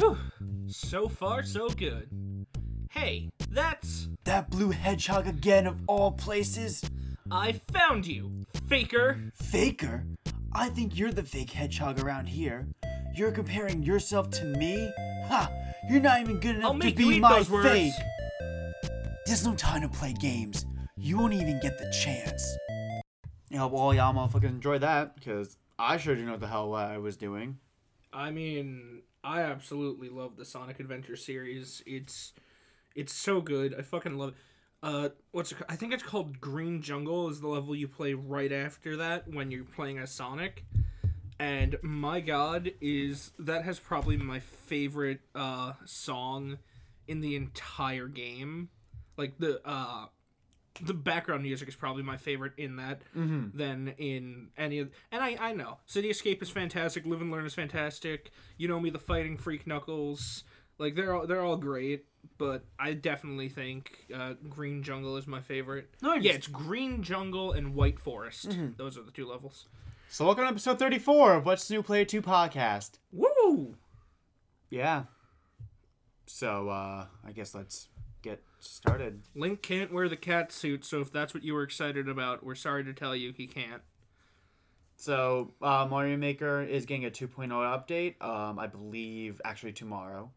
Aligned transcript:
Whew. 0.00 0.16
So 0.66 1.08
far, 1.08 1.42
so 1.42 1.68
good. 1.68 2.08
Hey, 2.88 3.28
that's. 3.50 4.08
That 4.24 4.48
blue 4.48 4.70
hedgehog 4.70 5.26
again 5.26 5.66
of 5.66 5.78
all 5.86 6.12
places? 6.12 6.82
I 7.30 7.60
found 7.70 8.06
you, 8.06 8.46
faker. 8.66 9.20
Faker? 9.34 10.06
I 10.54 10.70
think 10.70 10.96
you're 10.98 11.12
the 11.12 11.22
fake 11.22 11.50
hedgehog 11.50 12.00
around 12.00 12.30
here. 12.30 12.66
You're 13.14 13.30
comparing 13.30 13.82
yourself 13.82 14.30
to 14.30 14.46
me? 14.46 14.90
Ha! 15.26 15.52
You're 15.90 16.00
not 16.00 16.22
even 16.22 16.40
good 16.40 16.56
I'll 16.62 16.70
enough 16.70 16.88
to 16.88 16.94
be 16.94 17.20
my 17.20 17.42
fake. 17.42 17.92
There's 19.26 19.46
no 19.46 19.54
time 19.54 19.82
to 19.82 19.88
play 19.88 20.14
games. 20.14 20.64
You 20.96 21.18
won't 21.18 21.34
even 21.34 21.60
get 21.60 21.76
the 21.76 21.90
chance. 21.90 22.56
Yeah, 23.50 23.66
well, 23.66 23.92
y'all 23.92 24.14
motherfuckers 24.14 24.48
enjoy 24.48 24.78
that, 24.78 25.14
because 25.14 25.58
I 25.78 25.98
sure 25.98 26.14
didn't 26.14 26.26
know 26.26 26.32
what 26.32 26.40
the 26.40 26.46
hell 26.46 26.74
I 26.74 26.96
was 26.96 27.18
doing. 27.18 27.58
I 28.12 28.30
mean, 28.30 29.02
I 29.22 29.42
absolutely 29.42 30.08
love 30.08 30.36
the 30.36 30.44
Sonic 30.44 30.80
Adventure 30.80 31.16
series. 31.16 31.82
It's 31.86 32.32
it's 32.94 33.12
so 33.12 33.40
good. 33.40 33.74
I 33.78 33.82
fucking 33.82 34.16
love 34.16 34.30
it. 34.30 34.34
Uh, 34.82 35.08
what's 35.32 35.52
it, 35.52 35.58
I 35.68 35.76
think 35.76 35.92
it's 35.92 36.02
called 36.02 36.40
Green 36.40 36.80
Jungle 36.80 37.28
is 37.28 37.40
the 37.40 37.48
level 37.48 37.76
you 37.76 37.86
play 37.86 38.14
right 38.14 38.50
after 38.50 38.96
that 38.96 39.28
when 39.28 39.50
you're 39.50 39.64
playing 39.64 39.98
as 39.98 40.10
Sonic. 40.10 40.64
And 41.38 41.76
my 41.82 42.20
god, 42.20 42.72
is 42.80 43.32
that 43.38 43.64
has 43.64 43.78
probably 43.78 44.16
my 44.16 44.40
favorite 44.40 45.20
uh 45.34 45.72
song 45.84 46.58
in 47.06 47.20
the 47.20 47.36
entire 47.36 48.08
game. 48.08 48.70
Like 49.18 49.38
the 49.38 49.60
uh 49.66 50.06
the 50.82 50.94
background 50.94 51.42
music 51.42 51.68
is 51.68 51.74
probably 51.74 52.02
my 52.02 52.16
favorite 52.16 52.52
in 52.56 52.76
that 52.76 53.02
Mm-hmm. 53.16 53.56
than 53.56 53.94
in 53.98 54.48
any 54.56 54.78
of 54.78 54.90
and 55.12 55.22
I, 55.22 55.36
I 55.40 55.52
know. 55.52 55.78
City 55.86 56.10
escape 56.10 56.42
is 56.42 56.50
fantastic. 56.50 57.04
Live 57.06 57.20
and 57.20 57.30
learn 57.30 57.44
is 57.46 57.54
fantastic. 57.54 58.30
You 58.56 58.68
know 58.68 58.80
me 58.80 58.90
the 58.90 58.98
fighting 58.98 59.36
freak 59.36 59.66
knuckles. 59.66 60.44
Like 60.78 60.94
they're 60.94 61.14
all 61.14 61.26
they're 61.26 61.42
all 61.42 61.56
great 61.56 62.06
but 62.36 62.66
i 62.78 62.92
definitely 62.92 63.48
think 63.48 63.96
uh, 64.14 64.34
green 64.48 64.82
jungle 64.82 65.16
is 65.16 65.26
my 65.26 65.40
favorite. 65.40 65.88
No, 66.02 66.14
yeah 66.14 66.32
it's 66.32 66.46
green 66.46 67.02
jungle 67.02 67.52
and 67.52 67.74
white 67.74 67.98
forest. 67.98 68.56
Those 68.76 68.96
are 68.98 69.02
the 69.02 69.10
two 69.10 69.26
levels. 69.26 69.66
So 70.10 70.24
welcome 70.26 70.44
to 70.44 70.50
episode 70.50 70.78
34 70.78 71.34
of 71.34 71.46
What's 71.46 71.70
New 71.70 71.82
Player 71.82 72.04
2 72.04 72.20
podcast. 72.20 72.92
woo! 73.12 73.76
Yeah. 74.70 75.04
So, 76.26 76.68
uh, 76.68 77.06
I 77.26 77.32
guess 77.32 77.54
let's 77.54 77.88
get 78.22 78.42
started. 78.62 79.22
link 79.34 79.62
can't 79.62 79.92
wear 79.92 80.08
the 80.08 80.16
cat 80.16 80.52
suit 80.52 80.84
so 80.84 81.00
if 81.00 81.12
that's 81.12 81.32
what 81.34 81.42
you 81.42 81.54
were 81.54 81.62
excited 81.62 82.08
about 82.08 82.44
we're 82.44 82.54
sorry 82.54 82.84
to 82.84 82.92
tell 82.92 83.14
you 83.16 83.32
he 83.32 83.46
can't 83.46 83.82
So, 84.96 85.54
uh, 85.62 85.86
Mario 85.88 86.16
Maker 86.18 86.62
is 86.62 86.84
getting 86.84 87.06
a 87.06 87.10
2.0 87.10 87.48
update, 87.50 88.20
um, 88.22 88.58
I 88.58 88.66
believe 88.66 89.40
actually 89.46 89.72
tomorrow, 89.72 90.30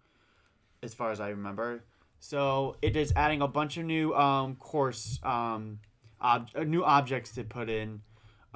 as 0.81 0.93
far 0.93 1.11
as 1.11 1.19
I 1.19 1.29
remember. 1.29 1.83
So, 2.19 2.77
it 2.81 2.95
is 2.95 3.11
adding 3.17 3.41
a 3.41 3.47
bunch 3.47 3.75
of 3.75 3.83
new 3.83 4.15
um, 4.15 4.55
course, 4.55 5.19
um, 5.23 5.79
ob- 6.21 6.47
uh, 6.55 6.63
new 6.63 6.83
objects 6.85 7.31
to 7.33 7.43
put 7.43 7.69
in, 7.69 8.03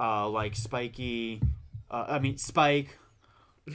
uh, 0.00 0.26
like 0.30 0.56
Spiky, 0.56 1.42
uh, 1.90 2.06
I 2.08 2.18
mean, 2.20 2.38
Spike. 2.38 2.98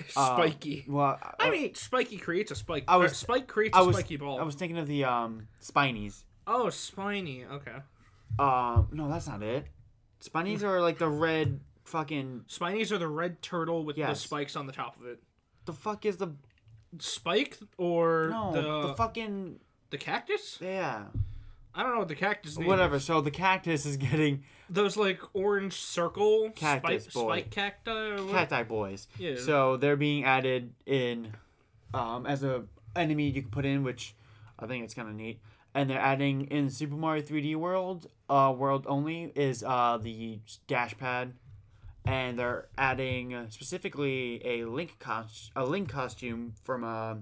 uh, 0.16 0.36
spiky 0.36 0.86
Well, 0.88 1.20
i 1.40 1.50
mean 1.50 1.76
spiky 1.76 2.18
creates 2.18 2.52
a 2.52 2.56
spike 2.56 2.84
I 2.88 2.98
was- 2.98 3.16
spike 3.18 3.48
creates 3.48 3.78
I 3.78 3.82
a 3.82 3.86
was, 3.86 3.96
spiky 3.98 4.18
ball 4.18 4.40
I 4.40 4.44
was 4.44 4.56
thinking 4.56 4.78
of 4.78 4.88
the 4.88 5.04
um, 5.06 5.48
Spinies. 5.62 6.24
oh 6.48 6.70
spiny 6.70 7.46
okay 7.46 7.78
Um, 8.40 8.88
no, 8.92 9.08
that's 9.10 9.28
not 9.28 9.44
it. 9.44 9.68
Spinies 10.20 10.64
are 10.64 10.82
like 10.82 10.98
the 10.98 11.08
red 11.10 11.60
fucking. 11.84 12.46
Spinies 12.48 12.92
are 12.92 12.98
the 12.98 13.08
red 13.08 13.42
turtle 13.44 13.84
with 13.86 13.96
the 13.96 14.14
spikes 14.16 14.56
on 14.56 14.66
the 14.66 14.74
top 14.74 15.00
of 15.00 15.06
it. 15.06 15.20
The 15.66 15.74
fuck 15.74 16.06
is 16.06 16.18
the 16.18 16.34
Spike 17.00 17.58
or 17.78 18.30
no 18.32 18.52
the 18.54 18.88
the, 18.88 18.94
fucking 18.96 19.60
the 19.92 19.98
cactus? 19.98 20.58
yeah 20.62 21.06
I 21.76 21.82
don't 21.84 21.94
know 21.94 22.00
what 22.00 22.08
the 22.08 22.16
cactus 22.16 22.58
name 22.58 22.68
whatever. 22.68 22.98
is. 22.98 23.04
So 23.06 23.22
the 23.22 23.32
cactus 23.32 23.86
is 23.86 23.98
getting 23.98 24.44
Those 24.70 24.96
like 24.98 25.20
orange 25.34 25.74
circle 25.74 26.52
Cactus 26.56 27.06
spike, 27.06 27.14
boy. 27.14 27.40
spike 27.42 27.52
cacti. 27.52 28.18
Cacti 28.32 28.64
boys. 28.64 29.08
Yeah. 29.18 29.36
So 29.38 29.78
they're 29.78 29.96
being 29.96 30.24
added 30.24 30.74
in, 30.86 31.34
um, 31.94 32.26
as 32.26 32.44
a 32.44 32.64
enemy 32.96 33.28
you 33.30 33.42
can 33.42 33.50
put 33.52 33.66
in, 33.66 33.84
which 33.84 34.16
I 34.60 34.68
think 34.68 34.84
it's 34.84 34.94
kind 34.94 35.10
of 35.10 35.16
neat. 35.16 35.40
And 35.74 35.90
they're 35.90 36.00
adding 36.00 36.46
in 36.52 36.70
Super 36.70 36.96
Mario 36.96 37.24
3D 37.24 37.56
World, 37.56 38.08
uh, 38.30 38.54
world 38.56 38.86
only 38.88 39.32
is 39.36 39.64
uh 39.64 39.98
the 40.00 40.40
dash 40.68 40.96
pad, 40.98 41.34
and 42.06 42.38
they're 42.38 42.68
adding 42.78 43.34
uh, 43.34 43.50
specifically 43.50 44.40
a 44.46 44.66
Link 44.66 45.00
cost 45.00 45.52
a 45.56 45.66
Link 45.66 45.90
costume 45.90 46.54
from 46.64 46.84
uh, 46.84 47.16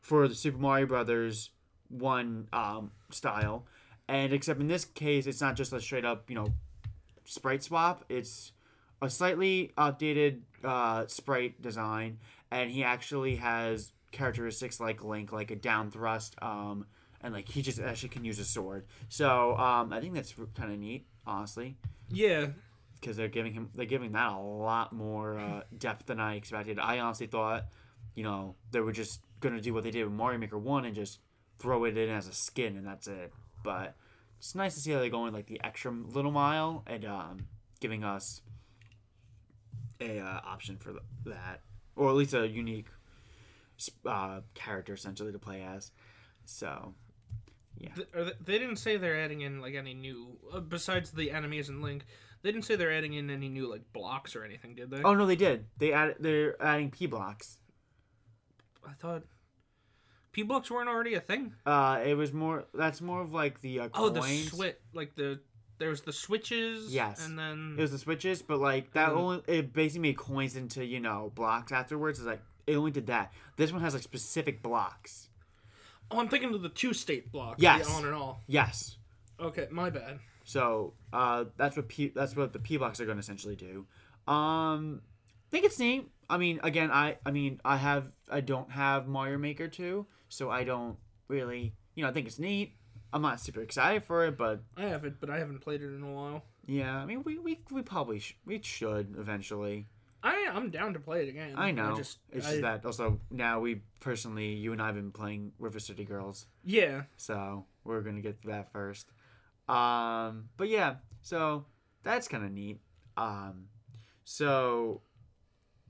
for 0.00 0.26
the 0.26 0.34
Super 0.34 0.58
Mario 0.58 0.86
Brothers 0.86 1.50
one 1.88 2.48
um 2.52 2.90
style, 3.10 3.64
and 4.08 4.32
except 4.32 4.60
in 4.60 4.68
this 4.68 4.84
case 4.84 5.26
it's 5.26 5.40
not 5.40 5.56
just 5.56 5.72
a 5.72 5.80
straight 5.80 6.04
up 6.04 6.28
you 6.28 6.34
know 6.36 6.48
sprite 7.24 7.62
swap. 7.62 8.04
It's 8.08 8.52
a 9.02 9.08
slightly 9.10 9.72
updated 9.76 10.40
uh, 10.62 11.06
sprite 11.06 11.60
design, 11.60 12.18
and 12.50 12.70
he 12.70 12.84
actually 12.84 13.36
has 13.36 13.92
characteristics 14.12 14.78
like 14.80 15.02
Link, 15.04 15.32
like 15.32 15.50
a 15.50 15.56
down 15.56 15.90
thrust, 15.90 16.36
um, 16.40 16.86
and 17.20 17.34
like 17.34 17.48
he 17.48 17.62
just 17.62 17.80
actually 17.80 18.10
can 18.10 18.24
use 18.24 18.38
a 18.38 18.44
sword. 18.44 18.86
So 19.08 19.56
um, 19.56 19.92
I 19.92 20.00
think 20.00 20.14
that's 20.14 20.34
kind 20.54 20.72
of 20.72 20.78
neat, 20.78 21.06
honestly, 21.26 21.76
Yeah. 22.10 22.48
because 23.00 23.16
they're 23.16 23.28
giving 23.28 23.52
him 23.52 23.70
they're 23.74 23.86
giving 23.86 24.12
that 24.12 24.32
a 24.32 24.38
lot 24.38 24.92
more 24.92 25.38
uh, 25.38 25.62
depth 25.76 26.06
than 26.06 26.20
I 26.20 26.36
expected. 26.36 26.78
I 26.78 26.98
honestly 27.00 27.26
thought, 27.26 27.64
you 28.14 28.22
know, 28.22 28.54
they 28.70 28.80
were 28.80 28.92
just 28.92 29.20
gonna 29.40 29.60
do 29.60 29.74
what 29.74 29.82
they 29.82 29.90
did 29.90 30.04
with 30.04 30.12
Mario 30.14 30.38
Maker 30.38 30.58
One 30.58 30.84
and 30.84 30.94
just 30.94 31.18
throw 31.58 31.84
it 31.84 31.96
in 31.96 32.08
as 32.08 32.28
a 32.28 32.32
skin 32.32 32.76
and 32.76 32.86
that's 32.86 33.06
it. 33.08 33.32
But 33.64 33.96
it's 34.38 34.54
nice 34.54 34.74
to 34.74 34.80
see 34.80 34.92
how 34.92 35.00
they're 35.00 35.08
going 35.08 35.32
like 35.32 35.46
the 35.46 35.60
extra 35.64 35.90
little 35.90 36.30
mile 36.30 36.84
and 36.86 37.04
um, 37.04 37.46
giving 37.80 38.04
us 38.04 38.42
a 40.00 40.20
uh, 40.20 40.40
option 40.44 40.76
for 40.76 40.94
that, 41.24 41.62
or 41.96 42.08
at 42.10 42.14
least 42.14 42.34
a 42.34 42.46
unique 42.46 42.86
uh, 44.06 44.40
character 44.54 44.94
essentially 44.94 45.32
to 45.32 45.38
play 45.38 45.62
as. 45.62 45.90
So 46.44 46.94
yeah. 47.78 47.90
they 48.44 48.58
didn't 48.58 48.76
say 48.76 48.96
they're 48.96 49.20
adding 49.20 49.40
in 49.40 49.60
like 49.60 49.74
any 49.74 49.94
new 49.94 50.38
uh, 50.52 50.60
besides 50.60 51.10
the 51.10 51.30
enemies 51.30 51.68
and 51.68 51.82
Link. 51.82 52.04
They 52.42 52.52
didn't 52.52 52.66
say 52.66 52.76
they're 52.76 52.92
adding 52.92 53.14
in 53.14 53.30
any 53.30 53.48
new 53.48 53.66
like 53.70 53.90
blocks 53.94 54.36
or 54.36 54.44
anything, 54.44 54.74
did 54.74 54.90
they? 54.90 55.02
oh 55.02 55.14
no, 55.14 55.26
they 55.26 55.36
did. 55.36 55.64
They 55.78 55.92
add 55.92 56.16
they're 56.20 56.62
adding 56.62 56.90
P 56.90 57.06
blocks. 57.06 57.58
I 58.86 58.92
thought 58.92 59.22
P 60.34 60.42
blocks 60.42 60.70
weren't 60.70 60.88
already 60.90 61.14
a 61.14 61.20
thing. 61.20 61.54
Uh, 61.64 62.02
it 62.04 62.14
was 62.14 62.32
more. 62.32 62.64
That's 62.74 63.00
more 63.00 63.22
of 63.22 63.32
like 63.32 63.60
the 63.62 63.80
uh, 63.80 63.88
Oh, 63.94 64.10
the 64.10 64.20
coins. 64.20 64.50
switch, 64.50 64.76
like 64.92 65.14
the 65.14 65.40
there's 65.78 66.02
the 66.02 66.12
switches. 66.12 66.92
Yes. 66.92 67.24
and 67.24 67.38
then 67.38 67.76
It 67.78 67.80
was 67.80 67.92
the 67.92 67.98
switches, 67.98 68.42
but 68.42 68.58
like 68.60 68.92
that 68.92 69.10
only 69.10 69.42
it 69.46 69.72
basically 69.72 70.08
made 70.10 70.16
coins 70.18 70.56
into 70.56 70.84
you 70.84 71.00
know 71.00 71.32
blocks 71.34 71.72
afterwards. 71.72 72.18
It's 72.18 72.26
like 72.26 72.42
it 72.66 72.76
only 72.76 72.90
did 72.90 73.06
that. 73.06 73.32
This 73.56 73.72
one 73.72 73.80
has 73.80 73.94
like 73.94 74.02
specific 74.02 74.62
blocks. 74.62 75.28
oh, 76.10 76.18
I'm 76.20 76.28
thinking 76.28 76.52
of 76.54 76.62
the 76.62 76.68
two 76.68 76.92
state 76.92 77.32
blocks. 77.32 77.62
Yes. 77.62 77.86
the 77.86 77.92
on 77.94 78.04
and 78.04 78.14
off. 78.14 78.38
Yes. 78.46 78.98
Okay, 79.40 79.68
my 79.70 79.88
bad. 79.90 80.18
So 80.44 80.92
uh, 81.12 81.44
that's 81.56 81.76
what 81.76 81.88
P 81.88 82.08
that's 82.14 82.36
what 82.36 82.52
the 82.52 82.58
P 82.58 82.76
blocks 82.76 83.00
are 83.00 83.04
going 83.06 83.16
to 83.16 83.20
essentially 83.22 83.56
do. 83.56 83.86
Um, 84.32 85.00
I 85.48 85.50
think 85.50 85.64
it's 85.64 85.78
neat. 85.78 86.08
I 86.28 86.38
mean, 86.38 86.60
again, 86.62 86.90
I 86.90 87.18
I 87.24 87.30
mean, 87.30 87.60
I 87.64 87.76
have 87.76 88.06
I 88.30 88.40
don't 88.40 88.70
have 88.70 89.06
Mario 89.06 89.38
Maker 89.38 89.68
two, 89.68 90.06
so 90.34 90.50
I 90.50 90.64
don't 90.64 90.96
really 91.28 91.72
you 91.94 92.02
know 92.02 92.10
I 92.10 92.12
think 92.12 92.26
it's 92.26 92.38
neat. 92.38 92.72
I'm 93.12 93.22
not 93.22 93.40
super 93.40 93.60
excited 93.62 94.02
for 94.04 94.24
it, 94.26 94.36
but 94.36 94.60
I 94.76 94.86
have 94.86 95.04
it, 95.04 95.20
but 95.20 95.30
I 95.30 95.38
haven't 95.38 95.60
played 95.60 95.82
it 95.82 95.94
in 95.94 96.02
a 96.02 96.12
while. 96.12 96.42
yeah, 96.66 96.96
I 96.96 97.06
mean, 97.06 97.22
we 97.24 97.38
we, 97.38 97.60
we 97.70 97.82
probably 97.82 98.18
sh- 98.18 98.36
we 98.44 98.60
should 98.62 99.14
eventually. 99.18 99.86
I 100.22 100.48
I'm 100.52 100.70
down 100.70 100.94
to 100.94 100.98
play 101.00 101.22
it 101.24 101.28
again. 101.28 101.52
I 101.56 101.70
know. 101.70 101.94
just, 101.96 102.18
it's 102.32 102.46
I- 102.46 102.50
just 102.50 102.62
that 102.62 102.84
also 102.84 103.20
now 103.30 103.60
we 103.60 103.82
personally, 104.00 104.54
you 104.54 104.72
and 104.72 104.82
I 104.82 104.86
have 104.86 104.96
been 104.96 105.12
playing 105.12 105.52
River 105.60 105.78
City 105.78 106.04
Girls, 106.04 106.46
Yeah, 106.64 107.02
so 107.16 107.66
we're 107.84 108.00
gonna 108.00 108.20
get 108.22 108.40
to 108.42 108.48
that 108.48 108.72
first. 108.72 109.12
Um, 109.68 110.48
but 110.56 110.68
yeah, 110.68 110.96
so 111.22 111.66
that's 112.02 112.26
kind 112.26 112.44
of 112.44 112.50
neat. 112.50 112.80
Um, 113.16 113.66
so 114.24 115.02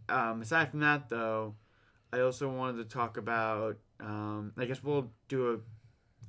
um, 0.08 0.43
aside 0.43 0.70
from 0.70 0.81
that, 0.81 1.08
though, 1.08 1.55
I 2.12 2.20
also 2.20 2.49
wanted 2.50 2.79
to 2.79 2.94
talk 2.94 3.17
about. 3.17 3.79
Um, 4.00 4.52
I 4.58 4.64
guess 4.67 4.82
we'll 4.82 5.11
do 5.29 5.61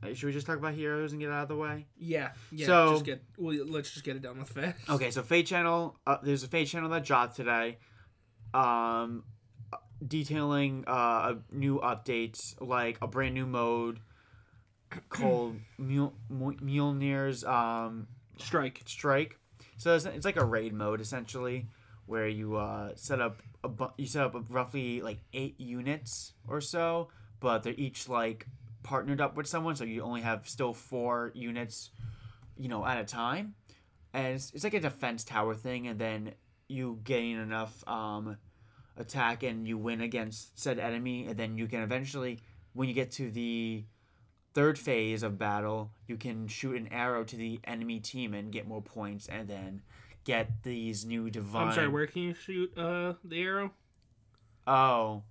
a. 0.04 0.08
uh, 0.08 0.14
Should 0.14 0.28
we 0.28 0.32
just 0.34 0.46
talk 0.48 0.58
about 0.58 0.74
heroes 0.74 1.12
and 1.12 1.22
get 1.22 1.32
out 1.32 1.44
of 1.44 1.48
the 1.50 1.56
way? 1.56 1.88
yeah, 1.98 2.32
yeah. 2.52 2.66
So- 2.68 2.92
just 2.94 3.06
get 3.06 3.24
well, 3.38 3.56
let's 3.66 3.92
just 3.92 4.06
get 4.06 4.16
it 4.16 4.22
done 4.22 4.38
with 4.40 4.50
fast. 4.50 4.78
Okay, 4.90 5.12
so 5.12 5.22
Fate 5.24 5.48
Channel, 5.48 5.98
uh, 6.06 6.18
there's 6.24 6.44
a 6.44 6.48
Fate 6.48 6.68
Channel 6.68 6.90
that 6.92 7.04
dropped 7.04 7.36
today, 7.36 7.78
um, 8.54 9.24
detailing 10.06 10.84
uh, 10.88 11.34
a 11.34 11.38
new 11.52 11.80
updates 11.80 12.56
like 12.62 12.98
a 13.02 13.08
brand 13.08 13.34
new 13.34 13.46
mode 13.46 14.00
called 15.10 15.58
Mule, 15.78 16.14
Mjolnir's 16.32 17.44
um, 17.44 18.08
Strike. 18.38 18.82
Strike. 18.86 19.40
So 19.78 19.96
it's, 19.96 20.06
it's 20.06 20.26
like 20.26 20.38
a 20.38 20.46
raid 20.46 20.74
mode 20.74 21.02
essentially, 21.02 21.68
where 22.06 22.28
you 22.28 22.56
uh, 22.56 22.92
set 22.96 23.20
up 23.20 23.42
a 23.64 23.68
bu- 23.70 23.90
you 23.98 24.06
set 24.06 24.24
up 24.26 24.36
roughly 24.50 25.02
like 25.02 25.20
eight 25.34 25.60
units 25.60 26.34
or 26.48 26.62
so 26.62 27.10
but 27.46 27.62
they're 27.62 27.76
each 27.78 28.10
like 28.10 28.48
partnered 28.82 29.22
up 29.22 29.38
with 29.38 29.46
someone, 29.46 29.76
so 29.76 29.84
you 29.84 30.02
only 30.02 30.22
have 30.22 30.50
still 30.50 30.74
four 30.74 31.32
units, 31.36 31.92
you 32.58 32.68
know, 32.68 32.84
at 32.84 32.98
a 32.98 33.04
time. 33.04 33.54
And 34.16 34.34
it's, 34.34 34.52
it's 34.52 34.64
like 34.64 34.74
a 34.74 34.80
defense 34.80 35.24
tower 35.24 35.54
thing, 35.54 35.86
and 35.86 36.00
then 36.00 36.34
you 36.68 37.00
gain 37.04 37.38
enough 37.38 37.88
um, 37.88 38.38
attack 38.98 39.44
and 39.44 39.68
you 39.68 39.78
win 39.78 40.02
against 40.02 40.60
said 40.60 40.80
enemy, 40.80 41.28
and 41.28 41.38
then 41.38 41.56
you 41.56 41.68
can 41.68 41.84
eventually, 41.84 42.40
when 42.74 42.88
you 42.88 42.96
get 42.96 43.12
to 43.12 43.30
the 43.30 43.86
third 44.56 44.80
phase 44.80 45.22
of 45.22 45.38
battle, 45.38 45.92
you 46.08 46.18
can 46.18 46.48
shoot 46.48 46.76
an 46.76 46.88
arrow 46.92 47.24
to 47.26 47.36
the 47.36 47.60
enemy 47.66 48.00
team 48.00 48.34
and 48.34 48.52
get 48.52 48.68
more 48.68 48.82
points, 48.82 49.28
and 49.28 49.48
then 49.48 49.84
get 50.24 50.64
these 50.64 51.06
new 51.06 51.30
divine. 51.30 51.68
I'm 51.68 51.76
sorry, 51.76 51.90
where 51.90 52.08
can 52.08 52.24
you 52.24 52.34
shoot 52.34 52.76
uh 52.76 53.14
the 53.24 53.40
arrow? 53.40 53.72
Oh, 54.66 55.22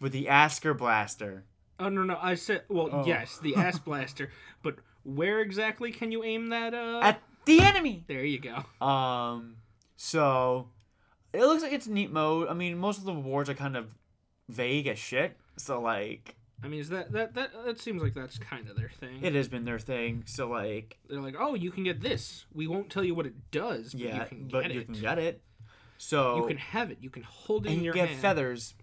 with 0.00 0.10
the 0.10 0.28
Asker 0.28 0.74
Blaster. 0.74 1.44
Oh 1.80 1.88
no 1.88 2.04
no, 2.04 2.18
I 2.20 2.34
said 2.34 2.62
well 2.68 2.88
Oh. 2.92 3.04
yes, 3.06 3.38
the 3.38 3.56
ass 3.56 3.78
blaster, 3.86 4.30
but 4.62 4.76
where 5.02 5.40
exactly 5.40 5.90
can 5.92 6.12
you 6.12 6.22
aim 6.22 6.48
that 6.50 6.74
uh 6.74 7.00
At 7.02 7.22
the 7.46 7.60
enemy! 7.60 8.04
There 8.06 8.24
you 8.24 8.38
go. 8.38 8.86
Um, 8.86 9.56
so 9.96 10.68
it 11.32 11.40
looks 11.40 11.62
like 11.62 11.72
it's 11.72 11.86
neat 11.86 12.12
mode. 12.12 12.48
I 12.48 12.54
mean, 12.54 12.76
most 12.78 12.98
of 12.98 13.04
the 13.04 13.14
rewards 13.14 13.48
are 13.48 13.54
kind 13.54 13.76
of 13.76 13.86
vague 14.48 14.86
as 14.86 14.98
shit. 14.98 15.36
So 15.56 15.80
like, 15.80 16.36
I 16.62 16.68
mean, 16.68 16.80
is 16.80 16.90
that 16.90 17.12
that 17.12 17.34
that 17.34 17.50
that 17.64 17.80
seems 17.80 18.02
like 18.02 18.12
that's 18.14 18.38
kind 18.38 18.68
of 18.68 18.76
their 18.76 18.90
thing. 18.90 19.22
it 19.22 19.34
has 19.34 19.48
been 19.48 19.64
their 19.64 19.78
thing. 19.78 20.24
So 20.26 20.48
like, 20.48 20.98
They're 21.08 21.20
like, 21.20 21.36
"Oh, 21.38 21.54
you 21.54 21.70
can 21.70 21.82
get 21.84 22.00
this. 22.02 22.44
We 22.52 22.66
won't 22.66 22.90
tell 22.90 23.02
you 23.04 23.14
what 23.14 23.26
it 23.26 23.50
does, 23.50 23.92
but 23.92 24.00
yeah, 24.02 24.22
you 24.22 24.28
can 24.28 24.48
but 24.48 24.62
get 24.64 24.72
you 24.74 24.80
it. 24.80 24.84
can 24.86 25.00
get 25.00 25.18
it. 25.18 25.40
So 25.98 26.36
You 26.36 26.46
can 26.46 26.56
have 26.58 26.90
it. 26.90 26.98
You 27.00 27.10
can 27.10 27.22
hold 27.22 27.64
it 27.66 27.70
and 27.70 27.78
in 27.78 27.84
you 27.84 27.84
your 27.86 27.94
get 27.94 28.08
hand." 28.10 28.20
feathers. 28.20 28.74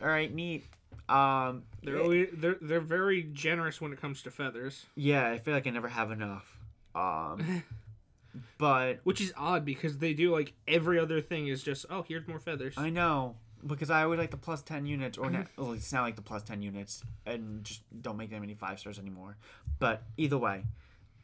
All 0.00 0.08
right, 0.08 0.32
neat. 0.32 0.64
Um, 1.08 1.62
They're 1.86 2.02
always, 2.02 2.28
they're 2.32 2.56
they're 2.60 2.80
very 2.80 3.22
generous 3.22 3.80
when 3.80 3.92
it 3.92 4.00
comes 4.00 4.20
to 4.22 4.30
feathers, 4.30 4.86
yeah, 4.96 5.28
I 5.28 5.38
feel 5.38 5.54
like 5.54 5.66
I 5.66 5.70
never 5.70 5.88
have 5.88 6.10
enough. 6.10 6.58
Um, 6.94 7.62
but 8.58 8.98
which 9.04 9.20
is 9.20 9.32
odd 9.36 9.64
because 9.64 9.98
they 9.98 10.12
do 10.12 10.32
like 10.32 10.52
every 10.66 10.98
other 10.98 11.20
thing 11.20 11.46
is 11.46 11.62
just, 11.62 11.86
"Oh, 11.88 12.04
here's 12.06 12.26
more 12.26 12.40
feathers." 12.40 12.74
I 12.76 12.90
know 12.90 13.36
because 13.64 13.88
I 13.88 14.02
always 14.02 14.18
like 14.18 14.32
the 14.32 14.36
plus 14.36 14.62
ten 14.62 14.84
units, 14.84 15.16
or 15.16 15.30
not, 15.30 15.46
well, 15.56 15.72
it's 15.72 15.92
not 15.92 16.02
like 16.02 16.16
the 16.16 16.22
plus 16.22 16.42
ten 16.42 16.60
units, 16.60 17.04
and 17.24 17.62
just 17.62 17.82
don't 18.02 18.16
make 18.16 18.30
that 18.30 18.40
many 18.40 18.54
five 18.54 18.80
stars 18.80 18.98
anymore. 18.98 19.36
But 19.78 20.02
either 20.16 20.38
way, 20.38 20.64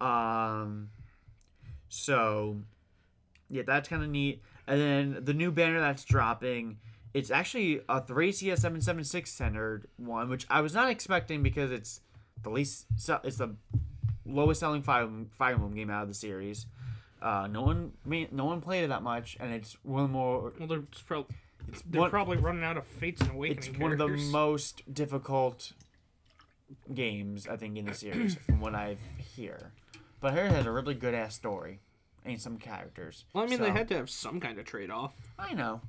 um, 0.00 0.90
so 1.88 2.58
yeah, 3.50 3.62
that's 3.66 3.88
kind 3.88 4.02
of 4.02 4.08
neat. 4.08 4.42
And 4.66 4.80
then 4.80 5.24
the 5.24 5.34
new 5.34 5.50
banner 5.50 5.80
that's 5.80 6.04
dropping, 6.04 6.78
it's 7.14 7.30
actually 7.30 7.80
a 7.88 8.00
Thracia 8.00 8.56
seven 8.56 8.80
seven 8.80 9.04
six 9.04 9.30
centered 9.30 9.86
one, 9.96 10.28
which 10.28 10.46
I 10.50 10.60
was 10.60 10.74
not 10.74 10.90
expecting 10.90 11.42
because 11.42 11.70
it's 11.70 12.00
the 12.42 12.50
least, 12.50 12.86
it's 13.24 13.36
the 13.36 13.56
lowest 14.26 14.60
selling 14.60 14.82
Fire 14.82 15.08
Fire 15.38 15.54
Emblem 15.54 15.74
game 15.74 15.90
out 15.90 16.02
of 16.02 16.08
the 16.08 16.14
series. 16.14 16.66
Uh, 17.20 17.46
no 17.46 17.62
one, 17.62 17.92
no 18.32 18.44
one 18.44 18.60
played 18.60 18.82
it 18.84 18.88
that 18.88 19.02
much, 19.02 19.36
and 19.38 19.52
it's 19.52 19.76
one 19.84 20.10
more 20.10 20.52
well, 20.58 20.66
they're, 20.66 20.82
it's 21.68 21.82
they're 21.88 22.00
one- 22.00 22.10
probably 22.10 22.36
running 22.36 22.64
out 22.64 22.76
of 22.76 22.84
Fates 22.84 23.20
and 23.20 23.30
Awakening 23.30 23.58
it's 23.70 23.78
one 23.78 23.92
of 23.92 23.98
the 23.98 24.08
most 24.08 24.82
difficult 24.92 25.72
games 26.92 27.46
I 27.46 27.56
think 27.56 27.76
in 27.76 27.84
the 27.84 27.94
series 27.94 28.34
from 28.34 28.60
what 28.60 28.74
I 28.74 28.96
hear. 29.36 29.72
But 30.20 30.34
here 30.34 30.48
has 30.48 30.66
a 30.66 30.72
really 30.72 30.94
good 30.94 31.14
ass 31.14 31.34
story 31.34 31.80
and 32.24 32.40
some 32.40 32.56
characters. 32.56 33.24
well, 33.32 33.44
I 33.44 33.46
mean, 33.48 33.60
they 33.60 33.70
had 33.70 33.88
to 33.88 33.96
have 33.96 34.10
some 34.10 34.40
kind 34.40 34.58
of 34.58 34.64
trade 34.64 34.90
off. 34.90 35.12
I 35.38 35.54
know. 35.54 35.80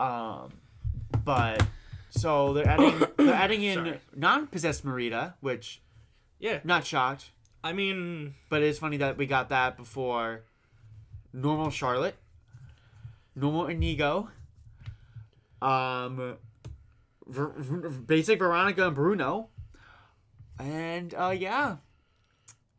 Um, 0.00 0.52
but 1.24 1.64
so 2.10 2.52
they're 2.52 2.68
adding 2.68 2.98
they're 3.16 3.34
adding 3.34 3.62
in 3.62 3.74
Sorry. 3.74 4.00
non-possessed 4.14 4.84
Mareeta, 4.84 5.34
which 5.40 5.80
Yeah, 6.38 6.60
not 6.64 6.86
shocked, 6.86 7.30
I 7.62 7.72
mean, 7.72 8.34
but 8.48 8.62
it's 8.62 8.78
funny 8.78 8.98
that 8.98 9.16
we 9.16 9.26
got 9.26 9.48
that 9.48 9.76
before 9.76 10.42
normal 11.32 11.70
Charlotte, 11.70 12.16
normal 13.34 13.66
Inigo, 13.66 14.28
um, 15.62 16.36
Ver- 17.26 17.52
Ver- 17.56 17.88
basic 17.88 18.38
Veronica 18.38 18.86
and 18.86 18.94
Bruno, 18.94 19.48
and 20.58 21.14
uh, 21.14 21.34
yeah. 21.36 21.76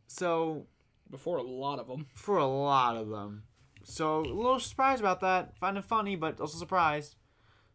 So 0.08 0.68
before 1.10 1.38
a 1.38 1.44
lot 1.44 1.80
of 1.80 1.88
them. 1.88 2.06
for 2.14 2.38
a 2.38 2.46
lot 2.46 2.96
of 2.96 3.10
them, 3.10 3.44
so 3.86 4.20
a 4.20 4.34
little 4.34 4.60
surprised 4.60 5.00
about 5.00 5.22
that. 5.22 5.58
Find 5.58 5.78
it 5.78 5.86
funny, 5.86 6.16
but 6.16 6.42
also 6.42 6.58
surprised. 6.58 7.16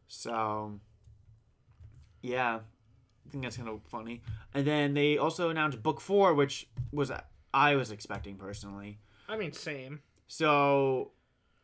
So 0.09 0.81
yeah, 2.21 2.57
I 2.57 3.31
think 3.31 3.45
that's 3.45 3.57
kind 3.57 3.69
of 3.69 3.81
funny. 3.89 4.23
And 4.53 4.67
then 4.67 4.95
they 4.95 5.17
also 5.19 5.51
announced 5.51 5.83
book 5.83 6.01
four, 6.01 6.35
which 6.35 6.69
was 6.93 7.13
I 7.55 7.77
was 7.77 7.91
expecting 7.91 8.37
personally. 8.37 8.99
I 9.29 9.37
mean, 9.37 9.53
same. 9.53 10.01
So 10.27 11.13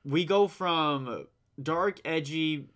we 0.05 0.25
go 0.25 0.47
from 0.47 1.27
dark, 1.61 2.01
edgy, 2.05 2.69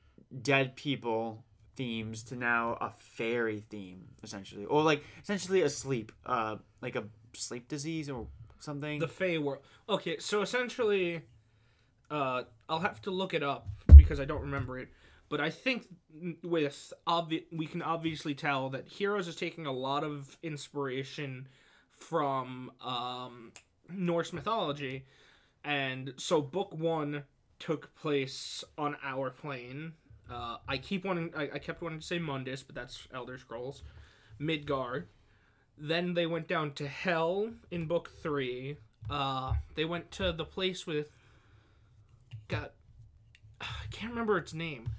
dead 0.42 0.76
people 0.76 1.44
themes 1.76 2.24
to 2.24 2.36
now 2.36 2.76
a 2.80 2.90
fairy 2.90 3.64
theme, 3.70 4.08
essentially, 4.22 4.64
or 4.64 4.82
like 4.82 5.04
essentially 5.22 5.62
a 5.62 5.70
sleep, 5.70 6.12
uh, 6.26 6.56
like 6.82 6.96
a 6.96 7.04
sleep 7.32 7.68
disease 7.68 8.10
or 8.10 8.26
something. 8.58 8.98
The 8.98 9.08
Fey 9.08 9.38
world. 9.38 9.62
Okay, 9.88 10.18
so 10.18 10.42
essentially, 10.42 11.22
uh, 12.10 12.42
I'll 12.68 12.80
have 12.80 13.00
to 13.02 13.10
look 13.10 13.34
it 13.34 13.42
up 13.42 13.68
because 13.96 14.20
I 14.20 14.24
don't 14.24 14.42
remember 14.42 14.78
it. 14.78 14.88
But 15.28 15.40
I 15.40 15.50
think 15.50 15.86
with 16.42 16.92
obvi- 17.06 17.44
we 17.52 17.66
can 17.66 17.82
obviously 17.82 18.34
tell 18.34 18.70
that 18.70 18.88
Heroes 18.88 19.28
is 19.28 19.36
taking 19.36 19.66
a 19.66 19.72
lot 19.72 20.02
of 20.02 20.36
inspiration 20.42 21.46
from 21.92 22.72
um, 22.84 23.52
Norse 23.88 24.32
mythology, 24.32 25.04
and 25.64 26.14
so 26.16 26.40
book 26.40 26.74
one 26.74 27.24
took 27.60 27.94
place 27.94 28.64
on 28.76 28.96
our 29.04 29.30
plane. 29.30 29.92
Uh, 30.28 30.56
I 30.68 30.78
keep 30.78 31.04
wanting, 31.04 31.30
I, 31.36 31.50
I 31.54 31.58
kept 31.58 31.82
wanting 31.82 32.00
to 32.00 32.06
say 32.06 32.18
Mundus, 32.18 32.64
but 32.64 32.74
that's 32.74 33.06
Elder 33.14 33.38
Scrolls. 33.38 33.82
Midgard. 34.38 35.06
Then 35.78 36.14
they 36.14 36.26
went 36.26 36.48
down 36.48 36.72
to 36.74 36.88
Hell 36.88 37.50
in 37.70 37.86
book 37.86 38.10
three. 38.22 38.78
Uh, 39.08 39.54
they 39.76 39.84
went 39.84 40.10
to 40.12 40.32
the 40.32 40.44
place 40.44 40.86
with. 40.86 41.10
God, 42.50 42.70
I 43.60 43.66
can't 43.92 44.10
remember 44.10 44.36
its 44.36 44.52
name, 44.52 44.90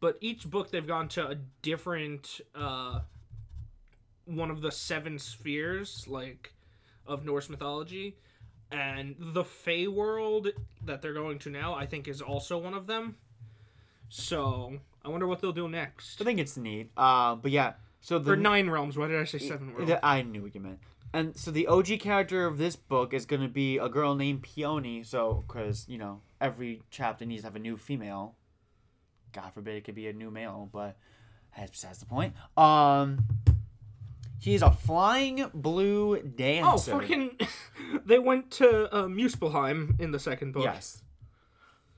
but 0.00 0.16
each 0.20 0.48
book 0.48 0.70
they've 0.70 0.86
gone 0.86 1.08
to 1.08 1.28
a 1.28 1.34
different 1.62 2.40
uh, 2.54 3.00
one 4.26 4.50
of 4.50 4.62
the 4.62 4.70
seven 4.70 5.18
spheres, 5.18 6.06
like 6.08 6.52
of 7.06 7.24
Norse 7.24 7.48
mythology, 7.48 8.16
and 8.70 9.16
the 9.18 9.42
Fey 9.42 9.88
world 9.88 10.48
that 10.84 11.02
they're 11.02 11.12
going 11.12 11.40
to 11.40 11.50
now, 11.50 11.74
I 11.74 11.86
think, 11.86 12.06
is 12.06 12.22
also 12.22 12.58
one 12.58 12.74
of 12.74 12.86
them. 12.86 13.16
So 14.08 14.78
I 15.04 15.08
wonder 15.08 15.26
what 15.26 15.40
they'll 15.40 15.52
do 15.52 15.68
next. 15.68 16.20
I 16.20 16.24
think 16.24 16.38
it's 16.38 16.56
neat. 16.56 16.90
Uh, 16.96 17.34
but 17.34 17.50
yeah, 17.50 17.72
so 18.00 18.18
the 18.18 18.30
For 18.30 18.36
nine 18.36 18.70
realms, 18.70 18.96
why 18.96 19.08
did 19.08 19.20
I 19.20 19.24
say 19.24 19.38
seven 19.38 19.74
realms? 19.74 19.92
I 20.02 20.22
knew 20.22 20.42
what 20.42 20.54
you 20.54 20.60
meant. 20.60 20.78
And 21.12 21.36
so 21.36 21.50
the 21.50 21.66
OG 21.66 21.98
character 21.98 22.46
of 22.46 22.58
this 22.58 22.76
book 22.76 23.12
is 23.12 23.26
going 23.26 23.42
to 23.42 23.48
be 23.48 23.78
a 23.78 23.88
girl 23.88 24.14
named 24.14 24.42
Peony. 24.42 25.02
So, 25.02 25.42
because, 25.46 25.86
you 25.88 25.98
know, 25.98 26.20
every 26.40 26.82
chapter 26.90 27.24
needs 27.24 27.42
to 27.42 27.46
have 27.46 27.56
a 27.56 27.60
new 27.60 27.76
female. 27.76 28.36
God 29.32 29.52
forbid 29.54 29.76
it 29.76 29.84
could 29.84 29.94
be 29.94 30.08
a 30.08 30.12
new 30.12 30.30
male, 30.30 30.68
but 30.72 30.96
that's 31.56 31.70
besides 31.70 31.98
the 31.98 32.06
point. 32.06 32.34
Um, 32.56 33.26
she's 34.40 34.62
a 34.62 34.70
flying 34.70 35.50
blue 35.54 36.20
dancer. 36.22 36.94
Oh, 36.94 36.98
fucking! 36.98 37.38
they 38.04 38.18
went 38.18 38.50
to 38.52 38.92
uh, 38.94 39.04
Muspelheim 39.04 40.00
in 40.00 40.10
the 40.10 40.18
second 40.18 40.52
book. 40.52 40.64
Yes. 40.64 41.02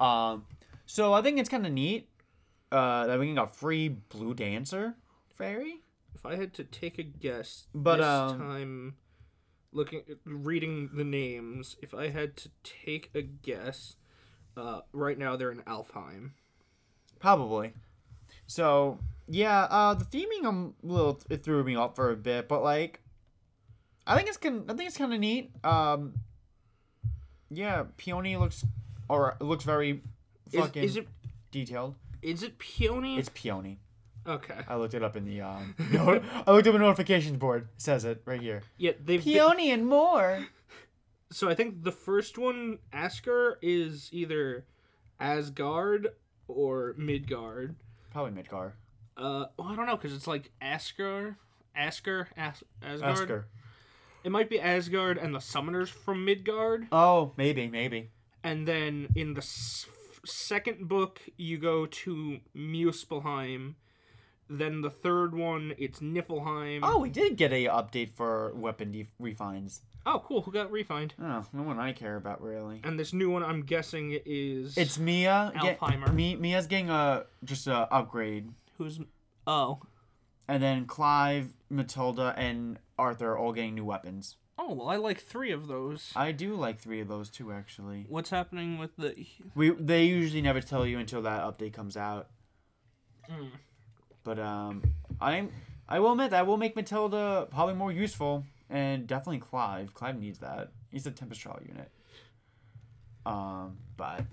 Um, 0.01 0.45
so 0.87 1.13
I 1.13 1.23
think 1.23 1.39
it's 1.39 1.49
kind 1.49 1.65
of 1.65 1.73
neat 1.73 2.09
uh, 2.71 3.07
that 3.07 3.19
we 3.19 3.27
can 3.27 3.37
get 3.37 3.45
a 3.45 3.47
free 3.47 3.89
blue 3.89 4.35
dancer 4.35 4.97
fairy. 5.37 5.83
If 6.15 6.27
I 6.27 6.37
had 6.37 6.53
to 6.55 6.65
take 6.65 6.99
a 6.99 7.03
guess, 7.03 7.67
But, 7.75 7.97
this 7.97 8.07
um, 8.07 8.39
time, 8.39 8.95
looking, 9.73 10.03
reading 10.25 10.91
the 10.95 11.05
names, 11.05 11.77
if 11.83 11.95
I 11.95 12.09
had 12.09 12.37
to 12.39 12.51
take 12.63 13.11
a 13.15 13.23
guess, 13.23 13.97
uh, 14.57 14.81
right 14.93 15.19
now 15.19 15.37
they're 15.37 15.51
in 15.53 15.61
Alfheim. 15.63 16.31
Probably. 17.19 17.73
So 18.47 18.99
yeah, 19.29 19.63
uh, 19.71 19.95
the 19.95 20.05
theming 20.05 20.45
um, 20.45 20.75
a 20.83 20.87
little 20.87 21.21
it 21.31 21.43
threw 21.45 21.63
me 21.65 21.75
off 21.77 21.97
for 21.97 22.11
a 22.11 22.17
bit, 22.17 22.49
but 22.49 22.63
like, 22.63 23.01
I 24.07 24.17
think 24.17 24.29
it's 24.29 24.37
con- 24.37 24.65
I 24.69 24.75
think 24.75 24.89
it's 24.89 24.99
kind 24.99 25.13
of 25.15 25.21
neat. 25.21 25.51
Um, 25.65 26.15
yeah, 27.51 27.85
Peony 27.97 28.37
looks 28.37 28.65
or 29.09 29.37
looks 29.41 29.65
very 29.65 30.03
Is, 30.53 30.61
fucking 30.61 30.83
is 30.83 30.97
it 30.97 31.09
detailed. 31.51 31.95
is 32.21 32.43
it 32.43 32.59
Peony? 32.59 33.19
It's 33.19 33.31
Peony. 33.33 33.79
okay. 34.27 34.59
I 34.69 34.77
looked 34.77 34.95
it 34.95 35.03
up 35.03 35.17
in 35.17 35.25
the 35.25 35.41
um. 35.43 35.75
no, 35.93 36.21
I 36.47 36.51
looked 36.53 36.67
up 36.67 36.75
a 36.75 36.79
notifications 36.79 37.37
board. 37.39 37.69
It 37.77 37.83
says 37.83 38.05
it 38.05 38.23
right 38.25 38.41
here. 38.41 38.63
Yeah, 38.77 38.93
they've 39.05 39.23
been- 39.25 39.33
Peony 39.35 39.71
and 39.71 39.87
more. 39.87 40.47
So 41.33 41.49
I 41.49 41.55
think 41.55 41.83
the 41.83 41.93
first 41.93 42.39
one, 42.39 42.79
Asker, 42.93 43.59
is 43.63 44.09
either 44.13 44.65
Asgard 45.19 46.09
or 46.49 46.95
Midgard. 46.99 47.77
Probably 48.11 48.43
Midgar. 48.43 48.73
Uh, 49.17 49.47
well, 49.57 49.69
I 49.69 49.77
don't 49.77 49.87
know 49.87 49.97
because 49.97 50.15
it's 50.15 50.27
like 50.27 50.51
Asker, 50.61 51.37
Asker, 51.75 52.29
As- 52.37 52.63
Asgard. 52.83 53.05
Oscar. 53.13 53.47
It 54.25 54.31
might 54.31 54.49
be 54.51 54.61
Asgard 54.61 55.19
and 55.19 55.35
the 55.35 55.39
summoners 55.41 55.89
from 55.89 56.25
Midgard. 56.25 56.87
Oh, 56.93 57.33
maybe, 57.37 57.67
maybe. 57.69 58.11
And 58.45 58.69
then 58.69 59.09
in 59.17 59.35
the 59.35 59.41
s- 59.41 59.87
second 60.25 60.89
book, 60.89 61.21
you 61.37 61.59
go 61.59 61.87
to 61.87 62.39
Muspelheim. 62.57 63.75
Then 64.49 64.83
the 64.83 64.91
third 64.91 65.35
one, 65.35 65.73
it's 65.79 66.01
Niflheim. 66.01 66.81
Oh, 66.83 66.99
we 66.99 67.09
did 67.09 67.37
get 67.37 67.53
a 67.53 67.67
update 67.67 68.13
for 68.15 68.53
weapon 68.55 68.93
de- 68.93 69.09
refines. 69.19 69.81
Oh, 70.05 70.23
cool. 70.27 70.43
Who 70.43 70.51
got 70.53 70.71
refined? 70.73 71.15
Oh, 71.23 71.45
no 71.53 71.63
one 71.63 71.79
I 71.79 71.93
care 71.93 72.17
about 72.17 72.43
really. 72.43 72.81
And 72.83 72.99
this 72.99 73.13
new 73.13 73.31
one, 73.31 73.43
I'm 73.45 73.63
guessing, 73.63 74.19
is 74.27 74.77
It's 74.77 74.99
Mia. 74.99 75.53
get- 75.63 75.79
Alfheimer. 75.79 76.13
Mi- 76.13 76.37
Mia's 76.37 76.67
getting 76.67 76.91
a 76.91 77.25
just 77.45 77.67
a 77.69 77.93
upgrade, 77.93 78.51
who's 78.79 79.01
oh 79.47 79.81
and 80.49 80.63
then 80.63 80.87
Clive, 80.87 81.55
Mathilda, 81.73 82.35
and 82.37 82.79
Arthur 82.99 83.33
are 83.33 83.39
all 83.39 83.53
getting 83.53 83.75
new 83.77 83.85
weapons. 83.85 84.37
oh 84.59 84.73
well. 84.75 84.89
I 84.89 84.97
like 84.97 85.21
three 85.21 85.53
of 85.53 85.69
those. 85.69 86.13
I 86.17 86.33
do 86.33 86.55
like 86.57 86.79
three 86.81 87.01
of 87.01 87.07
those 87.09 87.31
too, 87.31 87.53
actually. 87.53 88.07
What's 88.09 88.31
happening 88.31 88.79
with 88.79 88.97
the? 88.97 89.25
We 89.55 89.71
they 89.71 90.05
usually 90.05 90.43
never 90.43 90.61
tell 90.61 90.85
you 90.87 90.99
until 90.99 91.23
that 91.23 91.43
update 91.43 91.73
comes 91.75 91.97
out. 91.97 92.29
Mm. 93.31 93.51
But 94.25 94.39
um, 94.41 94.83
I'm 95.21 95.51
I 95.89 96.01
will 96.01 96.13
admit 96.13 96.31
that 96.33 96.47
will 96.47 96.57
make 96.57 96.75
Mathilda 96.75 97.49
probably 97.51 97.75
more 97.75 97.93
useful, 97.93 98.45
and 98.73 99.07
definitely 99.07 99.39
Clive. 99.39 99.95
Clive 99.95 100.19
needs 100.19 100.39
that. 100.39 100.73
He's 100.91 101.07
a 101.07 101.11
Tempest 101.11 101.43
Trials 101.43 101.63
unit. 101.69 101.91
Um, 103.25 103.77
but 103.97 104.25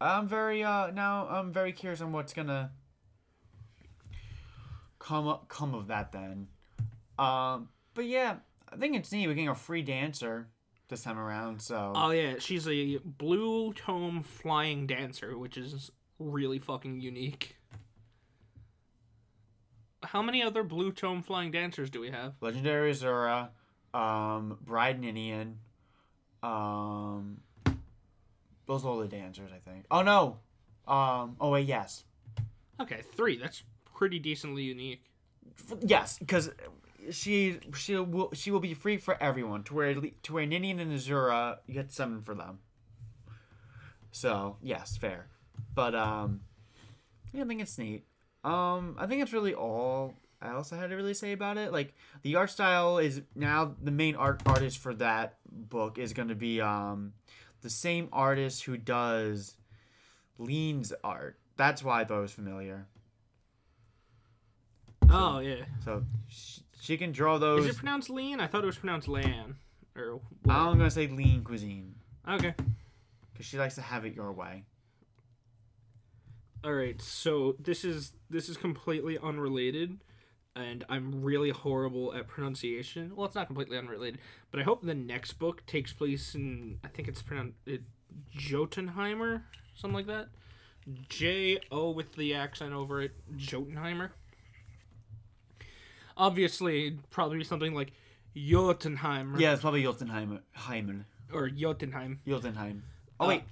I'm 0.00 0.26
very 0.26 0.64
uh 0.64 0.90
now 0.90 1.28
I'm 1.28 1.52
very 1.52 1.72
curious 1.72 2.00
on 2.00 2.10
what's 2.10 2.32
gonna 2.32 2.72
come 4.98 5.28
up 5.28 5.48
come 5.48 5.74
of 5.74 5.88
that 5.88 6.10
then. 6.10 6.48
Um, 7.18 7.68
but 7.94 8.06
yeah, 8.06 8.36
I 8.72 8.76
think 8.76 8.96
it's 8.96 9.12
neat. 9.12 9.28
We're 9.28 9.34
getting 9.34 9.48
a 9.48 9.54
free 9.54 9.82
dancer 9.82 10.48
this 10.88 11.02
time 11.02 11.18
around. 11.18 11.60
So 11.60 11.92
Oh 11.94 12.10
yeah, 12.10 12.36
she's 12.38 12.66
a 12.66 12.98
blue 13.04 13.74
tome 13.74 14.22
flying 14.22 14.86
dancer, 14.86 15.36
which 15.36 15.56
is 15.56 15.92
really 16.18 16.58
fucking 16.58 17.00
unique. 17.00 17.57
How 20.02 20.22
many 20.22 20.42
other 20.42 20.62
blue 20.62 20.92
tome 20.92 21.22
flying 21.22 21.50
dancers 21.50 21.90
do 21.90 22.00
we 22.00 22.10
have? 22.10 22.34
Legendary 22.40 22.92
Azura, 22.92 23.48
um, 23.92 24.58
Bride 24.64 25.00
Ninian, 25.00 25.58
um, 26.42 27.40
those 28.66 28.84
are 28.84 28.88
all 28.88 28.98
the 28.98 29.08
dancers, 29.08 29.50
I 29.54 29.58
think. 29.58 29.86
Oh 29.90 30.02
no, 30.02 30.38
um, 30.86 31.36
oh 31.40 31.50
wait, 31.50 31.66
yes, 31.66 32.04
Okay, 32.80 33.02
three. 33.16 33.36
That's 33.36 33.64
pretty 33.96 34.18
decently 34.18 34.62
unique. 34.62 35.02
Yes, 35.80 36.18
because 36.18 36.50
she 37.10 37.58
she 37.74 37.96
will 37.96 38.30
she 38.32 38.50
will 38.50 38.60
be 38.60 38.74
free 38.74 38.96
for 38.96 39.20
everyone. 39.20 39.64
To 39.64 39.74
where 39.74 39.94
to 39.94 40.32
where 40.32 40.46
Ninian 40.46 40.78
and 40.78 40.92
Azura, 40.92 41.58
you 41.66 41.74
get 41.74 41.92
seven 41.92 42.22
for 42.22 42.34
them. 42.34 42.60
So 44.12 44.56
yes, 44.62 44.96
fair, 44.96 45.26
but 45.74 45.94
um, 45.94 46.42
yeah, 47.32 47.42
I 47.42 47.46
think 47.46 47.60
it's 47.60 47.76
neat. 47.78 48.04
Um, 48.44 48.96
I 48.98 49.06
think 49.06 49.22
it's 49.22 49.32
really 49.32 49.54
all 49.54 50.14
else 50.40 50.72
I 50.72 50.76
had 50.76 50.90
to 50.90 50.96
really 50.96 51.14
say 51.14 51.32
about 51.32 51.56
it. 51.56 51.72
Like 51.72 51.94
the 52.22 52.36
art 52.36 52.50
style 52.50 52.98
is 52.98 53.22
now 53.34 53.74
the 53.82 53.90
main 53.90 54.14
art 54.16 54.42
artist 54.46 54.78
for 54.78 54.94
that 54.94 55.38
book 55.50 55.98
is 55.98 56.12
going 56.12 56.28
to 56.28 56.34
be 56.34 56.60
um 56.60 57.12
the 57.60 57.70
same 57.70 58.08
artist 58.12 58.64
who 58.64 58.76
does 58.76 59.56
Lean's 60.38 60.92
art. 61.02 61.38
That's 61.56 61.82
why 61.82 62.00
I 62.00 62.04
thought 62.04 62.18
it 62.18 62.22
was 62.22 62.32
familiar. 62.32 62.86
Oh 65.10 65.40
yeah. 65.40 65.64
So 65.84 66.04
she, 66.28 66.62
she 66.80 66.96
can 66.96 67.12
draw 67.12 67.38
those. 67.38 67.66
Is 67.66 67.74
it 67.74 67.78
pronounced 67.78 68.10
lean? 68.10 68.40
I 68.40 68.46
thought 68.46 68.62
it 68.62 68.66
was 68.66 68.78
pronounced 68.78 69.08
lan. 69.08 69.56
Or 69.96 70.20
I'm 70.48 70.78
gonna 70.78 70.90
say 70.90 71.08
lean 71.08 71.42
cuisine 71.42 71.96
okay. 72.28 72.54
because 73.32 73.46
she 73.46 73.58
likes 73.58 73.74
to 73.74 73.82
have 73.82 74.04
it 74.04 74.14
your 74.14 74.32
way. 74.32 74.64
All 76.64 76.72
right. 76.72 77.00
So 77.00 77.56
this 77.58 77.84
is 77.84 78.12
this 78.30 78.48
is 78.48 78.56
completely 78.56 79.16
unrelated, 79.18 79.98
and 80.56 80.84
I'm 80.88 81.22
really 81.22 81.50
horrible 81.50 82.12
at 82.14 82.26
pronunciation. 82.26 83.14
Well, 83.14 83.26
it's 83.26 83.34
not 83.34 83.46
completely 83.46 83.78
unrelated, 83.78 84.18
but 84.50 84.60
I 84.60 84.64
hope 84.64 84.82
the 84.82 84.94
next 84.94 85.34
book 85.34 85.64
takes 85.66 85.92
place 85.92 86.34
in 86.34 86.78
I 86.84 86.88
think 86.88 87.06
it's 87.08 87.22
pronounced 87.22 87.56
it, 87.66 87.82
Jotunheimer, 88.36 89.42
something 89.74 89.94
like 89.96 90.06
that. 90.06 90.28
J 91.08 91.58
O 91.70 91.90
with 91.90 92.14
the 92.14 92.34
accent 92.34 92.72
over 92.72 93.02
it, 93.02 93.12
Jotunheimer. 93.36 94.10
Obviously, 96.16 96.98
probably 97.10 97.44
something 97.44 97.74
like 97.74 97.92
Jotunheimer 98.36 99.38
Yeah, 99.38 99.52
it's 99.52 99.60
probably 99.62 99.82
Jotunheim. 99.82 100.40
Heimen. 100.56 101.04
or 101.32 101.48
Jotunheim. 101.48 102.20
Jotunheim. 102.26 102.82
Oh 103.20 103.26
Uh, 103.26 103.28
wait, 103.28 103.42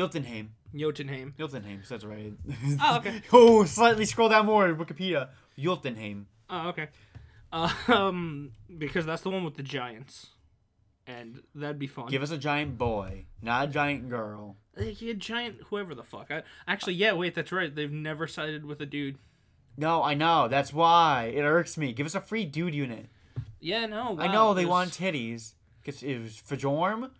Jotunheim. 0.00 0.54
Jotunheim. 0.74 1.34
Jotunheim. 1.38 1.82
That's 1.86 2.04
right. 2.04 2.32
Oh, 2.82 2.96
okay. 2.96 3.20
oh, 3.34 3.64
slightly 3.64 4.06
scroll 4.06 4.30
down 4.30 4.46
more 4.46 4.66
in 4.66 4.76
Wikipedia. 4.76 5.28
Jotunheim. 5.58 6.26
Oh, 6.48 6.68
okay. 6.70 6.88
Um, 7.52 8.52
because 8.78 9.04
that's 9.04 9.20
the 9.20 9.28
one 9.28 9.44
with 9.44 9.56
the 9.56 9.62
giants, 9.62 10.28
and 11.06 11.42
that'd 11.54 11.78
be 11.78 11.86
fun. 11.86 12.06
Give 12.06 12.22
us 12.22 12.30
a 12.30 12.38
giant 12.38 12.78
boy, 12.78 13.26
not 13.42 13.68
a 13.68 13.70
giant 13.70 14.08
girl. 14.08 14.56
Like, 14.74 15.02
a 15.02 15.12
giant, 15.12 15.56
whoever 15.68 15.94
the 15.94 16.04
fuck. 16.04 16.30
I, 16.30 16.44
actually, 16.66 16.94
yeah, 16.94 17.12
wait, 17.12 17.34
that's 17.34 17.52
right. 17.52 17.74
They've 17.74 17.92
never 17.92 18.26
sided 18.26 18.64
with 18.64 18.80
a 18.80 18.86
dude. 18.86 19.18
No, 19.76 20.02
I 20.02 20.14
know. 20.14 20.48
That's 20.48 20.72
why 20.72 21.32
it 21.34 21.42
irks 21.42 21.76
me. 21.76 21.92
Give 21.92 22.06
us 22.06 22.14
a 22.14 22.20
free 22.22 22.46
dude 22.46 22.74
unit. 22.74 23.06
Yeah, 23.60 23.84
no. 23.84 24.16
I 24.18 24.32
know 24.32 24.54
they 24.54 24.64
want 24.64 24.92
titties. 24.92 25.52
Cause 25.84 26.02
it 26.02 26.18
was 26.20 26.40
Fjorm, 26.46 27.10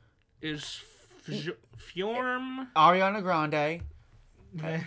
Is 0.42 0.82
Fjorm 1.26 2.68
Ariana 2.76 3.22
Grande, 3.22 3.82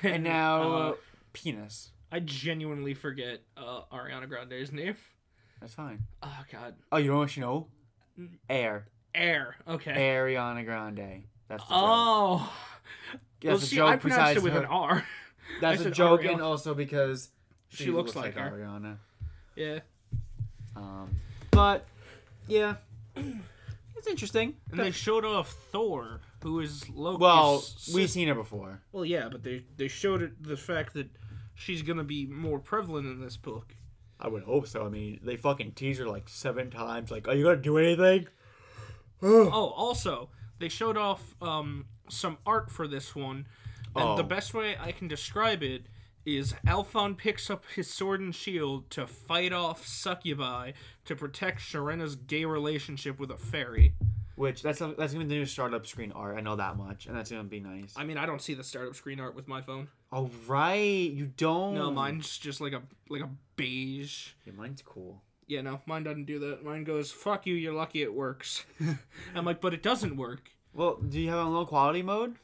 and 0.03 0.23
now 0.23 0.61
Uh, 0.71 0.93
penis. 1.33 1.91
I 2.11 2.19
genuinely 2.19 2.93
forget 2.93 3.41
uh, 3.57 3.81
Ariana 3.91 4.27
Grande's 4.29 4.71
name. 4.71 4.95
That's 5.59 5.73
fine. 5.73 5.99
Oh 6.21 6.43
God, 6.51 6.75
Oh, 6.91 6.97
you 6.97 7.07
don't 7.07 7.15
know 7.15 7.19
what 7.21 7.35
you 7.37 7.41
know? 7.41 7.67
Air. 8.49 8.85
Air. 9.15 9.55
Okay. 9.67 9.91
Ariana 9.93 10.65
Grande. 10.65 11.23
That's 11.47 11.63
the 11.63 11.69
joke. 11.69 11.79
Oh. 11.83 12.53
That's 13.41 13.45
well, 13.45 13.55
a 13.55 13.59
see, 13.59 13.81
I 13.81 13.95
pronounced 13.97 14.37
it 14.37 14.43
with 14.43 14.53
her- 14.53 14.59
an 14.59 14.65
R. 14.65 15.05
That's 15.61 15.81
I 15.85 15.89
a 15.89 15.91
joke, 15.91 16.21
Ariana. 16.21 16.33
and 16.33 16.41
also 16.41 16.73
because 16.73 17.29
She 17.69 17.91
looks 17.91 18.15
like 18.15 18.35
her. 18.35 18.51
Ariana. 18.51 18.97
Yeah. 19.55 19.79
Um, 20.75 21.09
but 21.51 21.85
yeah, 22.47 22.75
it's 24.03 24.11
interesting. 24.11 24.55
And 24.69 24.79
they 24.81 24.91
showed 24.91 25.23
off 25.23 25.49
Thor, 25.71 26.19
who 26.43 26.59
is 26.59 26.89
Loki's. 26.89 27.19
Well, 27.21 27.59
sis- 27.59 27.95
we've 27.95 28.09
seen 28.09 28.27
her 28.27 28.35
before. 28.35 28.81
Well, 28.91 29.05
yeah, 29.05 29.29
but 29.31 29.43
they 29.43 29.63
they 29.77 29.87
showed 29.87 30.21
it 30.21 30.43
the 30.43 30.57
fact 30.57 30.93
that 30.95 31.07
she's 31.55 31.81
gonna 31.81 32.03
be 32.03 32.25
more 32.25 32.59
prevalent 32.59 33.07
in 33.07 33.21
this 33.21 33.37
book. 33.37 33.75
I 34.19 34.27
would 34.27 34.43
hope 34.43 34.67
so. 34.67 34.85
I 34.85 34.89
mean, 34.89 35.21
they 35.23 35.37
fucking 35.37 35.71
tease 35.71 35.99
her 35.99 36.05
like 36.07 36.27
seven 36.27 36.69
times. 36.69 37.11
Like, 37.11 37.29
are 37.29 37.33
you 37.33 37.45
gonna 37.45 37.57
do 37.57 37.77
anything? 37.77 38.27
Oh, 39.21 39.49
also 39.49 40.29
they 40.59 40.67
showed 40.69 40.97
off 40.97 41.35
um, 41.41 41.85
some 42.09 42.37
art 42.45 42.69
for 42.69 42.87
this 42.87 43.15
one, 43.15 43.47
and 43.95 44.17
the 44.17 44.23
Oh. 44.23 44.27
best 44.27 44.53
way 44.53 44.75
I 44.77 44.91
can 44.91 45.07
describe 45.07 45.63
it 45.63 45.85
is 46.25 46.53
Alfonse 46.65 47.15
picks 47.17 47.49
up 47.49 47.65
his 47.75 47.89
sword 47.89 48.21
and 48.21 48.33
shield 48.33 48.89
to 48.91 49.07
fight 49.07 49.51
off 49.53 49.85
Succubi 49.85 50.71
to 51.05 51.15
protect 51.15 51.59
Sharena's 51.61 52.15
gay 52.15 52.45
relationship 52.45 53.19
with 53.19 53.31
a 53.31 53.37
fairy. 53.37 53.93
Which 54.35 54.63
that's 54.63 54.79
that's 54.79 55.13
gonna 55.13 55.25
be 55.25 55.29
the 55.29 55.35
new 55.35 55.45
startup 55.45 55.85
screen 55.85 56.11
art. 56.11 56.37
I 56.37 56.41
know 56.41 56.55
that 56.55 56.75
much, 56.75 57.05
and 57.05 57.15
that's 57.15 57.29
gonna 57.29 57.43
be 57.43 57.59
nice. 57.59 57.93
I 57.95 58.03
mean, 58.03 58.17
I 58.17 58.25
don't 58.25 58.41
see 58.41 58.55
the 58.55 58.63
startup 58.63 58.95
screen 58.95 59.19
art 59.19 59.35
with 59.35 59.47
my 59.47 59.61
phone. 59.61 59.89
Oh 60.11 60.31
right, 60.47 60.79
you 61.11 61.27
don't. 61.27 61.75
No, 61.75 61.91
mine's 61.91 62.39
just 62.39 62.59
like 62.59 62.73
a 62.73 62.81
like 63.09 63.21
a 63.21 63.29
beige. 63.55 64.29
Yeah, 64.45 64.53
mine's 64.53 64.81
cool. 64.81 65.21
Yeah, 65.45 65.61
no, 65.61 65.81
mine 65.85 66.03
doesn't 66.03 66.25
do 66.25 66.39
that. 66.39 66.63
Mine 66.63 66.83
goes, 66.83 67.11
"Fuck 67.11 67.45
you, 67.45 67.53
you're 67.53 67.73
lucky 67.73 68.01
it 68.01 68.13
works." 68.13 68.65
I'm 69.35 69.45
like, 69.45 69.61
but 69.61 69.73
it 69.73 69.83
doesn't 69.83 70.17
work. 70.17 70.49
Well, 70.73 70.95
do 70.95 71.21
you 71.21 71.29
have 71.29 71.37
it 71.37 71.41
on 71.41 71.53
low 71.53 71.67
quality 71.67 72.01
mode? 72.01 72.35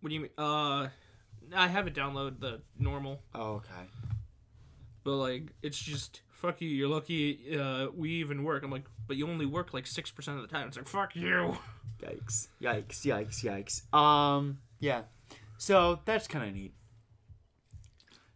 What 0.00 0.08
do 0.08 0.14
you 0.14 0.20
mean? 0.22 0.30
Uh, 0.38 0.88
I 1.54 1.68
have 1.68 1.86
it 1.86 1.94
download 1.94 2.40
the 2.40 2.60
normal, 2.78 3.22
Oh, 3.34 3.54
okay. 3.54 3.88
but 5.04 5.16
like, 5.16 5.52
it's 5.62 5.78
just 5.78 6.22
fuck 6.30 6.60
you, 6.60 6.68
you're 6.68 6.88
lucky. 6.88 7.58
Uh, 7.58 7.86
we 7.94 8.10
even 8.10 8.44
work. 8.44 8.62
I'm 8.62 8.70
like, 8.70 8.84
but 9.06 9.16
you 9.16 9.26
only 9.28 9.46
work 9.46 9.72
like 9.72 9.86
six 9.86 10.10
percent 10.10 10.36
of 10.38 10.42
the 10.42 10.48
time. 10.54 10.68
It's 10.68 10.76
like, 10.76 10.88
fuck 10.88 11.16
you. 11.16 11.56
Yikes! 12.02 12.48
Yikes! 12.60 13.00
Yikes! 13.06 13.42
Yikes! 13.92 13.96
Um, 13.98 14.58
yeah. 14.80 15.02
So 15.56 16.00
that's 16.04 16.26
kind 16.26 16.48
of 16.48 16.54
neat. 16.54 16.74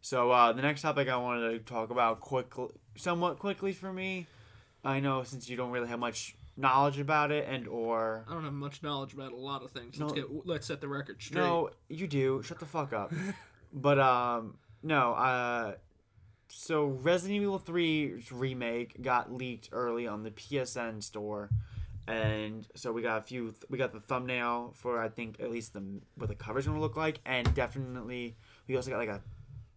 So 0.00 0.30
uh, 0.30 0.52
the 0.52 0.62
next 0.62 0.82
topic 0.82 1.08
I 1.08 1.16
wanted 1.16 1.50
to 1.50 1.58
talk 1.58 1.90
about 1.90 2.20
quickly, 2.20 2.68
somewhat 2.96 3.38
quickly 3.38 3.72
for 3.72 3.92
me. 3.92 4.26
I 4.84 5.00
know 5.00 5.22
since 5.24 5.50
you 5.50 5.56
don't 5.56 5.70
really 5.70 5.88
have 5.88 5.98
much 5.98 6.34
knowledge 6.58 6.98
about 6.98 7.30
it, 7.30 7.46
and 7.48 7.66
or 7.68 8.24
I 8.28 8.34
don't 8.34 8.44
have 8.44 8.52
much 8.52 8.82
knowledge 8.82 9.14
about 9.14 9.32
a 9.32 9.36
lot 9.36 9.62
of 9.62 9.70
things. 9.70 9.98
No. 9.98 10.06
Let's 10.06 10.18
get 10.18 10.46
let's 10.46 10.66
set 10.66 10.80
the 10.80 10.88
record 10.88 11.22
straight. 11.22 11.40
no, 11.40 11.70
you 11.88 12.06
do. 12.06 12.42
Shut 12.42 12.58
the 12.58 12.66
fuck 12.66 12.92
up. 12.92 13.12
but 13.72 13.98
um, 13.98 14.58
no. 14.82 15.12
Uh, 15.12 15.74
so 16.50 16.86
Resident 16.86 17.42
Evil 17.42 17.60
3's 17.60 18.32
remake 18.32 19.00
got 19.02 19.32
leaked 19.32 19.68
early 19.72 20.06
on 20.06 20.22
the 20.22 20.30
PSN 20.30 21.02
store, 21.02 21.50
and 22.06 22.66
so 22.74 22.92
we 22.92 23.02
got 23.02 23.18
a 23.18 23.22
few. 23.22 23.54
We 23.70 23.78
got 23.78 23.92
the 23.92 24.00
thumbnail 24.00 24.72
for 24.74 25.00
I 25.00 25.08
think 25.08 25.40
at 25.40 25.50
least 25.50 25.72
the 25.72 25.82
what 26.16 26.28
the 26.28 26.34
cover's 26.34 26.66
gonna 26.66 26.80
look 26.80 26.96
like, 26.96 27.20
and 27.24 27.52
definitely 27.54 28.36
we 28.66 28.76
also 28.76 28.90
got 28.90 28.98
like 28.98 29.08
a 29.08 29.22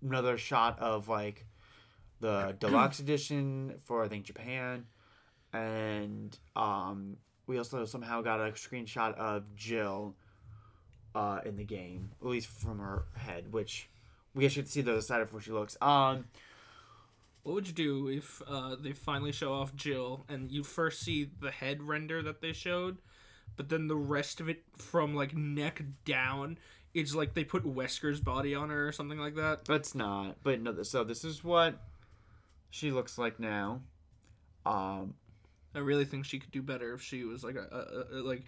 another 0.03 0.37
shot 0.37 0.79
of 0.79 1.07
like 1.07 1.45
the 2.19 2.55
deluxe 2.59 2.99
edition 2.99 3.75
for 3.83 4.03
I 4.03 4.07
think 4.07 4.25
Japan, 4.25 4.85
and 5.53 6.37
um 6.55 7.17
we 7.47 7.57
also 7.57 7.85
somehow 7.85 8.21
got 8.21 8.39
a 8.39 8.51
screenshot 8.51 9.13
of 9.15 9.55
Jill 9.55 10.15
uh 11.15 11.39
in 11.45 11.55
the 11.57 11.63
game, 11.65 12.11
at 12.21 12.27
least 12.27 12.47
from 12.47 12.79
her 12.79 13.05
head, 13.15 13.51
which 13.51 13.89
we 14.33 14.47
should 14.49 14.67
see 14.67 14.81
the 14.81 14.91
other 14.91 15.01
side 15.01 15.21
of 15.21 15.31
where 15.33 15.41
she 15.41 15.51
looks. 15.51 15.77
Um. 15.81 16.25
What 17.43 17.55
would 17.55 17.67
you 17.67 17.73
do 17.73 18.07
if 18.07 18.39
uh, 18.47 18.75
they 18.79 18.91
finally 18.91 19.31
show 19.31 19.51
off 19.51 19.75
Jill 19.75 20.23
and 20.29 20.51
you 20.51 20.63
first 20.63 21.01
see 21.01 21.27
the 21.39 21.49
head 21.49 21.81
render 21.81 22.21
that 22.21 22.39
they 22.39 22.53
showed, 22.53 22.99
but 23.57 23.67
then 23.67 23.87
the 23.87 23.95
rest 23.95 24.39
of 24.39 24.47
it 24.47 24.61
from 24.77 25.15
like 25.15 25.35
neck 25.35 25.81
down, 26.05 26.59
it's 26.93 27.15
like 27.15 27.33
they 27.33 27.43
put 27.43 27.63
Wesker's 27.65 28.21
body 28.21 28.53
on 28.53 28.69
her 28.69 28.87
or 28.87 28.91
something 28.91 29.17
like 29.17 29.33
that? 29.37 29.65
That's 29.65 29.95
not. 29.95 30.35
But 30.43 30.61
no. 30.61 30.83
So 30.83 31.03
this 31.03 31.23
is 31.23 31.43
what 31.43 31.81
she 32.69 32.91
looks 32.91 33.17
like 33.17 33.39
now. 33.39 33.81
Um. 34.63 35.15
I 35.75 35.79
really 35.79 36.05
think 36.05 36.25
she 36.25 36.39
could 36.39 36.51
do 36.51 36.61
better 36.61 36.93
if 36.93 37.01
she 37.01 37.23
was 37.23 37.43
like 37.43 37.55
a, 37.55 38.05
a, 38.11 38.17
a 38.17 38.19
like 38.21 38.43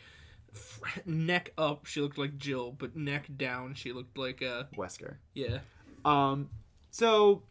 neck 1.06 1.52
up 1.58 1.86
she 1.86 2.00
looked 2.02 2.18
like 2.18 2.38
Jill, 2.38 2.72
but 2.72 2.96
neck 2.96 3.26
down 3.38 3.74
she 3.76 3.92
looked 3.94 4.18
like 4.18 4.42
a 4.42 4.68
Wesker. 4.78 5.16
yeah. 5.34 5.60
Um. 6.06 6.50
So 6.92 7.44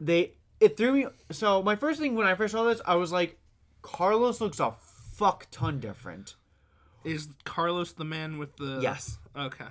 they 0.00 0.32
it 0.60 0.76
threw 0.76 0.92
me. 0.92 1.06
So 1.30 1.62
my 1.62 1.76
first 1.76 2.00
thing 2.00 2.14
when 2.14 2.26
I 2.26 2.34
first 2.34 2.52
saw 2.52 2.64
this, 2.64 2.80
I 2.86 2.94
was 2.96 3.12
like, 3.12 3.38
Carlos 3.82 4.40
looks 4.40 4.60
a 4.60 4.72
fuck 5.14 5.46
ton 5.50 5.80
different. 5.80 6.34
Is 7.04 7.28
Carlos 7.44 7.92
the 7.92 8.04
man 8.04 8.38
with 8.38 8.56
the 8.56 8.78
Yes. 8.82 9.18
Okay. 9.36 9.66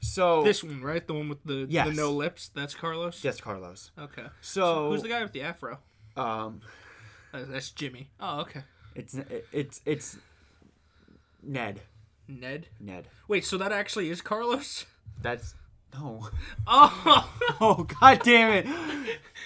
So 0.00 0.42
This 0.42 0.62
one, 0.62 0.80
right? 0.82 1.04
The 1.06 1.14
one 1.14 1.28
with 1.28 1.42
the, 1.44 1.64
the 1.66 1.72
Yes. 1.72 1.96
no 1.96 2.12
lips? 2.12 2.50
That's 2.54 2.74
Carlos? 2.74 3.24
yes, 3.24 3.40
Carlos. 3.40 3.90
Okay. 3.98 4.26
So, 4.40 4.90
Who's 4.90 5.02
the 5.02 5.08
guy 5.08 5.22
with 5.22 5.32
the 5.32 5.42
afro? 5.42 5.78
um, 6.16 6.60
Uh, 7.32 7.44
that's 7.48 7.70
Jimmy. 7.70 8.10
Oh, 8.20 8.40
okay. 8.40 8.62
it's 8.94 9.16
it's 9.52 9.80
it's 9.84 10.16
Ned. 11.42 11.80
Ned. 12.26 12.66
Ned. 12.80 13.08
Wait, 13.26 13.44
so 13.44 13.56
that 13.58 13.72
actually 13.72 14.10
is 14.10 14.20
Carlos? 14.20 14.86
That's 15.22 15.54
no. 15.94 16.28
Oh, 16.70 17.30
Oh 17.60 17.86
god 18.00 18.20
damn 18.22 18.52
it! 18.52 18.66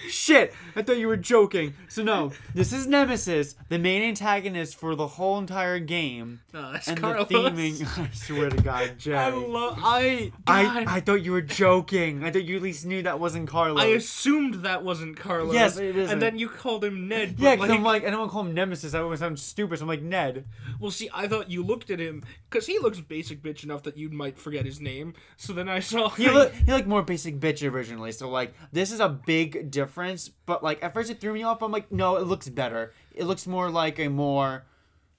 Shit! 0.09 0.53
I 0.75 0.81
thought 0.81 0.97
you 0.97 1.07
were 1.07 1.15
joking. 1.17 1.73
So 1.87 2.03
no, 2.03 2.33
this 2.53 2.73
is 2.73 2.85
Nemesis, 2.85 3.55
the 3.69 3.79
main 3.79 4.01
antagonist 4.03 4.75
for 4.75 4.93
the 4.95 5.07
whole 5.07 5.37
entire 5.37 5.79
game, 5.79 6.41
no, 6.53 6.73
that's 6.73 6.87
and 6.89 6.99
Carlos. 6.99 7.29
the 7.29 7.35
theming. 7.35 7.97
I 7.97 8.09
swear 8.13 8.49
to 8.49 8.61
God, 8.61 8.99
Jay. 8.99 9.15
I 9.15 9.29
love. 9.29 9.79
I. 9.81 10.31
I, 10.45 10.83
I 10.87 10.99
thought 10.99 11.23
you 11.23 11.31
were 11.31 11.41
joking. 11.41 12.23
I 12.25 12.31
thought 12.31 12.43
you 12.43 12.57
at 12.57 12.61
least 12.61 12.85
knew 12.85 13.01
that 13.03 13.19
wasn't 13.21 13.47
Carlos. 13.47 13.79
I 13.79 13.87
assumed 13.87 14.55
that 14.65 14.83
wasn't 14.83 15.15
Carlos. 15.17 15.53
Yes, 15.53 15.77
it 15.77 15.95
isn't. 15.95 16.11
And 16.11 16.21
then 16.21 16.37
you 16.37 16.49
called 16.49 16.83
him 16.83 17.07
Ned. 17.07 17.35
Yeah, 17.37 17.55
because 17.55 17.69
like, 17.69 17.77
I'm 17.79 17.83
like, 17.83 18.03
I 18.05 18.09
don't 18.09 18.19
want 18.19 18.31
to 18.31 18.33
call 18.33 18.45
him 18.45 18.53
Nemesis. 18.53 18.91
That 18.91 19.07
would 19.07 19.17
sound 19.19 19.39
stupid. 19.39 19.79
So 19.79 19.83
I'm 19.83 19.87
like, 19.87 20.01
Ned. 20.01 20.45
well, 20.79 20.91
see, 20.91 21.09
I 21.13 21.27
thought 21.27 21.49
you 21.49 21.63
looked 21.63 21.89
at 21.89 21.99
him 21.99 22.23
because 22.49 22.67
he 22.67 22.79
looks 22.79 22.99
basic 22.99 23.41
bitch 23.41 23.63
enough 23.63 23.83
that 23.83 23.95
you 23.97 24.09
might 24.09 24.37
forget 24.37 24.65
his 24.65 24.81
name. 24.81 25.13
So 25.37 25.53
then 25.53 25.69
I 25.69 25.79
saw. 25.79 26.09
He 26.09 26.29
he 26.65 26.71
looked 26.71 26.87
more 26.87 27.01
basic 27.03 27.39
bitch 27.39 27.69
originally. 27.69 28.11
So 28.11 28.29
like, 28.29 28.53
this 28.71 28.91
is 28.91 28.99
a 28.99 29.09
big 29.09 29.71
difference. 29.71 30.29
But 30.45 30.63
like, 30.63 30.83
at 30.83 30.93
first 30.93 31.09
it 31.09 31.19
threw 31.21 31.33
me 31.33 31.43
off. 31.43 31.61
I'm 31.61 31.71
like, 31.71 31.91
no, 31.91 32.17
it 32.17 32.25
looks 32.27 32.49
better. 32.49 32.93
It 33.13 33.25
looks 33.25 33.45
more 33.47 33.69
like 33.69 33.99
a 33.99 34.07
more 34.09 34.63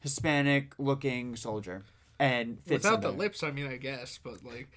Hispanic 0.01 0.75
looking 0.79 1.35
soldier, 1.37 1.83
and 2.19 2.59
fits 2.65 2.85
without 2.85 3.01
the 3.03 3.11
lips. 3.11 3.43
I 3.43 3.51
mean, 3.51 3.67
I 3.67 3.77
guess, 3.77 4.19
but 4.23 4.45
like, 4.45 4.69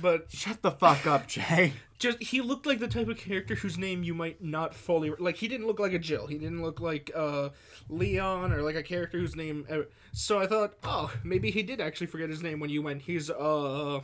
but 0.00 0.26
Shut 0.30 0.62
the 0.62 0.70
fuck 0.70 1.06
up, 1.06 1.26
Jay. 1.34 1.72
just 1.98 2.22
he 2.22 2.40
looked 2.40 2.66
like 2.66 2.78
the 2.78 2.88
type 2.88 3.08
of 3.08 3.16
character 3.16 3.54
whose 3.54 3.78
name 3.78 4.02
you 4.02 4.12
might 4.14 4.42
not 4.42 4.74
fully 4.74 5.10
like. 5.18 5.36
He 5.36 5.48
didn't 5.48 5.66
look 5.66 5.80
like 5.80 5.92
a 5.94 5.98
Jill. 5.98 6.26
He 6.26 6.36
didn't 6.38 6.62
look 6.62 6.78
like 6.80 7.10
uh 7.14 7.50
Leon 7.88 8.52
or 8.52 8.62
like 8.62 8.76
a 8.76 8.82
character 8.82 9.18
whose 9.18 9.34
name. 9.34 9.66
uh, 9.70 9.82
So 10.12 10.38
I 10.38 10.46
thought, 10.46 10.74
oh, 10.84 11.10
maybe 11.24 11.50
he 11.50 11.62
did 11.62 11.80
actually 11.80 12.06
forget 12.08 12.28
his 12.28 12.42
name 12.42 12.60
when 12.60 12.70
you 12.70 12.82
went. 12.82 13.02
He's 13.02 13.30
uh. 13.30 14.00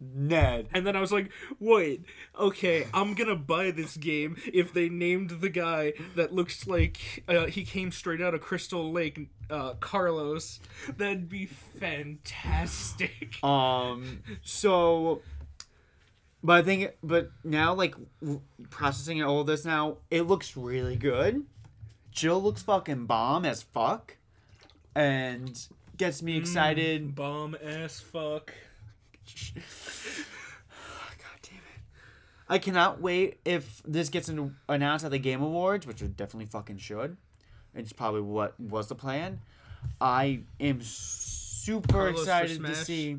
Ned. 0.00 0.68
And 0.72 0.86
then 0.86 0.94
I 0.96 1.00
was 1.00 1.12
like, 1.12 1.30
wait, 1.58 2.04
okay, 2.38 2.86
I'm 2.94 3.14
gonna 3.14 3.36
buy 3.36 3.70
this 3.70 3.96
game 3.96 4.36
if 4.52 4.72
they 4.72 4.88
named 4.88 5.40
the 5.40 5.48
guy 5.48 5.94
that 6.14 6.32
looks 6.32 6.66
like 6.66 7.24
uh, 7.28 7.46
he 7.46 7.64
came 7.64 7.90
straight 7.90 8.20
out 8.20 8.34
of 8.34 8.40
Crystal 8.40 8.92
Lake, 8.92 9.28
uh, 9.50 9.74
Carlos. 9.74 10.60
That'd 10.96 11.28
be 11.28 11.46
fantastic. 11.46 13.38
Um. 13.48 14.22
So, 14.42 15.22
but 16.42 16.58
I 16.58 16.62
think, 16.62 16.92
but 17.02 17.30
now 17.44 17.74
like 17.74 17.94
processing 18.70 19.22
all 19.22 19.40
of 19.40 19.46
this 19.46 19.64
now, 19.64 19.98
it 20.10 20.22
looks 20.22 20.56
really 20.56 20.96
good. 20.96 21.44
Jill 22.10 22.42
looks 22.42 22.62
fucking 22.62 23.06
bomb 23.06 23.44
as 23.44 23.62
fuck, 23.62 24.16
and 24.94 25.58
gets 25.96 26.22
me 26.22 26.36
excited. 26.36 27.14
Bomb 27.14 27.56
ass 27.62 28.00
fuck. 28.00 28.52
God 29.54 29.62
damn 31.42 31.58
it! 31.58 31.82
I 32.48 32.58
cannot 32.58 33.00
wait 33.00 33.40
if 33.44 33.82
this 33.86 34.08
gets 34.08 34.28
into, 34.28 34.52
announced 34.68 35.04
at 35.04 35.10
the 35.10 35.18
Game 35.18 35.42
Awards, 35.42 35.86
which 35.86 36.02
it 36.02 36.16
definitely 36.16 36.46
fucking 36.46 36.78
should. 36.78 37.16
It's 37.74 37.92
probably 37.92 38.22
what 38.22 38.58
was 38.58 38.88
the 38.88 38.94
plan. 38.94 39.40
I 40.00 40.40
am 40.60 40.80
super 40.82 41.92
Carlos 41.92 42.20
excited 42.20 42.64
to 42.64 42.74
see. 42.74 43.18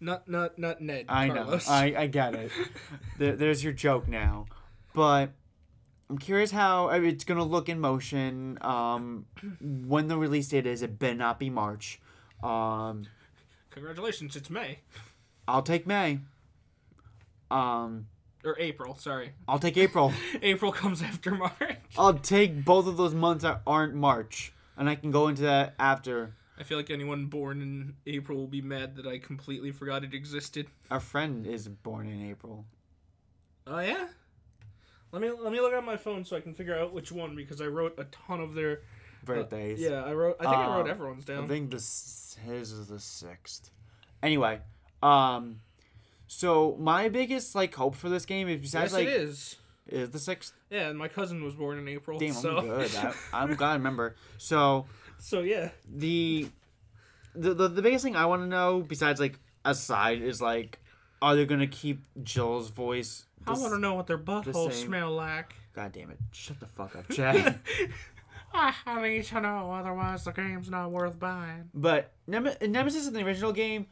Not 0.00 0.28
not 0.28 0.58
not 0.58 0.80
Ned. 0.80 1.06
I 1.08 1.28
Carlos. 1.28 1.66
know. 1.66 1.74
I, 1.74 1.94
I 1.96 2.06
get 2.06 2.34
it. 2.34 2.52
there, 3.18 3.36
there's 3.36 3.64
your 3.64 3.72
joke 3.72 4.08
now. 4.08 4.46
But 4.92 5.30
I'm 6.10 6.18
curious 6.18 6.50
how 6.50 6.88
I 6.88 6.98
mean, 6.98 7.10
it's 7.10 7.24
going 7.24 7.38
to 7.38 7.44
look 7.44 7.68
in 7.68 7.80
motion. 7.80 8.58
Um, 8.60 9.26
when 9.60 10.08
the 10.08 10.18
release 10.18 10.48
date 10.48 10.66
is, 10.66 10.82
it 10.82 10.98
better 10.98 11.14
not 11.14 11.38
be 11.38 11.50
March. 11.50 12.00
Um, 12.42 13.06
Congratulations, 13.76 14.34
it's 14.36 14.48
May 14.48 14.78
I'll 15.46 15.62
take 15.62 15.86
May. 15.86 16.20
Um, 17.50 18.06
or 18.42 18.56
April. 18.58 18.96
Sorry, 18.96 19.32
I'll 19.46 19.58
take 19.58 19.76
April. 19.76 20.14
April 20.42 20.72
comes 20.72 21.02
after 21.02 21.32
March. 21.32 21.76
I'll 21.98 22.14
take 22.14 22.64
both 22.64 22.86
of 22.86 22.96
those 22.96 23.14
months 23.14 23.42
that 23.42 23.60
aren't 23.66 23.94
March. 23.94 24.52
And 24.78 24.88
I 24.88 24.94
can 24.94 25.10
go 25.10 25.28
into 25.28 25.42
that 25.42 25.74
after. 25.78 26.32
I 26.58 26.62
feel 26.62 26.78
like 26.78 26.90
anyone 26.90 27.26
born 27.26 27.60
in 27.60 27.94
April 28.06 28.38
will 28.38 28.46
be 28.46 28.62
mad 28.62 28.96
that 28.96 29.06
I 29.06 29.18
completely 29.18 29.70
forgot 29.72 30.04
it 30.04 30.14
existed. 30.14 30.68
Our 30.90 31.00
friend 31.00 31.46
is 31.46 31.68
born 31.68 32.08
in 32.08 32.28
April. 32.30 32.64
Oh 33.66 33.80
yeah. 33.80 34.06
Let 35.12 35.20
me 35.20 35.30
let 35.30 35.52
me 35.52 35.60
look 35.60 35.74
at 35.74 35.84
my 35.84 35.98
phone 35.98 36.24
so 36.24 36.34
I 36.34 36.40
can 36.40 36.54
figure 36.54 36.76
out 36.76 36.94
which 36.94 37.12
one 37.12 37.36
because 37.36 37.60
I 37.60 37.66
wrote 37.66 37.94
a 37.98 38.04
ton 38.04 38.40
of 38.40 38.54
their 38.54 38.80
Birthdays. 39.26 39.80
Yeah, 39.80 40.02
I 40.04 40.12
wrote. 40.14 40.36
I 40.40 40.44
think 40.44 40.56
I 40.56 40.76
wrote 40.76 40.86
Uh, 40.86 40.90
everyone's 40.90 41.28
I 41.28 41.34
down. 41.34 41.48
think 41.48 41.70
this 41.70 42.36
his 42.44 42.72
is 42.72 42.86
the 42.88 42.98
sixth. 43.00 43.70
Anyway, 44.22 44.60
um, 45.02 45.60
so 46.26 46.76
my 46.80 47.08
biggest 47.08 47.54
like 47.54 47.74
hope 47.74 47.94
for 47.94 48.08
this 48.08 48.24
game 48.24 48.48
is 48.48 48.60
besides 48.60 48.92
yes, 48.92 48.92
like 48.92 49.06
it 49.08 49.14
is. 49.20 49.56
is 49.88 50.10
the 50.10 50.18
sixth. 50.18 50.52
Yeah, 50.70 50.88
and 50.88 50.98
my 50.98 51.08
cousin 51.08 51.44
was 51.44 51.54
born 51.54 51.78
in 51.78 51.86
April. 51.88 52.18
Damn, 52.18 52.32
so 52.32 52.56
I'm 52.58 52.66
good. 52.66 52.94
I, 52.96 53.12
I'm 53.32 53.54
glad 53.54 53.70
I 53.70 53.74
remember. 53.74 54.16
So 54.38 54.86
so 55.18 55.40
yeah. 55.42 55.70
the 55.92 56.48
the 57.34 57.54
the, 57.54 57.68
the 57.68 57.82
biggest 57.82 58.04
thing 58.04 58.16
I 58.16 58.26
want 58.26 58.42
to 58.42 58.48
know 58.48 58.80
besides 58.80 59.20
like 59.20 59.38
aside 59.64 60.22
is 60.22 60.40
like, 60.40 60.80
are 61.20 61.36
they 61.36 61.44
gonna 61.46 61.66
keep 61.66 62.02
Jill's 62.22 62.70
voice? 62.70 63.26
I 63.46 63.54
the 63.54 63.60
want 63.60 63.74
to 63.74 63.78
know 63.78 63.94
what 63.94 64.06
their 64.06 64.18
buttholes 64.18 64.72
same. 64.72 64.88
smell 64.88 65.12
like. 65.12 65.54
God 65.74 65.92
damn 65.92 66.10
it! 66.10 66.18
Shut 66.32 66.58
the 66.58 66.66
fuck 66.66 66.96
up, 66.96 67.08
Chad. 67.10 67.60
Ah, 68.54 68.76
I, 68.86 68.98
I 69.00 69.08
need 69.08 69.24
to 69.24 69.40
know, 69.40 69.70
otherwise 69.72 70.24
the 70.24 70.32
game's 70.32 70.70
not 70.70 70.90
worth 70.90 71.18
buying. 71.18 71.68
But 71.74 72.12
Nem- 72.26 72.48
Nemesis 72.62 73.06
in 73.06 73.12
the 73.12 73.24
original 73.24 73.52
game, 73.52 73.86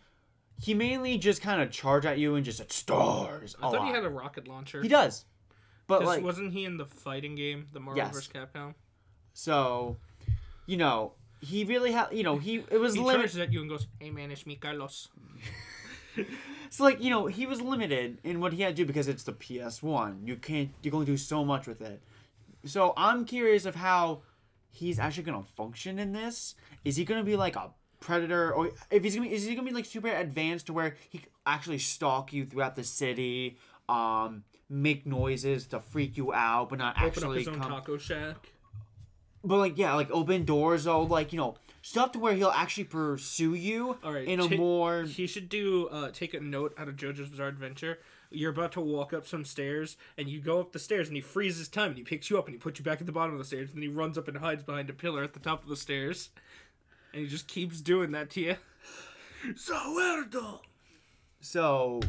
he 0.61 0.75
mainly 0.75 1.19
just 1.19 1.43
kind 1.43 1.61
of 1.61 1.71
charge 1.71 2.07
at 2.07 2.19
you 2.19 2.35
and 2.37 2.45
just 2.45 2.59
said 2.59 2.73
stars. 2.73 3.57
I 3.62 3.71
thought 3.71 3.87
he 3.87 3.93
had 3.93 4.05
a 4.05 4.11
rocket 4.11 4.49
launcher. 4.49 4.81
He 4.83 4.88
does. 4.88 5.25
but 5.87 6.05
like 6.05 6.23
wasn't 6.23 6.53
he 6.53 6.64
in 6.64 6.77
the 6.77 6.87
fighting 6.87 7.35
game, 7.35 7.67
the 7.73 7.81
Marvel 7.81 8.03
Yes. 8.03 8.14
vs. 8.14 8.29
Capcom? 8.33 8.75
so, 9.33 9.97
you 10.67 10.77
know, 10.77 11.12
he 11.40 11.64
really 11.64 11.93
had. 11.93 12.09
You 12.12 12.23
know, 12.23 12.38
he 12.38 12.64
it 12.71 12.79
was 12.81 12.95
He 12.95 13.01
limited. 13.01 13.19
charges 13.31 13.38
at 13.38 13.53
you 13.53 13.61
and 13.61 13.69
goes, 13.69 13.87
"Hey 14.01 14.11
man, 14.11 14.31
it's 14.31 14.47
me, 14.47 14.57
Carlos." 14.57 15.09
So 16.71 16.83
like 16.85 17.03
you 17.03 17.11
know, 17.11 17.27
he 17.27 17.47
was 17.47 17.61
limited 17.61 18.19
in 18.25 18.40
what 18.40 18.53
he 18.53 18.62
had 18.62 18.75
to 18.77 18.83
do 18.83 18.87
because 18.87 19.07
it's 19.09 19.23
the 19.25 19.33
PS 19.33 19.83
One. 19.83 20.23
You 20.25 20.37
can't. 20.37 20.71
You 20.83 20.90
can 20.90 20.97
only 20.99 21.07
do 21.07 21.17
so 21.17 21.45
much 21.45 21.67
with 21.69 21.81
it. 21.81 22.03
So 22.64 22.95
I'm 22.97 23.25
curious 23.25 23.64
of 23.64 23.75
how 23.77 24.23
he's 24.75 24.99
actually 24.99 25.25
gonna 25.25 25.45
function 25.57 25.99
in 25.99 26.13
this. 26.13 26.55
Is 26.85 26.97
he 26.97 27.05
gonna 27.05 27.25
be 27.25 27.37
like 27.37 27.57
a 27.57 27.71
predator, 28.01 28.53
or 28.53 28.71
if 28.91 29.03
he's 29.03 29.15
gonna 29.17 29.29
be, 29.29 29.35
is 29.35 29.45
he 29.45 29.55
gonna 29.55 29.69
be 29.69 29.75
like 29.75 29.87
super 29.87 30.09
advanced 30.09 30.67
to 30.67 30.73
where 30.73 30.97
he 31.11 31.23
actually 31.47 31.79
stalk 31.79 32.33
you 32.33 32.45
throughout 32.45 32.77
the 32.77 32.85
city? 32.85 33.57
Um, 33.89 34.45
make 34.69 35.07
noises 35.07 35.67
to 35.69 35.81
freak 35.81 36.17
you 36.17 36.33
out, 36.33 36.71
but 36.71 36.79
not 36.79 36.97
Open 36.97 37.03
up 37.05 37.13
actually 37.17 37.39
his 37.39 37.49
own 37.49 37.61
come. 37.61 37.71
taco 37.71 37.97
shack. 37.99 38.37
But 39.43 39.59
like 39.59 39.79
yeah, 39.79 39.95
like 39.95 40.11
open 40.11 40.45
doors 40.45 40.85
though, 40.85 41.03
like 41.03 41.33
you 41.33 41.39
know 41.39 41.55
stuff 41.83 42.13
to 42.13 42.19
where 42.19 42.33
he'll 42.35 42.49
actually 42.49 42.85
pursue 42.85 43.55
you 43.55 43.99
All 44.03 44.13
right, 44.13 44.27
in 44.27 44.41
a 44.41 44.49
ta- 44.49 44.57
more 44.57 45.03
He 45.03 45.27
should 45.27 45.51
do 45.51 45.89
uh, 45.89 46.11
take 46.13 46.33
a 46.33 46.41
note 46.41 46.75
out 46.79 46.89
of 46.89 46.97
JoJo's 46.97 47.29
Bizarre 47.29 47.49
Adventure. 47.49 47.99
You're 48.35 48.51
about 48.51 48.73
to 48.73 48.81
walk 48.81 49.12
up 49.12 49.27
some 49.27 49.44
stairs, 49.44 49.97
and 50.18 50.29
you 50.29 50.40
go 50.40 50.61
up 50.61 50.73
the 50.73 50.79
stairs, 50.79 51.09
and 51.09 51.16
he 51.16 51.20
freezes 51.23 51.68
time, 51.68 51.88
and 51.88 51.97
he 51.99 52.03
picks 52.05 52.29
you 52.31 52.38
up, 52.38 52.47
and 52.47 52.55
he 52.55 52.59
puts 52.59 52.79
you 52.79 52.85
back 52.85 53.01
at 53.01 53.07
the 53.07 53.12
bottom 53.12 53.33
of 53.35 53.38
the 53.38 53.44
stairs, 53.44 53.68
and 53.70 53.77
then 53.77 53.83
he 53.83 53.88
runs 53.94 54.16
up 54.18 54.29
and 54.29 54.37
hides 54.38 54.62
behind 54.62 54.90
a 54.90 54.92
pillar 54.92 55.23
at 55.23 55.33
the 55.35 55.40
top 55.40 55.62
of 55.62 55.68
the 55.68 55.77
stairs, 55.77 56.31
and 57.12 57.23
he 57.23 57.29
just 57.29 57.47
keeps 57.47 57.81
doing 57.81 58.12
that 58.12 58.31
to 58.31 58.40
you. 58.40 58.57
Sourdo. 59.57 60.61
So, 61.40 62.01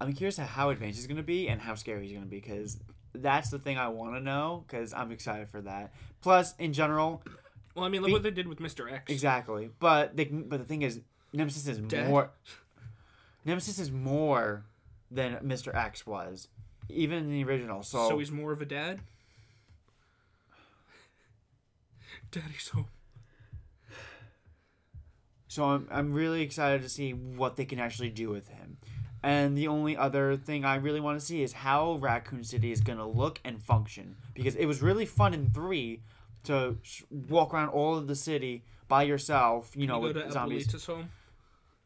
I'm 0.00 0.12
curious 0.14 0.36
how 0.38 0.70
advanced 0.70 0.98
he's 0.98 1.06
gonna 1.06 1.22
be 1.22 1.48
and 1.48 1.60
how 1.60 1.74
scary 1.74 2.04
he's 2.06 2.14
gonna 2.14 2.26
be 2.26 2.40
because 2.40 2.78
that's 3.14 3.50
the 3.50 3.58
thing 3.58 3.78
I 3.78 3.88
want 3.88 4.14
to 4.14 4.20
know 4.20 4.64
because 4.66 4.92
I'm 4.92 5.12
excited 5.12 5.48
for 5.50 5.60
that. 5.62 5.92
Plus, 6.22 6.54
in 6.58 6.72
general, 6.72 7.22
Well, 7.74 7.84
I 7.84 7.88
mean, 7.88 8.00
look 8.00 8.08
Be- 8.08 8.12
what 8.14 8.22
they 8.22 8.30
did 8.30 8.48
with 8.48 8.58
Mr. 8.60 8.90
X. 8.90 9.10
exactly. 9.12 9.70
But 9.78 10.16
they, 10.16 10.24
but 10.24 10.58
the 10.58 10.64
thing 10.64 10.82
is, 10.82 11.00
Nemesis 11.32 11.66
is 11.68 11.78
Dead. 11.78 12.08
more. 12.08 12.30
Nemesis 13.44 13.78
is 13.78 13.90
more 13.92 14.64
than 15.14 15.36
Mr. 15.36 15.74
X 15.74 16.06
was, 16.06 16.48
even 16.88 17.18
in 17.18 17.30
the 17.30 17.44
original. 17.44 17.82
So, 17.82 18.08
So 18.08 18.18
he's 18.18 18.30
more 18.30 18.52
of 18.52 18.60
a 18.60 18.64
dad. 18.64 19.00
Daddy's 22.30 22.68
home. 22.68 22.86
So 25.48 25.64
I'm, 25.66 25.86
I'm 25.90 26.12
really 26.12 26.42
excited 26.42 26.82
to 26.82 26.88
see 26.88 27.12
what 27.12 27.54
they 27.56 27.64
can 27.64 27.78
actually 27.78 28.10
do 28.10 28.28
with 28.28 28.48
him. 28.48 28.78
And 29.22 29.56
the 29.56 29.68
only 29.68 29.96
other 29.96 30.36
thing 30.36 30.64
I 30.64 30.74
really 30.74 31.00
want 31.00 31.18
to 31.18 31.24
see 31.24 31.42
is 31.42 31.52
how 31.52 31.94
Raccoon 31.94 32.44
City 32.44 32.72
is 32.72 32.80
going 32.80 32.98
to 32.98 33.06
look 33.06 33.40
and 33.44 33.62
function. 33.62 34.16
Because 34.34 34.56
it 34.56 34.66
was 34.66 34.82
really 34.82 35.06
fun 35.06 35.32
in 35.32 35.50
3 35.50 36.02
to 36.44 36.76
walk 37.28 37.54
around 37.54 37.68
all 37.68 37.96
of 37.96 38.06
the 38.06 38.16
city 38.16 38.64
by 38.88 39.04
yourself, 39.04 39.70
you 39.74 39.86
know, 39.86 40.04
you 40.04 40.12
with 40.12 40.32
zombies. 40.32 40.84
Home. 40.86 41.08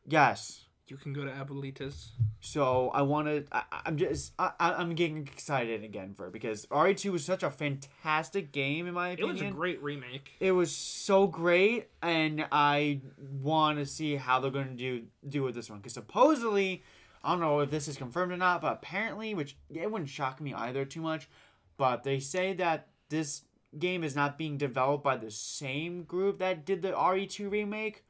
Yes. 0.06 0.64
You 0.88 0.96
can 0.96 1.12
go 1.12 1.24
to 1.24 1.30
Abuelita's. 1.30 2.12
So 2.40 2.88
I 2.90 3.02
want 3.02 3.26
to. 3.28 3.44
I, 3.52 3.62
I'm 3.86 3.96
just. 3.96 4.32
I, 4.38 4.52
I- 4.58 4.74
I'm 4.74 4.94
getting 4.94 5.18
excited 5.18 5.84
again 5.84 6.14
for 6.14 6.26
it 6.28 6.32
because 6.32 6.66
RE2 6.66 7.10
was 7.12 7.24
such 7.24 7.42
a 7.42 7.50
fantastic 7.50 8.52
game 8.52 8.86
in 8.86 8.94
my 8.94 9.10
opinion. 9.10 9.36
It 9.36 9.42
was 9.44 9.50
a 9.50 9.54
great 9.54 9.82
remake. 9.82 10.30
it 10.40 10.52
was 10.52 10.74
so 10.74 11.26
great 11.26 11.88
and 12.02 12.46
i 12.52 13.00
want 13.42 13.78
to 13.78 13.86
see 13.86 14.16
how 14.16 14.40
they're 14.40 14.50
going 14.50 14.68
to 14.68 14.74
do 14.74 15.02
do 15.28 15.42
with 15.42 15.54
this 15.54 15.68
one 15.68 15.78
because 15.78 15.92
supposedly 15.94 16.82
i 17.24 17.30
don't 17.30 17.40
know 17.40 17.60
if 17.60 17.70
this 17.70 17.88
is 17.88 17.96
confirmed 17.96 18.32
or 18.32 18.36
not 18.36 18.60
but 18.62 18.72
apparently 18.72 19.34
which 19.34 19.56
it 19.74 19.90
wouldn't 19.90 20.08
shock 20.08 20.40
me 20.40 20.54
either 20.54 20.84
too 20.84 21.00
much 21.00 21.28
but 21.76 22.02
they 22.04 22.18
say 22.20 22.52
that 22.52 22.86
this 23.08 23.42
game 23.78 24.02
is 24.04 24.14
not 24.14 24.38
being 24.38 24.56
developed 24.56 25.02
by 25.04 25.16
the 25.16 25.30
same 25.30 26.04
group 26.04 26.38
that 26.38 26.64
did 26.64 26.82
the 26.82 26.92
re2 26.92 27.50
remake 27.50 28.04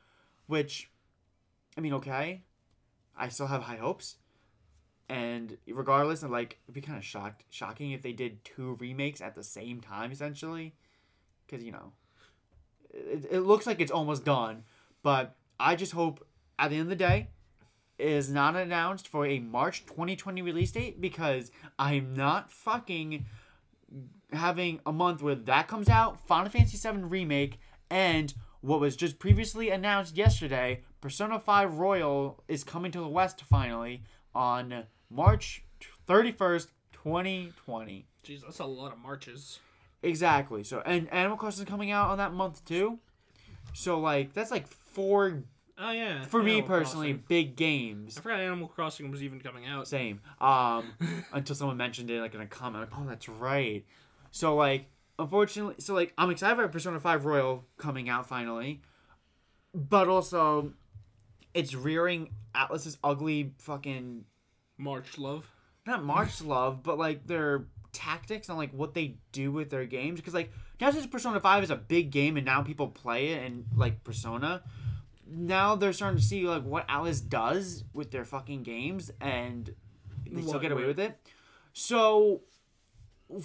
which 0.46 0.90
i 1.76 1.80
mean 1.80 1.92
okay 1.94 2.42
i 3.18 3.28
still 3.28 3.48
have 3.48 3.62
high 3.62 3.76
hopes. 3.76 4.16
And 5.10 5.56
regardless 5.66 6.22
of 6.22 6.30
like 6.30 6.58
it'd 6.66 6.74
be 6.74 6.80
kind 6.80 6.98
of 6.98 7.04
shocked 7.04 7.44
shocking 7.50 7.92
if 7.92 8.02
they 8.02 8.12
did 8.12 8.44
two 8.44 8.76
remakes 8.78 9.20
at 9.20 9.34
the 9.34 9.42
same 9.42 9.80
time 9.80 10.12
essentially. 10.12 10.74
Because 11.46 11.64
you 11.64 11.72
know 11.72 11.92
it, 12.90 13.26
it 13.30 13.40
looks 13.40 13.66
like 13.66 13.80
it's 13.80 13.92
almost 13.92 14.24
done 14.24 14.64
but 15.02 15.36
i 15.58 15.74
just 15.74 15.92
hope 15.92 16.26
at 16.58 16.70
the 16.70 16.76
end 16.76 16.84
of 16.84 16.88
the 16.88 16.96
day 16.96 17.28
it 17.98 18.08
is 18.08 18.30
not 18.30 18.56
announced 18.56 19.08
for 19.08 19.26
a 19.26 19.38
march 19.38 19.84
2020 19.86 20.42
release 20.42 20.72
date 20.72 21.00
because 21.00 21.50
i'm 21.78 22.14
not 22.14 22.50
fucking 22.50 23.24
having 24.32 24.80
a 24.84 24.92
month 24.92 25.22
where 25.22 25.34
that 25.34 25.68
comes 25.68 25.88
out 25.88 26.26
final 26.26 26.50
fantasy 26.50 26.76
7 26.76 27.08
remake 27.08 27.58
and 27.90 28.34
what 28.60 28.80
was 28.80 28.96
just 28.96 29.18
previously 29.18 29.70
announced 29.70 30.16
yesterday 30.16 30.82
persona 31.00 31.38
5 31.38 31.78
royal 31.78 32.42
is 32.48 32.64
coming 32.64 32.90
to 32.92 32.98
the 33.00 33.08
west 33.08 33.42
finally 33.42 34.02
on 34.34 34.84
march 35.10 35.64
31st 36.08 36.68
2020 36.92 38.06
Jeez, 38.24 38.42
that's 38.42 38.58
a 38.58 38.64
lot 38.64 38.92
of 38.92 38.98
marches. 38.98 39.58
Exactly. 40.02 40.62
So 40.62 40.82
and 40.84 41.10
Animal 41.12 41.38
Crossing 41.38 41.64
is 41.64 41.68
coming 41.70 41.90
out 41.90 42.10
on 42.10 42.18
that 42.18 42.32
month 42.34 42.62
too. 42.64 42.98
So 43.72 44.00
like 44.00 44.34
that's 44.34 44.50
like 44.50 44.66
four 44.66 45.44
Oh 45.78 45.90
yeah. 45.92 46.24
for 46.24 46.42
me 46.42 46.60
personally 46.60 47.12
Crossing. 47.14 47.24
big 47.28 47.56
games. 47.56 48.18
I 48.18 48.20
forgot 48.20 48.40
Animal 48.40 48.68
Crossing 48.68 49.10
was 49.10 49.22
even 49.22 49.40
coming 49.40 49.64
out. 49.66 49.88
Same. 49.88 50.20
Um 50.40 50.92
until 51.32 51.56
someone 51.56 51.76
mentioned 51.78 52.10
it 52.10 52.20
like 52.20 52.34
in 52.34 52.40
a 52.40 52.46
comment. 52.46 52.90
Like, 52.90 53.00
oh, 53.00 53.06
that's 53.08 53.28
right. 53.28 53.84
So 54.30 54.54
like 54.56 54.86
unfortunately, 55.18 55.76
so 55.78 55.94
like 55.94 56.12
I'm 56.16 56.30
excited 56.30 56.56
for 56.56 56.68
Persona 56.68 57.00
5 57.00 57.24
Royal 57.24 57.64
coming 57.76 58.08
out 58.08 58.26
finally. 58.26 58.82
But 59.74 60.08
also 60.08 60.72
it's 61.54 61.74
rearing 61.74 62.30
Atlus's 62.54 62.98
ugly 63.02 63.54
fucking 63.58 64.24
March 64.76 65.18
Love. 65.18 65.50
not 65.86 66.04
March 66.04 66.42
love, 66.42 66.82
but 66.82 66.98
like 66.98 67.26
their 67.26 67.66
tactics 67.92 68.48
and 68.48 68.58
like 68.58 68.72
what 68.72 68.94
they 68.94 69.16
do 69.32 69.50
with 69.50 69.70
their 69.70 69.84
games. 69.84 70.20
Because 70.20 70.34
like 70.34 70.52
now 70.80 70.90
since 70.90 71.06
Persona 71.06 71.40
Five 71.40 71.62
is 71.62 71.70
a 71.70 71.76
big 71.76 72.10
game 72.10 72.36
and 72.36 72.46
now 72.46 72.62
people 72.62 72.88
play 72.88 73.28
it 73.28 73.44
and 73.44 73.64
like 73.76 74.04
Persona, 74.04 74.62
now 75.26 75.74
they're 75.74 75.92
starting 75.92 76.18
to 76.18 76.24
see 76.24 76.46
like 76.46 76.62
what 76.64 76.84
Alice 76.88 77.20
does 77.20 77.84
with 77.92 78.10
their 78.10 78.24
fucking 78.24 78.62
games 78.62 79.10
and 79.20 79.74
they 80.30 80.42
still 80.42 80.58
get 80.58 80.72
away 80.72 80.82
way? 80.82 80.88
with 80.88 81.00
it. 81.00 81.18
So, 81.72 82.42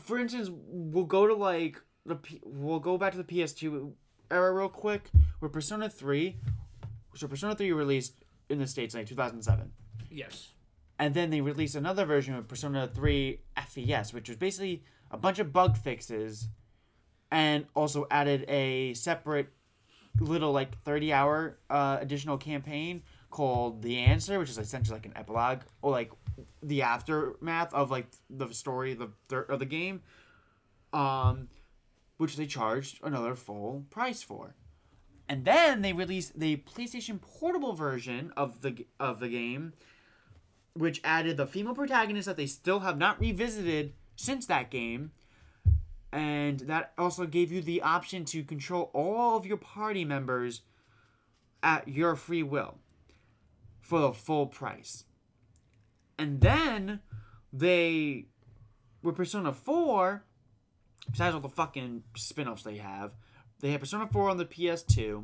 for 0.03 0.17
instance, 0.19 0.49
we'll 0.51 1.05
go 1.05 1.27
to 1.27 1.33
like 1.33 1.81
the 2.05 2.15
P- 2.15 2.41
we'll 2.43 2.79
go 2.79 2.97
back 2.97 3.11
to 3.13 3.17
the 3.17 3.23
PS2 3.23 3.91
era 4.31 4.53
real 4.53 4.69
quick, 4.69 5.09
where 5.39 5.49
Persona 5.49 5.89
Three, 5.89 6.37
so 7.15 7.27
Persona 7.27 7.55
Three 7.55 7.71
released 7.71 8.13
in 8.49 8.59
the 8.59 8.67
states 8.67 8.93
in 8.93 8.99
like 8.99 9.07
2007 9.07 9.71
Yes. 10.11 10.53
and 10.99 11.13
then 11.13 11.29
they 11.29 11.41
released 11.41 11.75
another 11.75 12.05
version 12.05 12.35
of 12.35 12.47
Persona 12.47 12.87
3 12.93 13.39
FES, 13.67 14.13
which 14.13 14.27
was 14.29 14.37
basically 14.37 14.83
a 15.11 15.17
bunch 15.17 15.39
of 15.39 15.51
bug 15.53 15.77
fixes 15.77 16.49
and 17.31 17.65
also 17.75 18.05
added 18.11 18.45
a 18.49 18.93
separate 18.95 19.47
little 20.19 20.51
like 20.51 20.77
30 20.83 21.11
hour 21.13 21.57
uh, 21.69 21.97
additional 21.99 22.37
campaign 22.37 23.01
called 23.31 23.81
The 23.81 23.97
Answer, 23.97 24.37
which 24.39 24.49
is 24.49 24.57
essentially 24.59 24.97
like 24.97 25.05
an 25.07 25.13
epilogue 25.15 25.61
or 25.81 25.91
like 25.91 26.11
the 26.63 26.81
aftermath 26.81 27.73
of 27.73 27.91
like 27.91 28.07
the 28.29 28.51
story 28.53 28.93
of 28.93 28.99
the 28.99 29.09
thir- 29.27 29.41
of 29.43 29.59
the 29.59 29.65
game. 29.65 30.01
Um 30.91 31.49
which 32.17 32.35
they 32.37 32.45
charged 32.45 32.99
another 33.03 33.35
full 33.35 33.85
price 33.89 34.21
for. 34.21 34.55
And 35.27 35.45
then 35.45 35.81
they 35.81 35.93
released 35.93 36.39
the 36.39 36.57
PlayStation 36.57 37.19
Portable 37.19 37.73
version 37.73 38.31
of 38.37 38.61
the 38.61 38.85
of 38.99 39.19
the 39.19 39.29
game 39.29 39.73
which 40.73 41.01
added 41.03 41.37
the 41.37 41.47
female 41.47 41.75
protagonist 41.75 42.25
that 42.25 42.37
they 42.37 42.47
still 42.47 42.79
have 42.79 42.97
not 42.97 43.19
revisited 43.19 43.93
since 44.15 44.45
that 44.47 44.71
game. 44.71 45.11
And 46.11 46.61
that 46.61 46.93
also 46.97 47.25
gave 47.25 47.51
you 47.51 47.61
the 47.61 47.81
option 47.81 48.25
to 48.25 48.43
control 48.43 48.91
all 48.93 49.37
of 49.37 49.45
your 49.45 49.57
party 49.57 50.05
members 50.05 50.61
at 51.61 51.87
your 51.87 52.15
free 52.15 52.43
will 52.43 52.77
for 53.81 53.99
the 53.99 54.13
full 54.13 54.47
price. 54.47 55.05
And 56.17 56.41
then 56.41 56.99
they, 57.51 58.25
with 59.01 59.15
Persona 59.15 59.51
4, 59.51 60.23
besides 61.11 61.35
all 61.35 61.41
the 61.41 61.49
fucking 61.49 62.03
spin 62.15 62.47
offs 62.47 62.63
they 62.63 62.77
have, 62.77 63.11
they 63.59 63.71
had 63.71 63.79
Persona 63.79 64.07
4 64.11 64.29
on 64.29 64.37
the 64.37 64.45
PS2. 64.45 65.23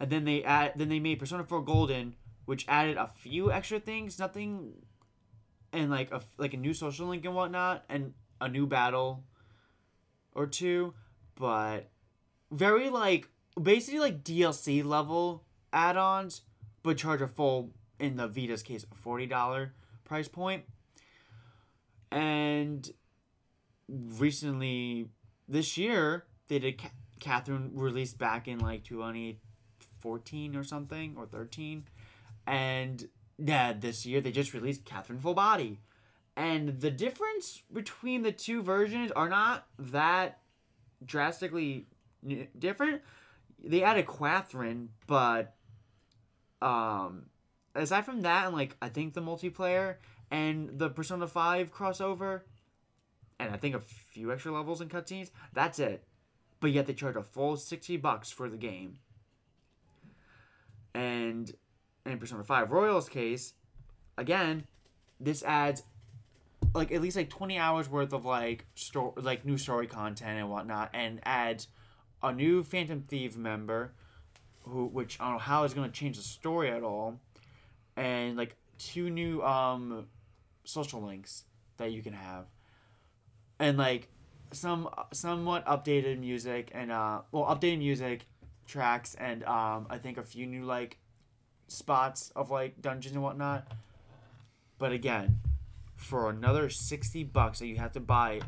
And 0.00 0.10
then 0.10 0.24
they 0.24 0.42
add, 0.42 0.72
then 0.76 0.88
they 0.88 1.00
made 1.00 1.18
Persona 1.18 1.44
4 1.44 1.62
Golden, 1.62 2.14
which 2.44 2.64
added 2.68 2.96
a 2.96 3.08
few 3.08 3.52
extra 3.52 3.78
things, 3.80 4.18
nothing, 4.18 4.72
and 5.72 5.90
like 5.90 6.12
a 6.12 6.20
like 6.36 6.54
a 6.54 6.58
new 6.58 6.74
social 6.74 7.06
link 7.08 7.24
and 7.24 7.34
whatnot, 7.34 7.84
and 7.88 8.12
a 8.40 8.48
new 8.48 8.66
battle 8.66 9.24
or 10.34 10.46
two, 10.46 10.94
but 11.36 11.90
very 12.50 12.90
like 12.90 13.28
basically 13.60 14.00
like 14.00 14.24
DLC 14.24 14.84
level 14.84 15.44
add-ons, 15.72 16.42
but 16.82 16.98
charge 16.98 17.22
a 17.22 17.28
full 17.28 17.70
in 17.98 18.16
the 18.16 18.26
Vita's 18.28 18.62
case 18.62 18.84
a 18.90 18.94
forty 18.94 19.26
dollar 19.26 19.72
price 20.04 20.28
point. 20.28 20.64
And 22.10 22.88
recently, 23.88 25.08
this 25.48 25.76
year 25.76 26.24
they 26.48 26.58
did 26.58 26.78
Ca- 26.78 26.90
Catherine 27.20 27.70
released 27.74 28.18
back 28.18 28.46
in 28.48 28.58
like 28.58 28.84
2014 28.84 30.56
or 30.56 30.62
something 30.64 31.14
or 31.16 31.26
13 31.26 31.84
and 32.46 33.08
yeah, 33.38 33.72
this 33.72 34.06
year 34.06 34.20
they 34.20 34.30
just 34.30 34.54
released 34.54 34.84
Catherine 34.84 35.18
Full 35.18 35.34
Body. 35.34 35.80
And 36.36 36.80
the 36.80 36.90
difference 36.90 37.62
between 37.72 38.22
the 38.22 38.32
two 38.32 38.62
versions 38.62 39.10
are 39.12 39.28
not 39.28 39.66
that 39.78 40.40
drastically 41.04 41.86
different. 42.58 43.02
They 43.62 43.82
added 43.82 44.06
Catherine, 44.06 44.90
but 45.06 45.54
um 46.60 47.26
aside 47.74 48.04
from 48.04 48.22
that 48.22 48.46
and 48.46 48.56
like 48.56 48.76
I 48.80 48.88
think 48.88 49.14
the 49.14 49.22
multiplayer 49.22 49.96
and 50.30 50.78
the 50.78 50.88
Persona 50.88 51.26
5 51.26 51.72
crossover, 51.72 52.42
and 53.38 53.52
I 53.52 53.56
think 53.56 53.74
a 53.74 53.80
few 53.80 54.32
extra 54.32 54.52
levels 54.52 54.80
and 54.80 54.90
cutscenes. 54.90 55.30
That's 55.52 55.78
it. 55.78 56.04
But 56.60 56.70
yet 56.70 56.86
they 56.86 56.94
charge 56.94 57.16
a 57.16 57.22
full 57.22 57.56
60 57.56 57.96
bucks 57.98 58.30
for 58.30 58.48
the 58.48 58.56
game. 58.56 58.98
And 60.94 61.52
in 62.06 62.18
Persona 62.18 62.44
5 62.44 62.70
Royals 62.70 63.08
case, 63.08 63.54
again, 64.16 64.64
this 65.20 65.42
adds 65.42 65.82
like 66.74 66.90
at 66.92 67.00
least 67.00 67.16
like 67.16 67.30
20 67.30 67.58
hours 67.58 67.88
worth 67.88 68.12
of 68.12 68.24
like 68.24 68.66
story 68.74 69.12
like 69.16 69.44
new 69.44 69.56
story 69.56 69.86
content 69.86 70.38
and 70.38 70.50
whatnot 70.50 70.90
and 70.92 71.20
adds 71.24 71.68
a 72.22 72.32
new 72.32 72.64
Phantom 72.64 73.02
Thief 73.02 73.36
member 73.36 73.92
who 74.62 74.86
which 74.86 75.20
I 75.20 75.24
don't 75.24 75.34
know 75.34 75.38
how 75.38 75.64
is 75.64 75.74
gonna 75.74 75.90
change 75.90 76.16
the 76.16 76.22
story 76.22 76.70
at 76.70 76.82
all. 76.82 77.20
And 77.96 78.36
like 78.36 78.56
two 78.78 79.10
new 79.10 79.42
um 79.42 80.06
social 80.64 81.02
links 81.02 81.44
that 81.76 81.92
you 81.92 82.02
can 82.02 82.12
have. 82.12 82.46
And 83.58 83.78
like 83.78 84.08
some 84.52 84.88
somewhat 85.12 85.64
updated 85.66 86.18
music 86.18 86.70
and 86.72 86.90
uh 86.92 87.22
well 87.32 87.44
updated 87.44 87.78
music 87.78 88.26
tracks 88.66 89.14
and 89.14 89.44
um 89.44 89.86
I 89.90 89.98
think 89.98 90.18
a 90.18 90.22
few 90.22 90.46
new 90.46 90.64
like 90.64 90.98
spots 91.68 92.30
of 92.36 92.50
like 92.50 92.80
dungeons 92.80 93.14
and 93.14 93.22
whatnot. 93.22 93.66
But 94.78 94.92
again, 94.92 95.40
for 95.96 96.30
another 96.30 96.70
sixty 96.70 97.24
bucks 97.24 97.58
that 97.60 97.66
you 97.66 97.76
have 97.76 97.92
to 97.92 98.00
buy 98.00 98.40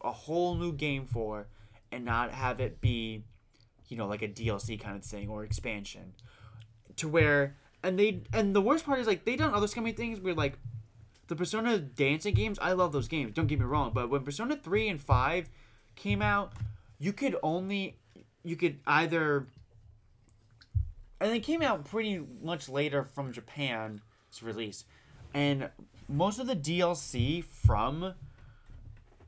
a 0.00 0.12
whole 0.12 0.54
new 0.54 0.72
game 0.72 1.06
for 1.06 1.48
and 1.92 2.04
not 2.04 2.30
have 2.30 2.60
it 2.60 2.80
be, 2.80 3.24
you 3.88 3.96
know, 3.96 4.06
like 4.06 4.22
a 4.22 4.28
DLC 4.28 4.78
kind 4.80 4.96
of 4.96 5.04
thing 5.04 5.28
or 5.28 5.44
expansion. 5.44 6.14
To 6.96 7.08
where 7.08 7.56
and 7.86 7.96
they 7.96 8.22
and 8.32 8.54
the 8.54 8.60
worst 8.60 8.84
part 8.84 8.98
is 8.98 9.06
like 9.06 9.24
they 9.24 9.36
done 9.36 9.54
other 9.54 9.68
scummy 9.68 9.92
things 9.92 10.20
where 10.20 10.34
like 10.34 10.58
the 11.28 11.36
Persona 11.36 11.78
dancing 11.78 12.34
games, 12.34 12.58
I 12.60 12.72
love 12.72 12.92
those 12.92 13.08
games, 13.08 13.32
don't 13.32 13.46
get 13.46 13.60
me 13.60 13.64
wrong, 13.64 13.92
but 13.94 14.10
when 14.10 14.22
Persona 14.22 14.56
3 14.56 14.88
and 14.88 15.00
5 15.00 15.48
came 15.94 16.22
out, 16.22 16.52
you 16.98 17.12
could 17.12 17.36
only 17.42 17.96
you 18.42 18.56
could 18.56 18.80
either 18.86 19.46
and 21.20 21.32
it 21.32 21.40
came 21.40 21.62
out 21.62 21.84
pretty 21.84 22.20
much 22.42 22.68
later 22.68 23.04
from 23.04 23.32
Japan's 23.32 24.02
release. 24.42 24.84
And 25.32 25.70
most 26.08 26.38
of 26.40 26.46
the 26.46 26.56
DLC 26.56 27.44
from 27.44 28.14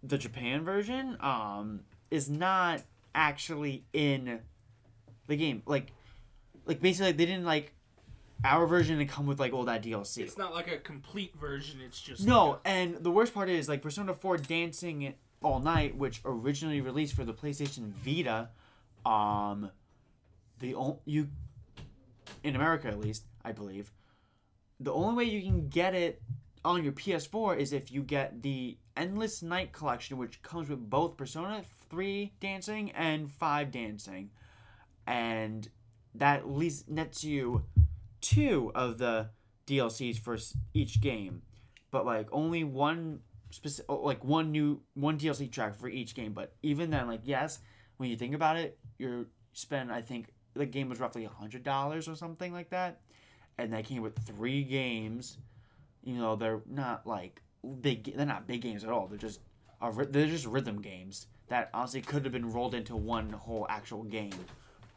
the 0.02 0.18
Japan 0.18 0.64
version 0.64 1.16
um 1.20 1.80
is 2.10 2.28
not 2.28 2.82
actually 3.14 3.84
in 3.92 4.40
the 5.28 5.36
game. 5.36 5.62
Like 5.64 5.92
like 6.66 6.80
basically 6.80 7.12
they 7.12 7.26
didn't 7.26 7.44
like 7.44 7.72
our 8.44 8.66
version 8.66 8.98
didn't 8.98 9.10
come 9.10 9.26
with 9.26 9.40
like 9.40 9.52
all 9.52 9.64
that 9.64 9.82
DLC. 9.82 10.18
It's 10.18 10.38
not 10.38 10.54
like 10.54 10.70
a 10.70 10.78
complete 10.78 11.34
version. 11.36 11.80
It's 11.84 12.00
just 12.00 12.24
No, 12.26 12.50
like 12.50 12.60
and 12.64 12.96
the 12.96 13.10
worst 13.10 13.34
part 13.34 13.48
is 13.48 13.68
like 13.68 13.82
Persona 13.82 14.14
4 14.14 14.38
Dancing 14.38 15.14
All 15.42 15.60
Night, 15.60 15.96
which 15.96 16.20
originally 16.24 16.80
released 16.80 17.14
for 17.14 17.24
the 17.24 17.34
PlayStation 17.34 17.90
Vita, 17.92 18.50
um 19.04 19.70
the 20.60 20.74
o- 20.74 21.00
you 21.04 21.28
in 22.44 22.54
America 22.56 22.88
at 22.88 22.98
least, 23.00 23.24
I 23.44 23.52
believe, 23.52 23.92
the 24.80 24.92
only 24.92 25.16
way 25.24 25.30
you 25.30 25.42
can 25.42 25.68
get 25.68 25.94
it 25.94 26.22
on 26.64 26.82
your 26.84 26.92
PS4 26.92 27.56
is 27.56 27.72
if 27.72 27.90
you 27.90 28.02
get 28.02 28.42
the 28.42 28.76
Endless 28.96 29.42
Night 29.42 29.72
collection 29.72 30.18
which 30.18 30.42
comes 30.42 30.68
with 30.68 30.90
both 30.90 31.16
Persona 31.16 31.62
3 31.90 32.32
Dancing 32.40 32.90
and 32.92 33.30
5 33.30 33.70
Dancing. 33.70 34.30
And 35.06 35.68
that 36.14 36.40
at 36.40 36.50
least 36.50 36.88
nets 36.88 37.24
you 37.24 37.64
two 38.20 38.72
of 38.74 38.98
the 38.98 39.30
DLCs 39.66 40.18
for 40.18 40.38
each 40.74 41.00
game, 41.00 41.42
but 41.90 42.06
like 42.06 42.28
only 42.32 42.64
one 42.64 43.20
specific, 43.50 43.86
like 43.88 44.24
one 44.24 44.50
new 44.50 44.80
one 44.94 45.18
DLC 45.18 45.50
track 45.50 45.76
for 45.76 45.88
each 45.88 46.14
game. 46.14 46.32
But 46.32 46.54
even 46.62 46.90
then, 46.90 47.06
like 47.06 47.20
yes, 47.24 47.58
when 47.96 48.10
you 48.10 48.16
think 48.16 48.34
about 48.34 48.56
it, 48.56 48.78
you're 48.98 49.26
spend 49.52 49.92
I 49.92 50.02
think 50.02 50.32
the 50.54 50.66
game 50.66 50.88
was 50.88 51.00
roughly 51.00 51.24
a 51.24 51.28
hundred 51.28 51.62
dollars 51.62 52.08
or 52.08 52.14
something 52.14 52.52
like 52.52 52.70
that, 52.70 53.00
and 53.58 53.72
that 53.72 53.84
came 53.84 54.02
with 54.02 54.18
three 54.18 54.62
games. 54.62 55.38
You 56.02 56.14
know 56.14 56.36
they're 56.36 56.62
not 56.66 57.06
like 57.06 57.42
big. 57.80 58.16
They're 58.16 58.26
not 58.26 58.46
big 58.46 58.62
games 58.62 58.84
at 58.84 58.90
all. 58.90 59.06
They're 59.06 59.18
just 59.18 59.40
they're 60.10 60.26
just 60.26 60.46
rhythm 60.46 60.80
games 60.80 61.26
that 61.48 61.70
honestly 61.72 62.00
could 62.00 62.24
have 62.24 62.32
been 62.32 62.52
rolled 62.52 62.74
into 62.74 62.96
one 62.96 63.30
whole 63.30 63.66
actual 63.68 64.04
game, 64.04 64.32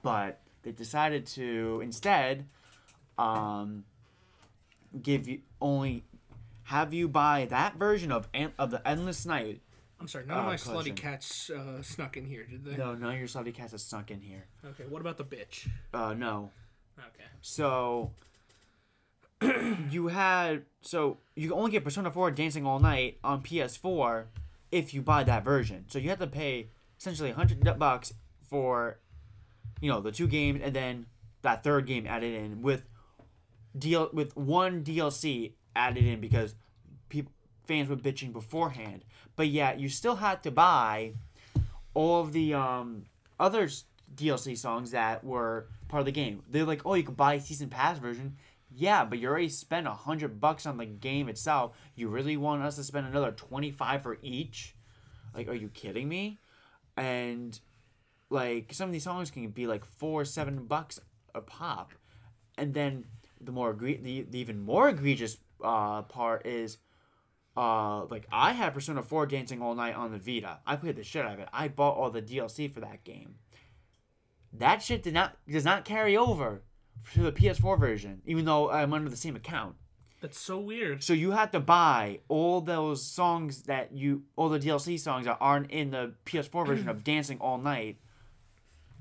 but 0.03 0.41
they 0.63 0.71
decided 0.71 1.25
to 1.25 1.81
instead 1.83 2.45
um, 3.21 3.83
give 5.01 5.27
you 5.27 5.39
only 5.61 6.03
have 6.63 6.93
you 6.93 7.07
buy 7.07 7.45
that 7.49 7.75
version 7.75 8.11
of 8.11 8.27
An- 8.33 8.53
of 8.57 8.71
the 8.71 8.85
Endless 8.87 9.25
Night. 9.25 9.61
I'm 9.99 10.07
sorry, 10.07 10.25
none 10.25 10.37
of 10.39 10.45
Uh, 10.45 10.47
my 10.47 10.57
collection. 10.57 10.93
slutty 10.93 10.97
cats 10.97 11.49
uh, 11.51 11.81
snuck 11.83 12.17
in 12.17 12.25
here, 12.25 12.43
did 12.45 12.65
they? 12.65 12.75
No, 12.75 12.95
none 12.95 13.13
of 13.13 13.19
your 13.19 13.27
slutty 13.27 13.53
cats 13.53 13.71
have 13.73 13.81
snuck 13.81 14.09
in 14.09 14.19
here. 14.21 14.45
Okay, 14.65 14.85
what 14.89 14.99
about 15.01 15.17
the 15.17 15.23
bitch? 15.23 15.69
Uh, 15.93 16.13
no. 16.15 16.49
Okay. 16.97 17.25
So 17.41 18.11
you 19.89 20.07
had 20.07 20.63
so 20.81 21.17
you 21.35 21.49
can 21.49 21.57
only 21.57 21.71
get 21.71 21.83
Persona 21.83 22.11
4 22.11 22.31
Dancing 22.31 22.65
All 22.65 22.79
Night 22.79 23.17
on 23.23 23.41
PS4 23.41 24.25
if 24.71 24.93
you 24.93 25.01
buy 25.01 25.23
that 25.23 25.43
version. 25.43 25.85
So 25.87 25.99
you 25.99 26.09
have 26.09 26.19
to 26.19 26.27
pay 26.27 26.67
essentially 26.99 27.29
100 27.29 27.77
bucks 27.79 28.13
for 28.47 28.97
you 29.81 29.89
know 29.89 29.99
the 30.01 30.11
two 30.11 30.27
games 30.27 30.61
and 30.63 30.75
then 30.75 31.05
that 31.41 31.63
third 31.63 31.85
game 31.87 32.05
added 32.07 32.33
in 32.35 32.61
with 32.61 32.83
deal 33.77 34.09
with 34.13 34.35
one 34.35 34.83
DLC 34.83 35.53
added 35.75 36.05
in 36.05 36.19
because 36.19 36.55
people 37.09 37.31
fans 37.65 37.89
were 37.89 37.95
bitching 37.95 38.33
beforehand. 38.33 39.05
But 39.35 39.47
yeah, 39.47 39.73
you 39.73 39.89
still 39.89 40.15
had 40.15 40.43
to 40.43 40.51
buy 40.51 41.13
all 41.93 42.21
of 42.21 42.33
the 42.33 42.53
um 42.53 43.03
other 43.39 43.69
DLC 44.15 44.57
songs 44.57 44.91
that 44.91 45.23
were 45.23 45.67
part 45.87 46.01
of 46.01 46.05
the 46.05 46.11
game. 46.11 46.43
They're 46.49 46.65
like, 46.65 46.85
oh, 46.85 46.95
you 46.95 47.03
can 47.03 47.13
buy 47.13 47.35
a 47.35 47.41
season 47.41 47.69
pass 47.69 47.97
version. 47.97 48.37
Yeah, 48.73 49.03
but 49.03 49.19
you 49.19 49.27
already 49.27 49.49
spent 49.49 49.87
a 49.87 49.91
hundred 49.91 50.39
bucks 50.39 50.65
on 50.65 50.77
the 50.77 50.85
game 50.85 51.27
itself. 51.27 51.75
You 51.95 52.07
really 52.07 52.37
want 52.37 52.63
us 52.63 52.75
to 52.77 52.83
spend 52.83 53.07
another 53.07 53.31
twenty 53.31 53.71
five 53.71 54.03
for 54.03 54.17
each? 54.21 54.75
Like, 55.33 55.47
are 55.47 55.55
you 55.55 55.69
kidding 55.69 56.07
me? 56.07 56.39
And 56.97 57.57
like 58.29 58.73
some 58.73 58.89
of 58.89 58.93
these 58.93 59.03
songs 59.03 59.31
can 59.31 59.47
be 59.49 59.67
like 59.67 59.85
four, 59.85 60.25
seven 60.25 60.65
bucks 60.65 60.99
a 61.35 61.41
pop. 61.41 61.91
And 62.57 62.73
then 62.73 63.05
the 63.43 63.51
more 63.51 63.73
egre- 63.73 64.03
the, 64.03 64.21
the 64.23 64.39
even 64.39 64.59
more 64.61 64.89
egregious 64.89 65.37
uh, 65.63 66.01
part 66.03 66.45
is 66.45 66.77
uh 67.57 68.05
like 68.05 68.25
I 68.31 68.53
had 68.53 68.73
Persona 68.73 69.03
4 69.03 69.25
Dancing 69.25 69.61
All 69.61 69.75
Night 69.75 69.95
on 69.95 70.11
the 70.11 70.17
Vita. 70.17 70.59
I 70.65 70.75
played 70.77 70.95
the 70.95 71.03
shit 71.03 71.25
out 71.25 71.33
of 71.33 71.39
it. 71.39 71.49
I 71.51 71.67
bought 71.67 71.97
all 71.97 72.09
the 72.09 72.21
DLC 72.21 72.73
for 72.73 72.79
that 72.81 73.03
game. 73.03 73.35
That 74.53 74.81
shit 74.81 75.03
did 75.03 75.13
not 75.13 75.37
does 75.49 75.65
not 75.65 75.85
carry 75.85 76.15
over 76.15 76.63
to 77.13 77.23
the 77.23 77.31
PS4 77.31 77.79
version, 77.79 78.21
even 78.25 78.45
though 78.45 78.69
I'm 78.69 78.93
under 78.93 79.09
the 79.09 79.17
same 79.17 79.35
account. 79.35 79.75
That's 80.21 80.39
so 80.39 80.59
weird. 80.59 81.03
So 81.03 81.13
you 81.13 81.31
have 81.31 81.51
to 81.51 81.59
buy 81.59 82.19
all 82.27 82.61
those 82.61 83.03
songs 83.03 83.63
that 83.63 83.91
you 83.91 84.23
all 84.35 84.49
the 84.49 84.59
DLC 84.59 84.99
songs 84.99 85.25
that 85.25 85.37
aren't 85.41 85.71
in 85.71 85.91
the 85.91 86.13
PS4 86.25 86.65
version 86.65 86.87
of 86.89 87.03
Dancing 87.03 87.39
All 87.39 87.57
Night 87.57 87.97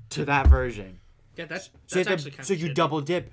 to 0.09 0.25
that 0.25 0.47
version. 0.47 0.99
Yeah, 1.37 1.45
that's 1.45 1.69
So, 1.87 1.99
that's 1.99 2.07
have 2.09 2.17
actually 2.17 2.31
to, 2.31 2.37
kind 2.37 2.47
so 2.47 2.53
of 2.53 2.61
you 2.61 2.73
double 2.73 3.01
dip. 3.01 3.31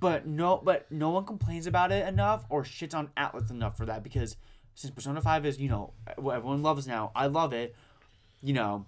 But 0.00 0.26
no, 0.26 0.60
but 0.62 0.90
no 0.90 1.10
one 1.10 1.24
complains 1.24 1.66
about 1.66 1.92
it 1.92 2.06
enough 2.06 2.44
or 2.48 2.62
shits 2.62 2.94
on 2.94 3.10
Atlus 3.16 3.50
enough 3.50 3.76
for 3.76 3.86
that 3.86 4.02
because 4.02 4.36
since 4.74 4.92
Persona 4.92 5.20
Five 5.20 5.46
is 5.46 5.58
you 5.58 5.68
know 5.68 5.92
what 6.16 6.36
everyone 6.36 6.62
loves 6.62 6.86
now, 6.86 7.12
I 7.14 7.26
love 7.26 7.52
it. 7.52 7.74
You 8.42 8.52
know, 8.52 8.86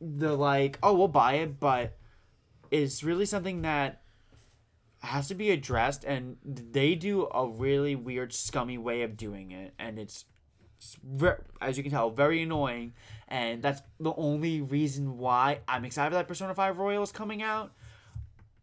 they're 0.00 0.30
like, 0.30 0.78
oh, 0.82 0.94
we'll 0.94 1.08
buy 1.08 1.34
it, 1.34 1.58
but 1.58 1.96
it's 2.70 3.02
really 3.02 3.26
something 3.26 3.62
that 3.62 4.02
has 5.00 5.28
to 5.28 5.34
be 5.34 5.50
addressed, 5.50 6.04
and 6.04 6.36
they 6.44 6.94
do 6.94 7.28
a 7.32 7.46
really 7.46 7.94
weird, 7.94 8.32
scummy 8.32 8.78
way 8.78 9.02
of 9.02 9.16
doing 9.16 9.50
it, 9.50 9.74
and 9.78 9.98
it's, 9.98 10.24
as 11.60 11.76
you 11.76 11.82
can 11.82 11.92
tell, 11.92 12.10
very 12.10 12.42
annoying. 12.42 12.94
And 13.28 13.62
that's 13.62 13.82
the 14.00 14.14
only 14.14 14.60
reason 14.60 15.18
why 15.18 15.60
I'm 15.68 15.84
excited 15.84 16.14
that 16.14 16.28
Persona 16.28 16.54
Five 16.54 16.78
Royal 16.78 17.02
is 17.02 17.12
coming 17.12 17.42
out 17.42 17.72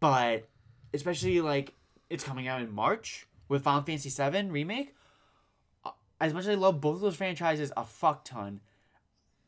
but 0.02 0.48
especially 0.94 1.40
like 1.40 1.74
it's 2.10 2.24
coming 2.24 2.48
out 2.48 2.60
in 2.60 2.72
March 2.72 3.26
with 3.48 3.62
Final 3.62 3.82
Fantasy 3.82 4.10
VII 4.10 4.50
remake. 4.50 4.94
As 6.20 6.32
much 6.32 6.42
as 6.42 6.50
I 6.50 6.54
love 6.54 6.80
both 6.80 6.96
of 6.96 7.00
those 7.00 7.16
franchises 7.16 7.72
a 7.76 7.84
fuck 7.84 8.24
ton, 8.24 8.60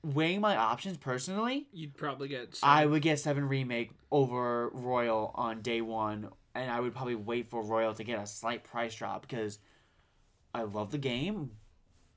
weighing 0.02 0.40
my 0.40 0.56
options 0.56 0.96
personally, 0.96 1.66
You'd 1.72 1.96
probably 1.96 2.28
get. 2.28 2.58
I 2.62 2.84
would 2.86 3.02
get 3.02 3.18
Seven 3.20 3.48
remake 3.48 3.92
over 4.10 4.70
Royal 4.70 5.30
on 5.34 5.62
day 5.62 5.80
one, 5.80 6.30
and 6.54 6.70
I 6.70 6.80
would 6.80 6.92
probably 6.94 7.14
wait 7.14 7.48
for 7.48 7.62
Royal 7.62 7.94
to 7.94 8.02
get 8.04 8.18
a 8.18 8.26
slight 8.26 8.64
price 8.64 8.94
drop 8.94 9.22
because 9.22 9.58
I 10.52 10.62
love 10.62 10.90
the 10.90 10.98
game, 10.98 11.52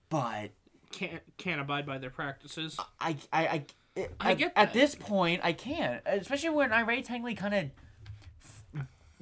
but 0.09 0.51
can't 0.91 1.21
can't 1.37 1.61
abide 1.61 1.85
by 1.85 1.97
their 1.99 2.09
practices. 2.09 2.77
I 2.99 3.17
I 3.31 3.47
I, 3.47 4.07
I 4.19 4.31
at, 4.31 4.37
get 4.37 4.53
at 4.55 4.67
that. 4.67 4.73
this 4.73 4.95
point 4.95 5.41
I 5.43 5.53
can't, 5.53 6.01
especially 6.05 6.49
when 6.49 6.73
I 6.73 6.81
already 6.81 7.03
technically 7.03 7.35
kind 7.35 7.53
of 7.53 7.65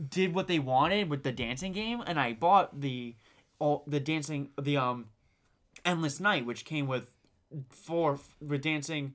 did 0.10 0.34
what 0.34 0.48
they 0.48 0.60
wanted 0.60 1.10
with 1.10 1.24
the 1.24 1.32
dancing 1.32 1.72
game, 1.72 2.02
and 2.06 2.20
I 2.20 2.34
bought 2.34 2.82
the 2.82 3.16
all 3.60 3.84
the 3.88 4.00
dancing 4.00 4.50
the 4.62 4.76
um 4.78 5.06
endless 5.86 6.20
night 6.20 6.46
which 6.46 6.66
came 6.66 6.88
with 6.88 7.12
four 7.70 8.20
with 8.42 8.62
dancing 8.62 9.14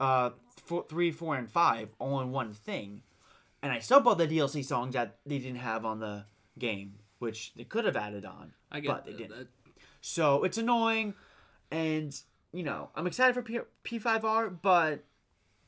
uh 0.00 0.30
four, 0.64 0.84
three 0.88 1.10
four 1.10 1.36
and 1.36 1.50
five 1.50 1.88
all 1.98 2.20
in 2.20 2.30
one 2.32 2.52
thing 2.54 3.02
and 3.62 3.72
i 3.72 3.78
still 3.78 4.00
bought 4.00 4.16
the 4.16 4.26
dlc 4.26 4.64
songs 4.64 4.94
that 4.94 5.16
they 5.26 5.38
didn't 5.38 5.58
have 5.58 5.84
on 5.84 5.98
the 6.00 6.24
game 6.58 6.94
which 7.18 7.52
they 7.54 7.64
could 7.64 7.84
have 7.84 7.96
added 7.96 8.24
on 8.24 8.52
I 8.70 8.80
get 8.80 8.88
but 8.88 9.04
they 9.04 9.12
that- 9.12 9.18
didn't 9.18 9.38
that. 9.38 9.48
so 10.00 10.44
it's 10.44 10.56
annoying 10.58 11.12
and 11.70 12.18
you 12.52 12.62
know 12.62 12.88
i'm 12.94 13.06
excited 13.06 13.34
for 13.34 13.42
P- 13.42 13.60
p5r 13.84 14.56
but 14.62 15.04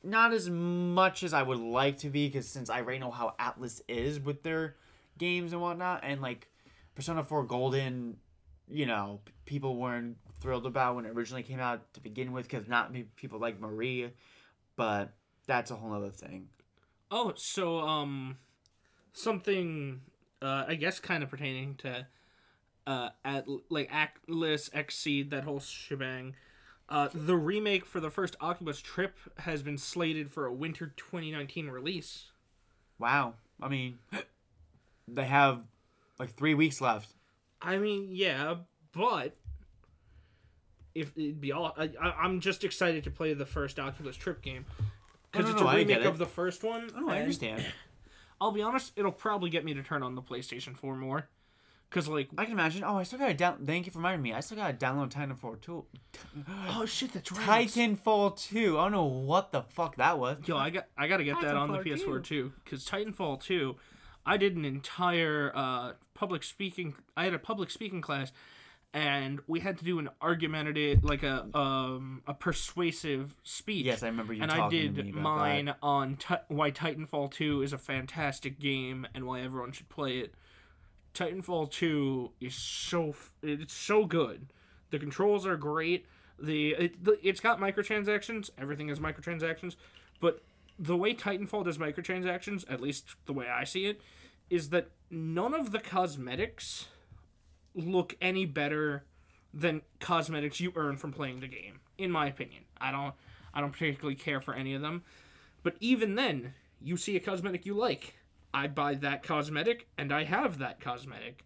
not 0.02 0.32
as 0.32 0.48
much 0.48 1.22
as 1.22 1.32
i 1.32 1.42
would 1.42 1.58
like 1.58 1.98
to 1.98 2.08
be 2.08 2.28
because 2.28 2.48
since 2.48 2.70
i 2.70 2.80
already 2.80 2.98
know 2.98 3.10
how 3.10 3.34
Atlus 3.40 3.80
is 3.88 4.20
with 4.20 4.42
their 4.42 4.76
games 5.18 5.52
and 5.52 5.60
whatnot 5.60 6.00
and 6.02 6.20
like 6.20 6.48
persona 6.94 7.24
4 7.24 7.44
golden 7.44 8.16
you 8.68 8.86
know 8.86 9.20
people 9.44 9.76
weren't 9.76 10.16
thrilled 10.40 10.66
about 10.66 10.94
when 10.94 11.04
it 11.04 11.10
originally 11.10 11.42
came 11.42 11.58
out 11.58 11.92
to 11.94 12.00
begin 12.00 12.32
with 12.32 12.48
because 12.48 12.68
not 12.68 12.92
many 12.92 13.04
people 13.16 13.38
like 13.40 13.60
marie 13.60 14.10
but 14.76 15.14
that's 15.46 15.70
a 15.70 15.74
whole 15.74 15.92
other 15.92 16.10
thing 16.10 16.48
Oh, 17.10 17.32
so 17.36 17.80
um, 17.80 18.36
something 19.12 20.00
uh, 20.42 20.64
I 20.68 20.74
guess 20.74 21.00
kind 21.00 21.22
of 21.22 21.30
pertaining 21.30 21.76
to 21.76 22.06
uh, 22.86 23.10
at 23.24 23.46
like 23.70 23.90
Atlus 23.90 24.70
Exceed 24.74 25.30
that 25.30 25.44
whole 25.44 25.60
shebang. 25.60 26.34
Uh, 26.88 27.08
the 27.12 27.36
remake 27.36 27.84
for 27.84 28.00
the 28.00 28.10
first 28.10 28.34
Oculus 28.40 28.80
Trip 28.80 29.14
has 29.40 29.62
been 29.62 29.76
slated 29.76 30.30
for 30.30 30.46
a 30.46 30.52
winter 30.52 30.92
2019 30.96 31.68
release. 31.68 32.26
wow 32.98 33.34
i 33.60 33.68
mean 33.68 33.98
they 35.08 35.24
have 35.24 35.60
like 36.18 36.30
three 36.34 36.54
weeks 36.54 36.80
left 36.80 37.14
I 37.60 37.78
mean, 37.78 38.08
yeah, 38.12 38.54
but 38.92 39.34
if 40.94 41.10
it'd 41.16 41.40
be 41.40 41.50
all, 41.52 41.74
I, 41.76 41.90
I'm 42.00 42.40
just 42.40 42.62
excited 42.64 43.04
to 43.04 43.10
play 43.10 43.34
the 43.34 43.46
first 43.46 43.78
Oculus 43.80 44.16
Trip 44.16 44.42
game 44.42 44.64
because 45.30 45.46
no, 45.46 45.52
it's 45.52 45.60
no, 45.60 45.68
a 45.68 45.74
remake 45.74 45.98
it. 45.98 46.06
of 46.06 46.18
the 46.18 46.26
first 46.26 46.62
one. 46.62 46.90
oh 46.96 47.08
i 47.08 47.18
understand 47.18 47.64
I'll 48.40 48.52
be 48.52 48.62
honest, 48.62 48.92
it'll 48.94 49.10
probably 49.10 49.50
get 49.50 49.64
me 49.64 49.74
to 49.74 49.82
turn 49.82 50.04
on 50.04 50.14
the 50.14 50.22
PlayStation 50.22 50.76
4 50.76 50.94
more, 50.94 51.28
because 51.88 52.08
like, 52.08 52.28
I 52.36 52.44
can 52.44 52.52
imagine. 52.52 52.84
Oh, 52.84 52.98
I 52.98 53.02
still 53.02 53.18
gotta 53.18 53.34
down. 53.34 53.64
Thank 53.64 53.86
you 53.86 53.92
for 53.92 53.98
reminding 53.98 54.22
me. 54.22 54.34
I 54.34 54.40
still 54.40 54.56
gotta 54.58 54.74
download 54.74 55.10
Titanfall 55.10 55.60
2. 55.60 55.84
oh 56.68 56.84
shit, 56.84 57.12
that's 57.12 57.32
right. 57.32 57.68
Titanfall 57.68 58.38
2. 58.38 58.78
I 58.78 58.84
don't 58.84 58.92
know 58.92 59.04
what 59.04 59.52
the 59.52 59.62
fuck 59.62 59.96
that 59.96 60.18
was. 60.18 60.38
Yo, 60.46 60.56
I 60.56 60.70
got 60.70 60.86
I 60.96 61.08
gotta 61.08 61.24
get 61.24 61.40
that 61.40 61.56
on 61.56 61.72
the 61.72 61.78
Titanfall 61.78 62.04
PS4 62.04 62.24
too, 62.24 62.52
because 62.64 62.84
Titanfall 62.86 63.42
2, 63.42 63.76
I 64.26 64.36
did 64.36 64.56
an 64.56 64.64
entire 64.64 65.52
uh, 65.54 65.92
public 66.14 66.42
speaking. 66.42 66.94
I 67.16 67.24
had 67.24 67.34
a 67.34 67.38
public 67.38 67.70
speaking 67.70 68.02
class, 68.02 68.32
and 68.92 69.40
we 69.46 69.60
had 69.60 69.78
to 69.78 69.84
do 69.84 69.98
an 69.98 70.10
argumentative, 70.20 71.04
like 71.04 71.22
a 71.22 71.46
um 71.56 72.22
a 72.26 72.34
persuasive 72.34 73.34
speech. 73.44 73.86
Yes, 73.86 74.02
I 74.02 74.08
remember 74.08 74.34
you 74.34 74.42
and 74.42 74.50
I 74.50 74.56
talking 74.56 74.80
to 74.80 74.88
did 74.88 75.04
me 75.06 75.12
about 75.12 75.22
mine 75.22 75.64
that. 75.66 75.78
on 75.82 76.16
ti 76.16 76.34
why 76.48 76.70
Titanfall 76.70 77.30
2 77.30 77.62
is 77.62 77.72
a 77.72 77.78
fantastic 77.78 78.58
game 78.58 79.06
and 79.14 79.24
why 79.24 79.40
everyone 79.40 79.72
should 79.72 79.88
play 79.88 80.18
it. 80.18 80.34
Titanfall 81.18 81.70
2 81.70 82.30
is 82.40 82.54
so 82.54 83.14
it's 83.42 83.74
so 83.74 84.04
good. 84.04 84.52
The 84.90 84.98
controls 84.98 85.46
are 85.46 85.56
great. 85.56 86.06
The, 86.38 86.70
it, 86.70 87.04
the 87.04 87.18
it's 87.26 87.40
got 87.40 87.58
microtransactions. 87.58 88.50
Everything 88.56 88.88
has 88.88 89.00
microtransactions, 89.00 89.74
but 90.20 90.42
the 90.78 90.96
way 90.96 91.14
Titanfall 91.14 91.64
does 91.64 91.76
microtransactions, 91.76 92.64
at 92.70 92.80
least 92.80 93.16
the 93.26 93.32
way 93.32 93.48
I 93.48 93.64
see 93.64 93.86
it, 93.86 94.00
is 94.48 94.70
that 94.70 94.90
none 95.10 95.54
of 95.54 95.72
the 95.72 95.80
cosmetics 95.80 96.86
look 97.74 98.16
any 98.20 98.46
better 98.46 99.04
than 99.52 99.82
cosmetics 99.98 100.60
you 100.60 100.72
earn 100.76 100.96
from 100.96 101.12
playing 101.12 101.40
the 101.40 101.48
game. 101.48 101.80
In 101.96 102.12
my 102.12 102.28
opinion, 102.28 102.62
I 102.80 102.92
don't 102.92 103.14
I 103.52 103.60
don't 103.60 103.72
particularly 103.72 104.14
care 104.14 104.40
for 104.40 104.54
any 104.54 104.72
of 104.74 104.82
them, 104.82 105.02
but 105.64 105.74
even 105.80 106.14
then, 106.14 106.54
you 106.80 106.96
see 106.96 107.16
a 107.16 107.20
cosmetic 107.20 107.66
you 107.66 107.74
like, 107.74 108.14
I 108.54 108.66
buy 108.66 108.94
that 108.94 109.22
cosmetic 109.22 109.88
and 109.98 110.12
I 110.12 110.24
have 110.24 110.58
that 110.58 110.80
cosmetic. 110.80 111.44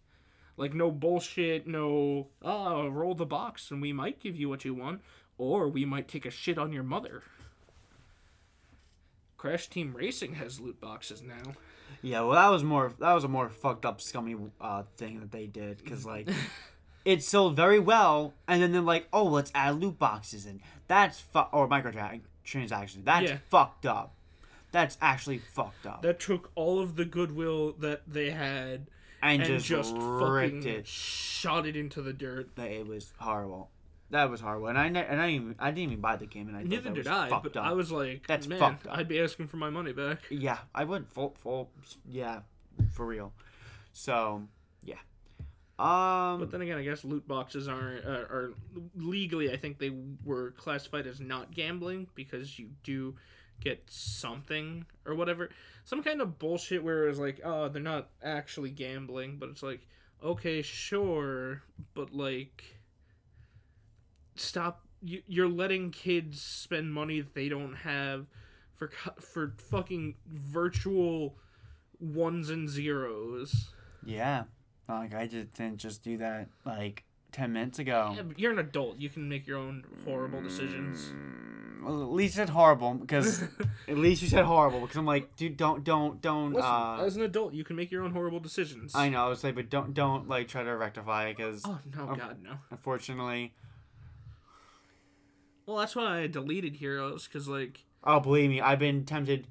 Like 0.57 0.73
no 0.73 0.91
bullshit, 0.91 1.67
no 1.67 2.27
oh 2.41 2.87
roll 2.87 3.15
the 3.15 3.25
box 3.25 3.71
and 3.71 3.81
we 3.81 3.91
might 3.93 4.19
give 4.19 4.35
you 4.35 4.49
what 4.49 4.63
you 4.65 4.73
want, 4.73 5.01
or 5.37 5.67
we 5.67 5.83
might 5.85 6.07
take 6.07 6.25
a 6.25 6.31
shit 6.31 6.57
on 6.57 6.71
your 6.71 6.83
mother. 6.83 7.23
Crash 9.37 9.67
Team 9.67 9.93
Racing 9.93 10.35
has 10.35 10.59
loot 10.59 10.79
boxes 10.79 11.21
now. 11.21 11.53
Yeah, 12.01 12.21
well, 12.21 12.31
that 12.31 12.47
was 12.49 12.63
more. 12.63 12.93
That 12.99 13.13
was 13.13 13.23
a 13.23 13.27
more 13.27 13.49
fucked 13.49 13.85
up, 13.85 13.99
scummy 14.01 14.35
uh, 14.61 14.83
thing 14.97 15.19
that 15.19 15.31
they 15.31 15.47
did. 15.47 15.77
Because, 15.83 16.05
like, 16.05 16.29
it 17.05 17.23
sold 17.23 17.55
very 17.55 17.79
well, 17.79 18.33
and 18.47 18.61
then 18.61 18.71
they're 18.71 18.81
like, 18.81 19.07
oh, 19.11 19.25
let's 19.25 19.51
add 19.53 19.81
loot 19.81 19.99
boxes 19.99 20.45
in. 20.45 20.61
That's 20.87 21.19
fu- 21.19 21.39
Or 21.51 21.67
microtransactions. 21.67 23.03
That's 23.03 23.31
Yeah. 23.31 23.37
fucked 23.49 23.85
up. 23.85 24.15
That's 24.73 24.97
actually 25.01 25.37
fucked 25.37 25.85
up. 25.85 26.01
That 26.01 26.19
took 26.19 26.51
all 26.55 26.81
of 26.81 26.95
the 26.95 27.05
goodwill 27.05 27.73
that 27.79 28.01
they 28.07 28.31
had 28.31 28.87
and, 29.21 29.41
and 29.43 29.61
just, 29.61 29.67
just, 29.67 29.95
fucking 29.95 30.67
it. 30.67 30.87
shot 30.87 31.67
it 31.67 31.75
into 31.77 32.01
the 32.01 32.11
dirt. 32.11 32.55
That 32.55 32.71
it 32.71 32.87
was 32.87 33.13
horrible. 33.19 33.69
That 34.09 34.29
was 34.29 34.41
horrible, 34.41 34.67
and 34.67 34.77
I 34.77 34.89
ne- 34.89 35.05
and 35.05 35.21
I 35.21 35.27
didn't 35.29 35.43
even, 35.43 35.55
I 35.59 35.71
didn't 35.71 35.91
even 35.91 36.01
buy 36.01 36.15
the 36.17 36.25
game, 36.25 36.47
and 36.47 36.57
I 36.57 36.63
Neither 36.63 36.89
did 36.89 37.07
I, 37.07 37.29
but 37.29 37.55
up. 37.55 37.65
I 37.65 37.73
was 37.73 37.91
like, 37.91 38.27
That's 38.27 38.47
man, 38.47 38.59
fucked 38.59 38.87
up. 38.87 38.97
I'd 38.97 39.07
be 39.07 39.19
asking 39.19 39.47
for 39.47 39.57
my 39.57 39.69
money 39.69 39.93
back. 39.93 40.19
yeah, 40.29 40.57
I 40.73 40.83
would 40.83 41.07
full 41.07 41.35
full 41.37 41.69
yeah, 42.09 42.39
for 42.91 43.05
real. 43.05 43.31
So 43.91 44.43
yeah, 44.83 44.95
um, 45.79 46.39
But 46.39 46.51
then 46.51 46.61
again, 46.61 46.77
I 46.77 46.83
guess 46.83 47.03
loot 47.03 47.27
boxes 47.27 47.67
aren't 47.67 48.05
uh, 48.05 48.09
are 48.09 48.53
legally. 48.95 49.51
I 49.51 49.57
think 49.57 49.79
they 49.79 49.91
were 50.23 50.51
classified 50.51 51.07
as 51.07 51.19
not 51.19 51.51
gambling 51.51 52.07
because 52.15 52.57
you 52.57 52.69
do 52.83 53.15
get 53.63 53.83
something 53.87 54.85
or 55.05 55.15
whatever, 55.15 55.49
some 55.83 56.03
kind 56.03 56.21
of 56.21 56.37
bullshit 56.39 56.83
where 56.83 57.07
it's 57.07 57.19
like, 57.19 57.39
oh, 57.43 57.69
they're 57.69 57.81
not 57.81 58.09
actually 58.21 58.69
gambling, 58.71 59.37
but 59.39 59.49
it's 59.49 59.63
like, 59.63 59.81
okay, 60.23 60.61
sure, 60.61 61.63
but 61.93 62.13
like, 62.13 62.79
stop. 64.35 64.81
You, 65.05 65.21
you're 65.27 65.49
letting 65.49 65.91
kids 65.91 66.41
spend 66.41 66.93
money 66.93 67.19
that 67.19 67.35
they 67.35 67.49
don't 67.49 67.75
have 67.75 68.27
for 68.73 68.89
for 69.19 69.53
fucking 69.69 70.15
virtual 70.27 71.35
ones 71.99 72.49
and 72.49 72.69
zeros. 72.69 73.73
yeah, 74.05 74.43
like 74.87 75.13
I 75.13 75.27
just 75.27 75.53
didn't 75.55 75.77
just 75.77 76.03
do 76.03 76.17
that 76.19 76.47
like 76.65 77.03
ten 77.33 77.51
minutes 77.51 77.79
ago. 77.79 78.13
Yeah, 78.15 78.21
but 78.23 78.39
you're 78.39 78.53
an 78.53 78.59
adult. 78.59 78.97
You 78.97 79.09
can 79.09 79.27
make 79.27 79.45
your 79.45 79.57
own 79.57 79.83
horrible 80.05 80.41
decisions. 80.41 81.11
Well, 81.11 81.62
at 81.87 81.91
least 82.11 82.35
you 82.35 82.37
said 82.39 82.49
horrible 82.49 82.93
because 82.95 83.43
at 83.87 83.97
least 83.97 84.21
you 84.21 84.27
said 84.27 84.45
horrible 84.45 84.81
because 84.81 84.95
I'm 84.97 85.05
like, 85.05 85.35
dude, 85.35 85.57
don't 85.57 85.83
don't 85.83 86.21
don't. 86.21 86.53
Listen, 86.53 86.69
uh, 86.69 86.97
as 87.05 87.15
an 87.15 87.21
adult, 87.23 87.53
you 87.53 87.63
can 87.63 87.75
make 87.75 87.91
your 87.91 88.03
own 88.03 88.11
horrible 88.11 88.39
decisions. 88.39 88.93
I 88.95 89.09
know, 89.09 89.25
I 89.25 89.29
was 89.29 89.43
like, 89.43 89.55
but 89.55 89.69
don't 89.69 89.93
don't 89.93 90.27
like 90.27 90.47
try 90.47 90.63
to 90.63 90.75
rectify 90.75 91.27
it 91.27 91.37
because 91.37 91.61
Oh 91.65 91.79
no, 91.95 92.09
Oh. 92.11 92.15
God 92.15 92.37
no. 92.43 92.53
unfortunately, 92.71 93.53
Well, 95.65 95.77
that's 95.77 95.95
why 95.95 96.19
I 96.19 96.27
deleted 96.27 96.75
Heroes 96.77 97.27
because 97.27 97.47
like 97.47 97.83
oh 98.03 98.19
believe 98.19 98.49
me, 98.49 98.61
I've 98.61 98.79
been 98.79 99.05
tempted 99.05 99.47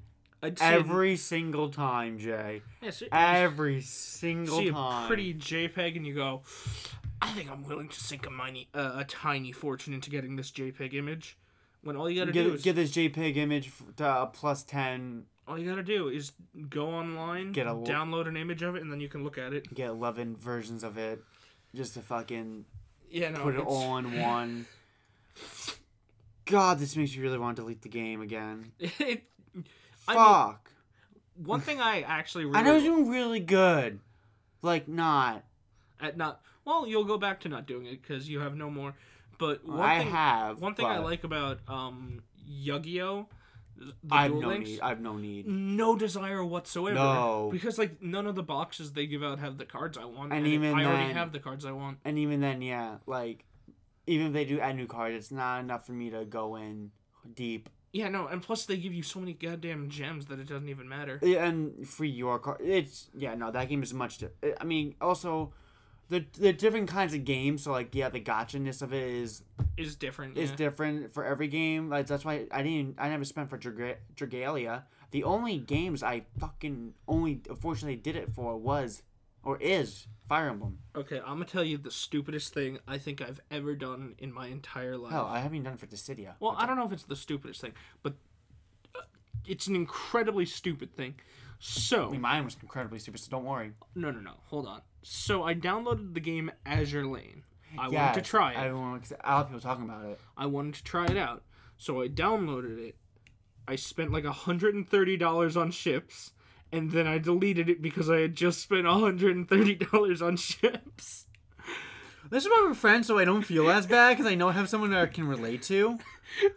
every 0.59 1.15
single 1.15 1.69
time, 1.69 2.17
Jay. 2.19 2.61
a, 2.81 2.85
yeah, 2.85 2.91
see, 2.91 3.07
Every 3.11 3.81
single 3.81 4.57
see 4.59 4.67
a 4.67 4.71
time. 4.73 5.07
pretty 5.07 5.33
JPEG 5.33 5.95
and 5.95 6.05
you 6.05 6.13
go, 6.13 6.41
I 7.21 7.29
think 7.31 7.49
I'm 7.49 7.63
willing 7.63 7.87
to 7.87 7.99
sink 7.99 8.27
a 8.27 8.29
miny, 8.29 8.67
uh, 8.73 8.91
a 8.97 9.05
tiny 9.05 9.51
fortune 9.53 9.93
into 9.93 10.09
getting 10.09 10.35
this 10.35 10.51
JPEG 10.51 10.93
image. 10.95 11.37
When 11.83 11.95
all 11.97 12.09
you 12.09 12.19
gotta 12.21 12.31
do 12.31 12.45
Get, 12.45 12.53
is 12.55 12.61
get 12.63 12.75
this 12.75 12.91
JPEG 12.91 13.35
image 13.37 13.71
to 13.97 14.05
uh, 14.07 14.25
plus 14.27 14.63
ten. 14.63 15.25
all 15.47 15.57
you 15.59 15.69
gotta 15.69 15.83
do 15.83 16.07
is 16.09 16.31
go 16.69 16.87
online, 16.87 17.51
Get 17.51 17.67
a 17.67 17.71
download 17.71 18.27
an 18.27 18.37
image 18.37 18.61
of 18.61 18.75
it, 18.75 18.81
and 18.81 18.91
then 18.91 18.99
you 19.01 19.09
can 19.09 19.23
look 19.23 19.37
at 19.37 19.53
it. 19.53 19.73
Get 19.73 19.89
eleven 19.89 20.35
versions 20.37 20.83
of 20.83 20.97
it, 20.97 21.21
just 21.75 21.93
to 21.95 21.99
fucking 22.01 22.65
Yeah, 23.09 23.29
no, 23.31 23.41
put 23.41 23.55
it 23.55 23.59
it's- 23.59 23.67
all 23.73 23.97
in 23.97 24.17
one. 24.21 24.65
God, 26.45 26.79
this 26.79 26.95
makes 26.95 27.15
me 27.15 27.23
really 27.23 27.37
want 27.37 27.55
to 27.55 27.61
delete 27.61 27.81
the 27.81 27.89
game 27.89 28.21
again. 28.21 28.71
it, 28.79 29.23
I 30.07 30.13
Fuck. 30.13 30.69
mean, 31.37 31.45
one 31.47 31.61
thing 31.61 31.79
I 31.79 32.01
actually 32.01 32.45
really 32.45 32.57
I 32.59 32.61
know 32.63 32.73
was 32.75 32.83
doing 32.83 33.09
really 33.09 33.39
good. 33.39 33.99
Like 34.61 34.87
not. 34.87 35.43
at 36.01 36.15
not 36.17 36.41
well 36.65 36.87
you'll 36.87 37.03
go 37.05 37.17
back 37.17 37.39
to 37.41 37.49
not 37.49 37.65
doing 37.65 37.85
it 37.85 38.01
because 38.01 38.29
you 38.29 38.39
have 38.39 38.55
no 38.55 38.69
more 38.69 38.93
but 39.43 39.57
one 39.65 39.79
I 39.93 39.99
thing 39.99 40.11
have. 40.11 40.61
one 40.67 40.73
thing 40.75 40.85
i 40.85 40.99
like 41.11 41.23
about 41.31 41.57
um 41.67 41.97
yu-gi-oh 42.45 43.27
the 43.75 43.93
I 44.11 44.23
have 44.23 44.31
no 44.33 44.47
Links, 44.49 44.69
need. 44.69 44.79
I 44.81 44.89
have 44.89 45.01
no 45.01 45.15
need. 45.17 45.47
no 45.47 45.95
desire 45.97 46.43
whatsoever 46.45 46.95
No. 46.95 47.49
because 47.51 47.77
like 47.83 48.01
none 48.01 48.27
of 48.27 48.35
the 48.35 48.43
boxes 48.43 48.93
they 48.93 49.07
give 49.13 49.23
out 49.23 49.39
have 49.39 49.57
the 49.57 49.65
cards 49.65 49.97
i 49.97 50.05
want 50.05 50.31
And 50.31 50.45
and, 50.45 50.47
even 50.55 50.73
i 50.75 50.85
already 50.85 51.13
have 51.21 51.31
the 51.37 51.39
cards 51.47 51.65
i 51.65 51.71
want 51.81 51.97
And 52.05 52.15
even 52.19 52.39
then, 52.39 52.61
yeah, 52.61 52.97
like 53.17 53.39
even 54.13 54.27
if 54.27 54.33
they 54.33 54.45
do 54.45 54.59
add 54.59 54.75
new 54.75 54.85
cards, 54.97 55.15
it's 55.15 55.31
not 55.31 55.55
enough 55.65 55.85
for 55.87 55.93
me 56.01 56.09
to 56.11 56.21
go 56.25 56.45
in 56.65 56.91
deep. 57.41 57.63
yeah 57.99 58.09
no 58.09 58.21
and 58.27 58.41
plus 58.47 58.65
they 58.65 58.77
give 58.85 58.93
you 58.99 59.03
so 59.13 59.17
many 59.23 59.33
goddamn 59.33 59.89
gems 59.89 60.25
that 60.29 60.37
it 60.43 60.47
doesn't 60.51 60.69
even 60.75 60.87
matter 60.97 61.15
Yeah, 61.23 61.45
And 61.47 61.87
free 61.95 62.09
your 62.23 62.37
card. 62.45 62.59
It's 62.79 62.97
yeah, 63.23 63.33
no, 63.41 63.47
that 63.51 63.65
game 63.69 63.81
is 63.87 63.93
much. 63.93 64.13
Di- 64.19 64.55
I 64.61 64.65
mean, 64.73 64.95
also, 65.01 65.31
the 66.09 66.25
the 66.33 66.53
different 66.53 66.89
kinds 66.89 67.13
of 67.13 67.25
games. 67.25 67.63
So 67.63 67.71
like 67.71 67.93
yeah, 67.95 68.09
the 68.09 68.19
gotcha-ness 68.19 68.81
of 68.81 68.93
it 68.93 69.03
is 69.07 69.43
Is 69.77 69.95
different. 69.95 70.37
is 70.37 70.49
yeah. 70.51 70.55
different 70.55 71.13
for 71.13 71.23
every 71.25 71.47
game. 71.47 71.89
Like 71.89 72.07
that's 72.07 72.25
why 72.25 72.45
I 72.51 72.61
didn't 72.63 72.95
I 72.99 73.09
never 73.09 73.25
spent 73.25 73.49
for 73.49 73.57
Drag- 73.57 73.97
Dragalia. 74.15 74.83
The 75.11 75.23
only 75.23 75.57
games 75.59 76.01
I 76.03 76.23
fucking 76.39 76.93
only 77.07 77.41
unfortunately 77.49 77.97
did 77.97 78.15
it 78.15 78.33
for 78.33 78.57
was 78.57 79.03
or 79.43 79.57
is 79.57 80.07
Fire 80.27 80.49
Emblem. 80.49 80.79
Okay, 80.95 81.19
I'm 81.19 81.33
gonna 81.33 81.45
tell 81.45 81.63
you 81.63 81.77
the 81.77 81.91
stupidest 81.91 82.53
thing 82.53 82.79
I 82.87 82.97
think 82.97 83.21
I've 83.21 83.41
ever 83.51 83.75
done 83.75 84.15
in 84.17 84.33
my 84.33 84.47
entire 84.47 84.97
life. 84.97 85.11
Hell, 85.11 85.25
I 85.25 85.39
haven't 85.41 85.63
done 85.63 85.73
it 85.73 85.79
for 85.79 85.85
Dissidia. 85.87 86.33
well, 86.39 86.55
I 86.57 86.65
don't 86.65 86.77
know 86.77 86.85
if 86.85 86.91
it's 86.93 87.03
the 87.03 87.15
stupidest 87.15 87.59
thing, 87.61 87.73
but 88.03 88.13
uh, 88.95 89.01
it's 89.45 89.67
an 89.67 89.75
incredibly 89.75 90.45
stupid 90.45 90.95
thing. 90.95 91.15
So 91.59 92.07
I 92.07 92.11
mean, 92.11 92.21
mine 92.21 92.45
was 92.45 92.57
incredibly 92.61 92.99
stupid, 92.99 93.19
so 93.21 93.29
don't 93.31 93.43
worry. 93.45 93.71
no, 93.95 94.11
no, 94.11 94.19
no, 94.19 94.33
hold 94.45 94.65
on. 94.67 94.81
So 95.03 95.43
I 95.43 95.53
downloaded 95.53 96.13
the 96.13 96.19
game 96.19 96.51
Azure 96.65 97.05
Lane. 97.05 97.43
I 97.77 97.89
yeah, 97.89 98.05
wanted 98.05 98.23
to 98.23 98.29
try 98.29 98.53
it. 98.53 98.57
I 98.57 98.71
want 98.71 99.01
cause 99.01 99.11
a 99.11 99.29
lot 99.29 99.41
of 99.41 99.47
people 99.47 99.61
talking 99.61 99.85
about 99.85 100.05
it. 100.05 100.19
I 100.37 100.45
wanted 100.45 100.75
to 100.75 100.83
try 100.83 101.05
it 101.05 101.17
out. 101.17 101.43
So 101.77 102.01
I 102.01 102.07
downloaded 102.07 102.79
it. 102.79 102.95
I 103.67 103.75
spent 103.75 104.11
like 104.11 104.23
$130 104.25 105.57
on 105.57 105.71
ships, 105.71 106.31
and 106.71 106.91
then 106.91 107.07
I 107.07 107.17
deleted 107.17 107.69
it 107.69 107.81
because 107.81 108.09
I 108.09 108.19
had 108.19 108.35
just 108.35 108.61
spent 108.61 108.85
$130 108.85 110.21
on 110.21 110.37
ships. 110.37 111.27
This 112.29 112.45
is 112.45 112.49
why 112.49 112.63
we're 112.65 112.73
friends, 112.73 113.07
so 113.07 113.17
I 113.17 113.25
don't 113.25 113.43
feel 113.43 113.69
as 113.69 113.85
bad 113.85 114.17
because 114.17 114.31
I 114.31 114.35
know 114.35 114.49
I 114.49 114.53
have 114.53 114.69
someone 114.69 114.91
that 114.91 115.01
I 115.01 115.05
can 115.07 115.27
relate 115.27 115.61
to. 115.63 115.99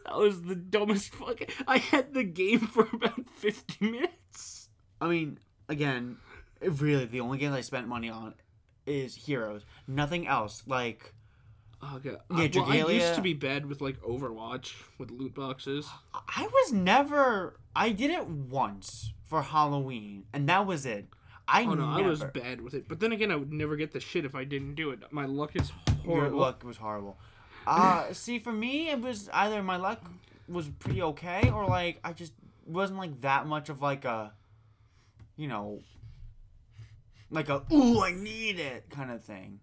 That 0.04 0.16
was 0.16 0.42
the 0.42 0.54
dumbest 0.54 1.14
fucking. 1.14 1.48
I 1.66 1.78
had 1.78 2.14
the 2.14 2.24
game 2.24 2.60
for 2.60 2.88
about 2.92 3.28
50 3.36 3.84
minutes. 3.84 4.68
I 5.00 5.08
mean, 5.08 5.38
again, 5.68 6.18
really, 6.60 7.04
the 7.04 7.20
only 7.20 7.38
game 7.38 7.52
I 7.52 7.60
spent 7.60 7.88
money 7.88 8.08
on 8.10 8.34
is 8.86 9.14
Heroes. 9.14 9.62
Nothing 9.86 10.26
else. 10.26 10.62
Like, 10.66 11.12
Okay. 11.94 12.10
Yeah, 12.10 12.16
I, 12.30 12.50
well, 12.54 12.88
I 12.88 12.92
used 12.92 13.14
to 13.14 13.20
be 13.20 13.34
bad 13.34 13.66
with 13.66 13.80
like 13.80 14.00
Overwatch 14.00 14.74
with 14.98 15.10
loot 15.10 15.34
boxes. 15.34 15.88
I 16.14 16.46
was 16.46 16.72
never. 16.72 17.58
I 17.74 17.90
did 17.90 18.10
it 18.10 18.26
once 18.26 19.12
for 19.26 19.42
Halloween, 19.42 20.24
and 20.32 20.48
that 20.48 20.66
was 20.66 20.86
it. 20.86 21.06
I 21.46 21.62
Oh 21.62 21.74
no, 21.74 21.96
never. 21.96 22.06
I 22.06 22.08
was 22.08 22.24
bad 22.24 22.60
with 22.60 22.74
it. 22.74 22.88
But 22.88 23.00
then 23.00 23.12
again, 23.12 23.30
I 23.30 23.36
would 23.36 23.52
never 23.52 23.76
get 23.76 23.92
the 23.92 24.00
shit 24.00 24.24
if 24.24 24.34
I 24.34 24.44
didn't 24.44 24.74
do 24.74 24.90
it. 24.90 25.00
My 25.10 25.26
luck 25.26 25.54
is 25.54 25.70
horrible. 26.04 26.14
Your 26.14 26.30
luck 26.30 26.64
was 26.64 26.78
horrible. 26.78 27.18
Uh, 27.66 28.06
see, 28.12 28.38
for 28.38 28.52
me, 28.52 28.88
it 28.90 29.00
was 29.00 29.28
either 29.32 29.62
my 29.62 29.76
luck 29.76 30.00
was 30.48 30.68
pretty 30.68 31.02
okay, 31.02 31.50
or 31.50 31.66
like 31.66 32.00
I 32.02 32.14
just 32.14 32.32
wasn't 32.66 32.98
like 32.98 33.20
that 33.20 33.46
much 33.46 33.68
of 33.68 33.82
like 33.82 34.04
a, 34.04 34.32
you 35.36 35.46
know, 35.46 35.80
like 37.30 37.48
a 37.48 37.62
ooh 37.72 38.00
I 38.02 38.12
need 38.12 38.58
it 38.58 38.88
kind 38.90 39.10
of 39.10 39.24
thing. 39.24 39.60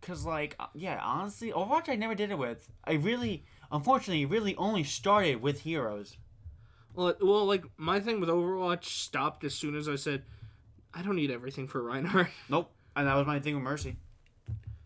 Cause 0.00 0.24
like 0.24 0.56
uh, 0.58 0.66
yeah, 0.74 1.00
honestly, 1.02 1.52
Overwatch 1.52 1.88
I 1.88 1.94
never 1.94 2.14
did 2.14 2.30
it 2.30 2.38
with. 2.38 2.68
I 2.84 2.94
really, 2.94 3.44
unfortunately, 3.70 4.26
really 4.26 4.56
only 4.56 4.82
started 4.84 5.40
with 5.40 5.60
heroes. 5.60 6.16
Well, 6.94 7.14
well, 7.20 7.46
like 7.46 7.64
my 7.76 8.00
thing 8.00 8.20
with 8.20 8.28
Overwatch 8.28 8.84
stopped 8.84 9.44
as 9.44 9.54
soon 9.54 9.76
as 9.76 9.88
I 9.88 9.96
said, 9.96 10.24
I 10.92 11.02
don't 11.02 11.16
need 11.16 11.30
everything 11.30 11.68
for 11.68 11.82
Reinhardt. 11.82 12.28
Nope, 12.48 12.72
and 12.96 13.06
that 13.06 13.14
was 13.14 13.26
my 13.26 13.38
thing 13.38 13.54
with 13.54 13.62
Mercy. 13.64 13.96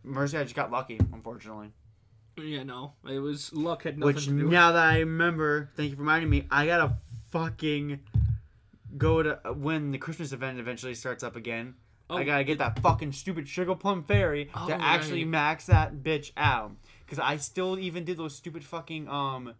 Mercy, 0.05 0.39
I 0.39 0.43
just 0.45 0.55
got 0.55 0.71
lucky, 0.71 1.01
unfortunately. 1.13 1.73
yeah, 2.37 2.63
no, 2.63 2.93
it 3.09 3.19
was 3.19 3.53
luck 3.55 3.83
had 3.85 3.99
nothing 3.99 4.15
Which 4.15 4.25
to 4.25 4.31
do. 4.31 4.37
with 4.37 4.45
Which 4.45 4.53
now 4.53 4.73
that 4.73 4.85
I 4.87 4.99
remember, 5.01 5.71
thank 5.77 5.91
you 5.91 5.97
for 5.97 6.03
reminding 6.03 6.29
me. 6.31 6.47
I 6.51 6.67
gotta 6.67 6.99
fucking 7.31 8.01
go 8.99 9.23
to 9.23 9.41
when 9.55 9.91
the 9.93 9.99
Christmas 9.99 10.33
event 10.33 10.61
eventually 10.61 10.95
starts 10.95 11.25
up 11.25 11.35
again. 11.37 11.75
Oh, 12.09 12.17
I 12.17 12.25
gotta 12.25 12.45
get 12.45 12.59
that 12.59 12.79
fucking 12.81 13.13
stupid 13.13 13.49
sugar 13.49 13.75
plum 13.75 14.05
fairy 14.05 14.49
Oh, 14.55 14.69
to 14.69 14.75
actually 14.81 15.25
max 15.25 15.67
that 15.67 15.97
bitch 16.03 16.33
out. 16.37 16.73
Cause 17.09 17.19
I 17.19 17.37
still 17.37 17.79
even 17.79 18.05
did 18.05 18.17
those 18.17 18.35
stupid 18.35 18.65
fucking 18.65 19.09
um 19.09 19.55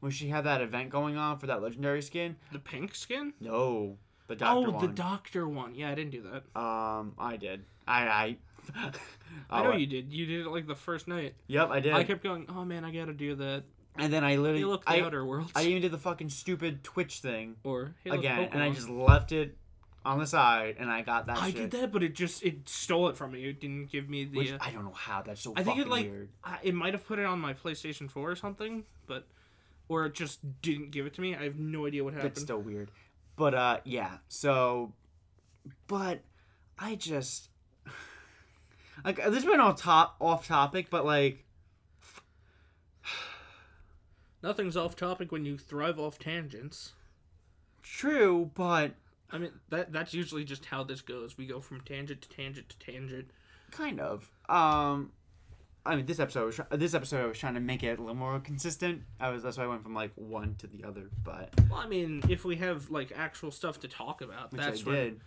when 0.00 0.12
she 0.12 0.28
had 0.28 0.44
that 0.44 0.60
event 0.60 0.90
going 0.90 1.16
on 1.16 1.38
for 1.38 1.46
that 1.46 1.62
legendary 1.62 2.02
skin. 2.02 2.36
the 2.52 2.58
pink 2.60 2.94
skin. 2.94 3.34
No, 3.40 3.96
the 4.28 4.36
doctor 4.36 4.68
oh, 4.68 4.70
one. 4.70 4.86
the 4.86 4.92
doctor 4.92 5.48
one. 5.48 5.74
Yeah, 5.74 5.90
I 5.90 5.94
didn't 5.94 6.12
do 6.12 6.22
that. 6.22 6.60
um, 6.60 7.14
I 7.18 7.36
did. 7.36 7.64
I 7.86 8.02
I. 8.06 8.36
I 9.50 9.62
know 9.62 9.72
Oh, 9.72 9.76
you 9.76 9.86
did. 9.86 10.12
You 10.12 10.26
did 10.26 10.46
it 10.46 10.50
like 10.50 10.66
the 10.66 10.74
first 10.74 11.08
night. 11.08 11.34
Yep, 11.46 11.70
I 11.70 11.80
did. 11.80 11.92
I 11.94 12.04
kept 12.04 12.22
going. 12.22 12.46
Oh 12.48 12.64
man, 12.64 12.84
I 12.84 12.90
gotta 12.92 13.12
do 13.12 13.34
that. 13.36 13.64
and 13.96 14.12
then 14.12 14.22
I 14.24 14.36
literally 14.36 14.62
the 14.62 14.78
I, 14.86 15.00
Outer 15.00 15.24
Worlds. 15.24 15.52
I 15.56 15.62
even 15.64 15.82
did 15.82 15.90
the 15.90 15.98
fucking 15.98 16.28
stupid 16.28 16.84
Twitch 16.84 17.20
thing. 17.20 17.56
or 17.64 17.94
look, 18.04 18.18
again, 18.18 18.48
and 18.52 18.62
I 18.62 18.70
just 18.70 18.88
left 18.88 19.32
it 19.32 19.56
on 20.08 20.18
the 20.18 20.26
side, 20.26 20.76
and 20.78 20.90
I 20.90 21.02
got 21.02 21.26
that 21.26 21.36
I 21.38 21.50
shit. 21.50 21.70
did 21.70 21.80
that, 21.82 21.92
but 21.92 22.02
it 22.02 22.14
just 22.14 22.42
it 22.42 22.66
stole 22.68 23.08
it 23.08 23.16
from 23.16 23.32
me. 23.32 23.44
It 23.44 23.60
didn't 23.60 23.92
give 23.92 24.08
me 24.08 24.24
the. 24.24 24.38
Which 24.38 24.52
uh, 24.52 24.58
I 24.60 24.70
don't 24.70 24.84
know 24.84 24.92
how. 24.92 25.20
That's 25.22 25.42
so 25.42 25.52
I 25.54 25.62
think 25.62 25.78
it 25.78 25.86
like 25.86 26.10
weird. 26.10 26.30
I, 26.42 26.58
it 26.62 26.74
might 26.74 26.94
have 26.94 27.06
put 27.06 27.18
it 27.18 27.26
on 27.26 27.38
my 27.38 27.52
PlayStation 27.52 28.10
Four 28.10 28.30
or 28.30 28.36
something, 28.36 28.84
but 29.06 29.26
or 29.88 30.06
it 30.06 30.14
just 30.14 30.62
didn't 30.62 30.92
give 30.92 31.04
it 31.04 31.14
to 31.14 31.20
me. 31.20 31.36
I 31.36 31.44
have 31.44 31.58
no 31.58 31.86
idea 31.86 32.02
what 32.04 32.14
happened. 32.14 32.30
That's 32.30 32.42
still 32.42 32.58
weird. 32.58 32.90
But 33.36 33.54
uh, 33.54 33.80
yeah. 33.84 34.18
So, 34.28 34.94
but 35.86 36.20
I 36.78 36.94
just 36.94 37.50
like 39.04 39.22
this 39.30 39.44
went 39.44 39.60
off 39.60 39.80
top 39.80 40.16
off 40.20 40.48
topic, 40.48 40.88
but 40.88 41.04
like 41.04 41.44
Nothing's 44.42 44.76
off 44.76 44.96
topic 44.96 45.30
when 45.30 45.44
you 45.44 45.58
thrive 45.58 45.98
off 45.98 46.18
tangents. 46.18 46.92
true, 47.82 48.50
but 48.54 48.92
I 49.30 49.38
mean 49.38 49.50
that 49.68 49.92
that's 49.92 50.14
usually 50.14 50.44
just 50.44 50.64
how 50.66 50.84
this 50.84 51.00
goes. 51.00 51.36
We 51.36 51.46
go 51.46 51.60
from 51.60 51.80
tangent 51.82 52.22
to 52.22 52.28
tangent 52.28 52.68
to 52.70 52.78
tangent. 52.78 53.30
kind 53.70 54.00
of. 54.00 54.30
Um, 54.48 55.12
I 55.86 55.96
mean, 55.96 56.06
this 56.06 56.18
episode 56.20 56.46
was 56.46 56.60
this 56.72 56.94
episode 56.94 57.22
I 57.24 57.26
was 57.26 57.38
trying 57.38 57.54
to 57.54 57.60
make 57.60 57.82
it 57.82 57.98
a 57.98 58.02
little 58.02 58.14
more 58.14 58.38
consistent. 58.40 59.02
I 59.20 59.30
was 59.30 59.42
that's 59.42 59.56
why 59.58 59.64
I 59.64 59.66
went 59.66 59.82
from 59.82 59.94
like 59.94 60.12
one 60.16 60.54
to 60.58 60.66
the 60.66 60.84
other, 60.84 61.10
but 61.24 61.50
Well, 61.70 61.78
I 61.80 61.86
mean, 61.86 62.22
if 62.28 62.44
we 62.44 62.56
have 62.56 62.90
like 62.90 63.12
actual 63.16 63.50
stuff 63.50 63.80
to 63.80 63.88
talk 63.88 64.20
about, 64.20 64.52
which 64.52 64.60
that's 64.60 64.82
I 64.82 64.86
when. 64.86 64.94
did. 64.96 65.20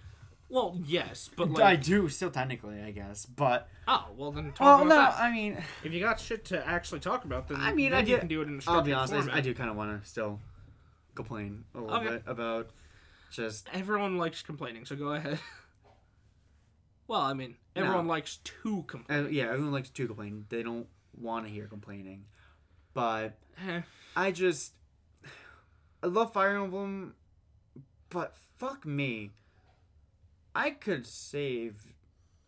Well, 0.49 0.78
yes, 0.86 1.30
but 1.38 1.62
I 1.62 1.78
do 1.78 2.10
still 2.10 2.30
technically, 2.30 2.82
I 2.82 2.91
guess, 2.91 3.26
but 3.26 3.70
oh, 3.88 4.08
well 4.18 4.32
then 4.34 4.52
talk 4.52 4.60
well, 4.60 4.76
about 4.82 4.88
no, 4.89 4.95
that. 4.95 5.20
I 5.20 5.32
mean. 5.32 5.64
If 5.84 5.93
you 5.93 6.02
got 6.02 6.20
shit 6.20 6.43
to 6.45 6.68
actually 6.68 6.99
talk 6.99 7.24
about, 7.24 7.47
then 7.47 7.62
I 7.62 7.74
mean, 7.74 7.91
then 7.91 7.99
I 7.99 8.02
you 8.02 8.16
do- 8.16 8.20
can 8.20 8.28
do 8.28 8.41
it 8.41 8.47
in 8.49 8.60
a 8.60 8.70
I'll 8.72 8.82
be 8.82 8.91
honest, 8.91 9.14
I- 9.14 9.18
format. 9.20 9.36
I 9.36 9.41
do 9.41 9.54
kind 9.54 9.70
of 9.70 9.78
want 9.78 10.04
to 10.04 10.10
still 10.10 10.39
complain 11.16 11.64
a 11.74 11.80
little 11.80 11.95
Okay. 11.97 12.10
bit 12.10 12.24
about 12.28 12.70
just. 13.32 13.68
Everyone 13.74 14.18
likes 14.18 14.42
complaining, 14.42 14.86
so 14.86 14.96
go 14.96 15.14
ahead. 15.14 15.40
well, 17.08 17.22
I 17.22 17.34
mean, 17.34 17.56
everyone 17.76 18.08
likes 18.08 18.38
to 18.38 18.84
complain. 18.84 19.26
Uh, 19.26 19.28
yeah, 19.30 19.46
everyone 19.46 19.72
likes 19.72 19.90
to 19.90 20.08
complain. 20.08 20.46
They 20.50 20.64
don't 20.64 20.88
want 21.20 21.46
to 21.46 21.52
hear 21.52 21.68
complaining, 21.68 22.26
but 22.94 23.38
Eh, 23.68 23.82
I 24.16 24.32
just 24.32 24.74
I 26.04 26.08
love 26.08 26.34
Fire 26.34 26.58
Emblem, 26.58 27.16
but 28.10 28.36
fuck 28.58 28.86
me, 28.86 29.32
I 30.56 30.72
could 30.72 31.06
save. 31.06 31.94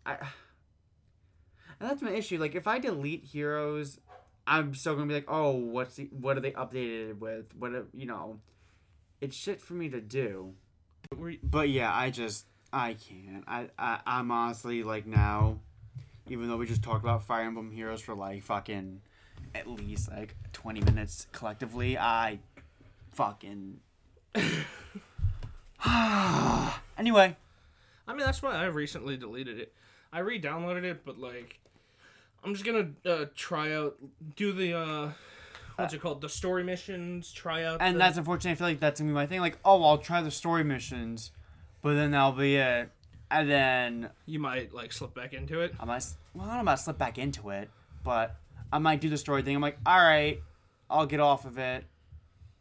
I 0.05 0.13
and 1.79 1.89
that's 1.89 2.01
my 2.01 2.11
issue. 2.11 2.39
Like 2.39 2.55
if 2.55 2.67
I 2.67 2.79
delete 2.79 3.23
heroes, 3.23 3.99
I'm 4.47 4.73
still 4.75 4.95
gonna 4.95 5.07
be 5.07 5.13
like, 5.13 5.25
oh, 5.27 5.51
what's 5.51 5.95
the, 5.95 6.05
what 6.05 6.37
are 6.37 6.41
they 6.41 6.51
updated 6.51 7.19
with? 7.19 7.55
What 7.57 7.71
you 7.93 8.05
know? 8.05 8.39
It's 9.21 9.37
shit 9.37 9.61
for 9.61 9.73
me 9.73 9.89
to 9.89 10.01
do. 10.01 10.53
But 11.43 11.69
yeah, 11.69 11.93
I 11.93 12.09
just 12.09 12.45
I 12.71 12.95
can't. 12.95 13.43
I, 13.47 13.69
I 13.77 13.99
I'm 14.05 14.31
honestly 14.31 14.83
like 14.83 15.05
now, 15.05 15.59
even 16.29 16.47
though 16.47 16.57
we 16.57 16.65
just 16.65 16.83
talked 16.83 17.03
about 17.03 17.23
Fire 17.23 17.43
Emblem 17.43 17.71
Heroes 17.71 18.01
for 18.01 18.15
like 18.15 18.43
fucking 18.43 19.01
at 19.55 19.67
least 19.67 20.11
like 20.11 20.35
20 20.53 20.81
minutes 20.81 21.27
collectively, 21.31 21.97
I 21.97 22.39
fucking 23.11 23.79
anyway. 26.97 27.35
I 28.05 28.11
mean, 28.11 28.25
that's 28.25 28.41
why 28.41 28.55
I 28.55 28.65
recently 28.65 29.17
deleted 29.17 29.59
it. 29.59 29.71
I 30.11 30.19
re-downloaded 30.19 30.83
it, 30.83 31.05
but 31.05 31.19
like, 31.19 31.59
I'm 32.43 32.53
just 32.53 32.65
gonna 32.65 32.89
uh, 33.05 33.25
try 33.35 33.73
out, 33.73 33.95
do 34.35 34.51
the 34.51 34.77
uh, 34.77 35.11
what's 35.75 35.93
it 35.93 36.01
called, 36.01 36.21
the 36.21 36.29
story 36.29 36.63
missions. 36.63 37.31
Try 37.31 37.63
out, 37.63 37.81
And 37.81 37.95
the- 37.95 37.99
that's 37.99 38.17
unfortunate. 38.17 38.51
I 38.51 38.55
feel 38.55 38.67
like 38.67 38.79
that's 38.79 38.99
gonna 38.99 39.09
be 39.11 39.13
my 39.15 39.25
thing. 39.25 39.39
Like, 39.41 39.57
oh, 39.65 39.83
I'll 39.83 39.97
try 39.97 40.21
the 40.21 40.31
story 40.31 40.63
missions, 40.63 41.31
but 41.81 41.95
then 41.95 42.11
that'll 42.11 42.31
be 42.33 42.55
it. 42.57 42.91
And 43.31 43.49
then 43.49 44.09
you 44.25 44.39
might 44.39 44.73
like 44.73 44.93
slip 44.93 45.13
back 45.15 45.33
into 45.33 45.61
it. 45.61 45.73
I 45.79 45.85
might, 45.85 46.05
well, 46.33 46.45
I 46.45 46.47
don't 46.49 46.55
know 46.57 46.61
about 46.61 46.79
slip 46.79 46.97
back 46.97 47.17
into 47.17 47.49
it, 47.49 47.69
but 48.03 48.35
I 48.71 48.77
might 48.79 49.01
do 49.01 49.09
the 49.09 49.17
story 49.17 49.41
thing. 49.41 49.55
I'm 49.55 49.61
like, 49.61 49.77
all 49.85 49.97
right, 49.99 50.41
I'll 50.89 51.05
get 51.07 51.19
off 51.19 51.45
of 51.45 51.57
it, 51.57 51.85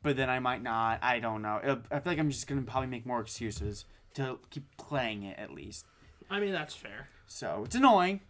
but 0.03 0.17
then 0.17 0.31
I 0.31 0.39
might 0.39 0.63
not. 0.63 1.01
I 1.03 1.21
don't 1.21 1.43
know. 1.43 1.61
It'll- 1.63 1.83
I 1.91 2.01
feel 2.01 2.13
like 2.13 2.19
I'm 2.19 2.31
just 2.31 2.47
gonna 2.47 2.63
probably 2.63 2.89
make 2.89 3.05
more 3.05 3.21
excuses 3.21 3.85
to 4.15 4.39
keep 4.51 4.65
playing 4.79 5.23
it 5.25 5.39
at 5.39 5.53
least. 5.53 5.85
I 6.31 6.41
mean, 6.41 6.53
that's 6.53 6.75
fair. 6.75 7.09
So 7.27 7.63
it's 7.65 7.75
annoying, 7.75 8.21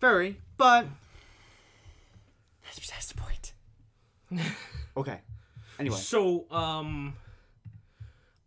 very, 0.00 0.40
but 0.56 0.86
that's 2.64 2.78
besides 2.78 3.08
the 3.08 3.14
point. 3.20 3.52
Okay. 4.96 5.20
Anyway, 5.78 5.96
So, 5.96 6.46
um, 6.50 7.14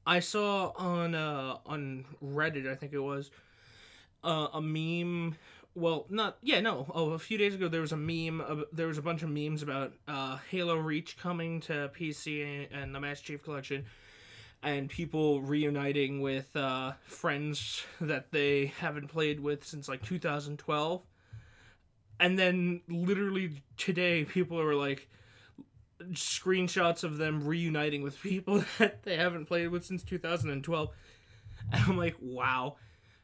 I 0.05 0.19
saw 0.19 0.71
on 0.75 1.15
uh 1.15 1.57
on 1.65 2.05
Reddit, 2.23 2.69
I 2.69 2.75
think 2.75 2.93
it 2.93 2.99
was, 2.99 3.31
uh, 4.23 4.47
a 4.53 4.61
meme 4.61 5.35
well, 5.75 6.05
not 6.09 6.37
yeah, 6.43 6.59
no. 6.59 6.85
Oh, 6.93 7.11
a 7.11 7.19
few 7.19 7.37
days 7.37 7.55
ago 7.55 7.67
there 7.67 7.81
was 7.81 7.91
a 7.91 7.97
meme. 7.97 8.41
Of, 8.41 8.65
there 8.71 8.87
was 8.87 8.97
a 8.97 9.01
bunch 9.01 9.23
of 9.23 9.29
memes 9.29 9.63
about 9.63 9.93
uh, 10.07 10.37
Halo 10.49 10.75
Reach 10.75 11.17
coming 11.17 11.61
to 11.61 11.89
PC 11.97 12.67
and 12.71 12.93
the 12.93 12.99
Master 12.99 13.25
Chief 13.25 13.43
Collection, 13.43 13.85
and 14.61 14.87
people 14.89 15.41
reuniting 15.41 16.21
with 16.21 16.55
uh, 16.55 16.93
friends 17.07 17.83
that 17.99 18.31
they 18.31 18.67
haven't 18.79 19.07
played 19.07 19.39
with 19.39 19.65
since 19.65 19.87
like 19.87 20.03
2012. 20.03 21.01
And 22.19 22.37
then 22.37 22.81
literally 22.87 23.63
today, 23.75 24.25
people 24.25 24.57
were 24.57 24.75
like 24.75 25.09
screenshots 26.11 27.03
of 27.03 27.17
them 27.17 27.45
reuniting 27.45 28.01
with 28.03 28.21
people 28.21 28.63
that 28.79 29.03
they 29.03 29.17
haven't 29.17 29.45
played 29.45 29.67
with 29.69 29.85
since 29.85 30.03
2012. 30.03 30.89
And 31.71 31.83
I'm 31.87 31.97
like, 31.97 32.15
wow. 32.21 32.75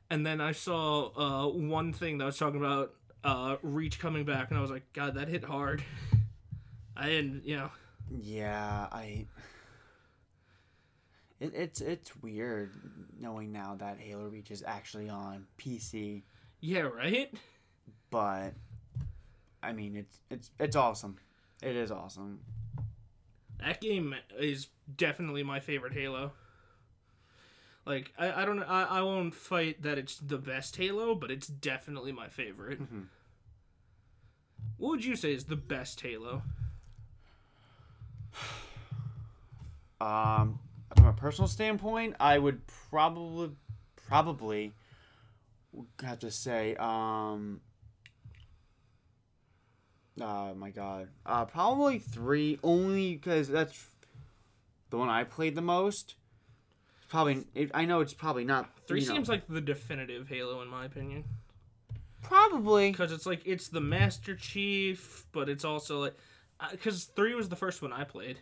And 0.10 0.26
then 0.26 0.42
I 0.42 0.54
saw 0.54 1.46
uh, 1.46 1.50
one 1.52 1.94
thing 1.94 2.18
that 2.18 2.26
was 2.26 2.38
talking 2.38 2.60
about 2.60 2.94
uh, 3.24 3.58
Reach 3.62 4.00
coming 4.00 4.24
back, 4.26 4.50
and 4.50 4.58
I 4.58 4.62
was 4.62 4.72
like, 4.72 4.92
God, 4.94 5.16
that 5.16 5.28
hit 5.28 5.44
hard. 5.44 5.84
I 6.98 7.08
didn't, 7.08 7.46
you 7.46 7.58
know. 7.58 7.70
Yeah, 8.10 8.88
I. 8.92 9.26
It, 11.40 11.54
it's 11.56 11.80
it's 11.82 12.12
weird 12.22 12.72
knowing 13.20 13.52
now 13.52 13.76
that 13.80 13.98
Halo 14.00 14.28
Reach 14.28 14.52
is 14.52 14.64
actually 14.66 15.10
on 15.10 15.46
PC, 15.58 16.24
Yeah, 16.60 16.82
right? 16.82 17.32
but 18.10 18.54
I 19.62 19.72
mean 19.74 19.96
it's 19.96 20.20
it's 20.30 20.52
it's 20.60 20.76
awesome. 20.76 21.18
It 21.62 21.76
is 21.76 21.92
awesome. 21.92 22.40
That 23.60 23.82
game 23.82 24.16
is 24.38 24.68
definitely 24.96 25.44
my 25.44 25.60
favorite 25.60 25.94
Halo. 25.94 26.32
Like, 27.86 28.14
I, 28.18 28.44
I 28.44 28.46
don't 28.46 28.62
I, 28.64 28.84
I 28.84 29.02
won't 29.02 29.34
fight 29.34 29.82
that 29.82 29.98
it's 29.98 30.18
the 30.18 30.38
best 30.38 30.76
Halo, 30.78 31.16
but 31.16 31.32
it's 31.32 31.48
definitely 31.48 32.12
my 32.12 32.28
favorite. 32.30 32.82
Mhm. 32.82 33.06
What 34.78 34.90
would 34.92 35.06
you 35.06 35.16
say 35.16 35.34
is 35.34 35.46
the 35.46 35.56
best 35.56 36.00
Halo? 36.02 36.44
Um, 40.02 40.60
from 40.96 41.08
a 41.08 41.14
personal 41.14 41.48
standpoint, 41.48 42.16
I 42.20 42.38
would 42.38 42.62
probably 42.90 43.52
probably 44.08 44.74
have 46.02 46.20
to 46.20 46.32
say 46.32 46.76
um. 46.76 47.62
Oh 50.22 50.54
my 50.56 50.70
god. 50.70 51.08
Uh, 51.26 51.46
probably 51.46 52.00
three, 52.00 52.60
only 52.64 53.16
because 53.16 53.48
that's 53.48 53.88
the 54.90 54.98
one 54.98 55.10
I 55.10 55.24
played 55.24 55.56
the 55.56 55.62
most. 55.62 56.16
Probably, 57.10 57.44
it, 57.56 57.72
I 57.74 57.86
know 57.86 58.02
it's 58.02 58.14
probably 58.14 58.44
not. 58.44 58.70
Three 58.88 59.02
you 59.02 59.08
know, 59.08 59.16
seems 59.16 59.30
like 59.30 59.48
the 59.48 59.62
definitive 59.62 60.28
Halo 60.28 60.62
in 60.62 60.68
my 60.68 60.86
opinion. 60.86 61.24
probably. 62.22 62.92
because 62.92 63.12
it's 63.12 63.26
like 63.26 63.42
it's 63.46 63.70
the 63.70 63.82
Master 63.82 64.36
Chief, 64.36 65.26
but 65.32 65.50
it's 65.50 65.66
also 65.66 66.00
like 66.00 66.16
because 66.72 67.06
three 67.06 67.34
was 67.36 67.50
the 67.50 67.56
first 67.56 67.82
one 67.82 67.94
I 67.94 68.04
played. 68.04 68.38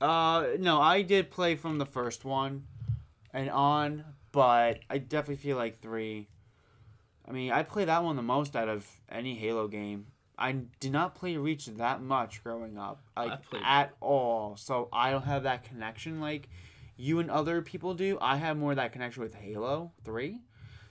Uh, 0.00 0.48
no, 0.58 0.80
I 0.80 1.02
did 1.02 1.30
play 1.30 1.54
from 1.54 1.78
the 1.78 1.86
first 1.86 2.24
one 2.24 2.64
and 3.32 3.48
on, 3.50 4.04
but 4.32 4.80
I 4.90 4.98
definitely 4.98 5.36
feel 5.36 5.56
like 5.56 5.80
three. 5.80 6.28
I 7.26 7.30
mean, 7.30 7.52
I 7.52 7.62
play 7.62 7.84
that 7.84 8.02
one 8.02 8.16
the 8.16 8.22
most 8.22 8.56
out 8.56 8.68
of 8.68 8.84
any 9.08 9.36
Halo 9.36 9.68
game. 9.68 10.06
I 10.42 10.56
did 10.80 10.90
not 10.90 11.14
play 11.14 11.36
Reach 11.36 11.66
that 11.66 12.02
much 12.02 12.42
growing 12.42 12.76
up, 12.76 13.00
like 13.16 13.38
at 13.64 13.94
all. 14.00 14.56
So 14.56 14.88
I 14.92 15.12
don't 15.12 15.22
have 15.22 15.44
that 15.44 15.62
connection 15.62 16.20
like 16.20 16.48
you 16.96 17.20
and 17.20 17.30
other 17.30 17.62
people 17.62 17.94
do. 17.94 18.18
I 18.20 18.36
have 18.36 18.56
more 18.56 18.72
of 18.72 18.76
that 18.76 18.92
connection 18.92 19.22
with 19.22 19.34
Halo 19.34 19.92
Three. 20.04 20.40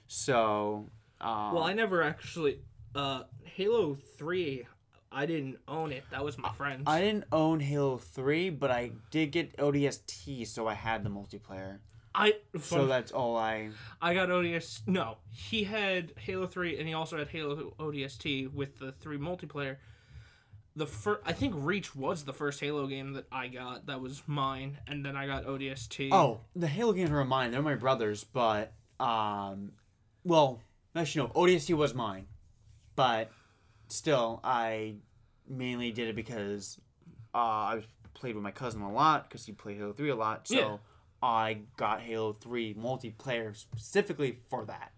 So, 0.08 0.90
um, 1.20 1.54
Well, 1.54 1.64
I 1.64 1.74
never 1.74 2.02
actually 2.02 2.60
uh 2.96 3.24
Halo 3.44 3.96
three. 4.18 4.66
I 5.12 5.26
didn't 5.26 5.58
own 5.68 5.92
it. 5.92 6.06
That 6.12 6.24
was 6.24 6.38
my 6.38 6.54
friend's. 6.54 6.84
I 6.88 7.02
didn't 7.02 7.26
own 7.34 7.60
Halo 7.60 7.98
Three, 7.98 8.50
but 8.50 8.72
I 8.72 8.92
did 9.10 9.34
get 9.34 9.58
ODST, 9.58 10.48
so 10.48 10.68
I 10.68 10.74
had 10.74 11.04
the 11.04 11.10
multiplayer. 11.10 11.80
I 12.14 12.36
So 12.60 12.88
that's 12.88 13.12
all 13.12 13.38
I. 13.38 13.70
I 14.02 14.14
got 14.14 14.30
ODS. 14.30 14.82
No, 14.86 15.18
he 15.32 15.64
had 15.64 16.14
Halo 16.18 16.48
three, 16.48 16.78
and 16.78 16.88
he 16.88 16.94
also 16.94 17.18
had 17.18 17.30
Halo 17.30 17.74
ODST 17.80 18.54
with 18.54 18.80
the 18.80 18.92
three 18.92 19.18
multiplayer. 19.18 19.78
The 20.76 20.86
first, 20.86 21.22
I 21.26 21.34
think 21.34 21.54
Reach 21.58 21.96
was 21.96 22.24
the 22.24 22.34
first 22.34 22.60
Halo 22.62 22.88
game 22.88 23.14
that 23.14 23.26
I 23.32 23.48
got. 23.48 23.88
That 23.88 24.02
was 24.02 24.24
mine, 24.28 24.78
and 24.88 25.06
then 25.06 25.16
I 25.18 25.26
got 25.28 25.46
ODST. 25.46 26.10
Oh, 26.12 26.42
the 26.56 26.68
Halo 26.68 26.94
games 26.94 27.10
were 27.10 27.24
mine. 27.26 27.52
They're 27.52 27.62
my 27.62 27.76
brothers, 27.76 28.24
but 28.24 28.74
um, 29.00 29.74
well, 30.24 30.62
actually 30.96 31.28
no, 31.28 31.34
ODST 31.34 31.76
was 31.76 31.94
mine, 31.94 32.28
but 32.96 33.32
still, 33.88 34.40
I 34.44 34.96
mainly 35.48 35.92
did 35.92 36.08
it 36.08 36.16
because 36.16 36.80
uh, 37.34 37.38
I 37.38 37.84
played 38.14 38.36
with 38.36 38.44
my 38.44 38.52
cousin 38.52 38.82
a 38.82 38.92
lot 38.92 39.28
because 39.28 39.46
he 39.46 39.52
played 39.54 39.78
Halo 39.78 39.94
Three 39.94 40.10
a 40.10 40.16
lot. 40.16 40.48
So 40.48 40.56
Yeah. 40.56 40.78
I 41.24 41.60
got 41.78 42.02
Halo 42.02 42.34
Three 42.34 42.74
multiplayer 42.74 43.56
specifically 43.56 44.40
for 44.50 44.66
that, 44.66 44.92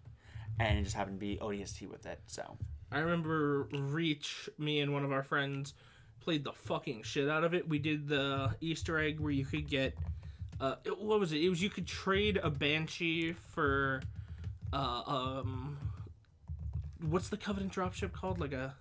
and 0.58 0.78
it 0.78 0.82
just 0.84 0.96
happened 0.96 1.20
to 1.20 1.26
be 1.26 1.36
ODST 1.36 1.88
with 1.88 2.06
it. 2.06 2.20
So 2.26 2.56
I 2.90 2.98
remember 3.00 3.68
Reach, 3.72 4.48
me 4.58 4.80
and 4.80 4.92
one 4.92 5.04
of 5.04 5.12
our 5.12 5.22
friends 5.22 5.74
played 6.20 6.44
the 6.44 6.52
fucking 6.52 7.02
shit 7.02 7.28
out 7.28 7.44
of 7.44 7.52
it. 7.52 7.68
We 7.68 7.78
did 7.78 8.08
the 8.08 8.54
Easter 8.60 8.98
egg 8.98 9.20
where 9.20 9.32
you 9.32 9.44
could 9.44 9.68
get 9.68 9.94
uh 10.60 10.76
it- 10.84 10.98
what 10.98 11.20
was 11.20 11.32
it? 11.32 11.42
It 11.42 11.48
was 11.50 11.60
you 11.62 11.68
could 11.70 11.86
trade 11.86 12.38
a 12.42 12.48
banshee 12.50 13.32
for 13.32 14.00
uh 14.72 15.02
um 15.06 15.76
what's 17.00 17.28
the 17.28 17.36
Covenant 17.36 17.72
dropship 17.72 18.12
called? 18.12 18.40
Like 18.40 18.52
a, 18.52 18.74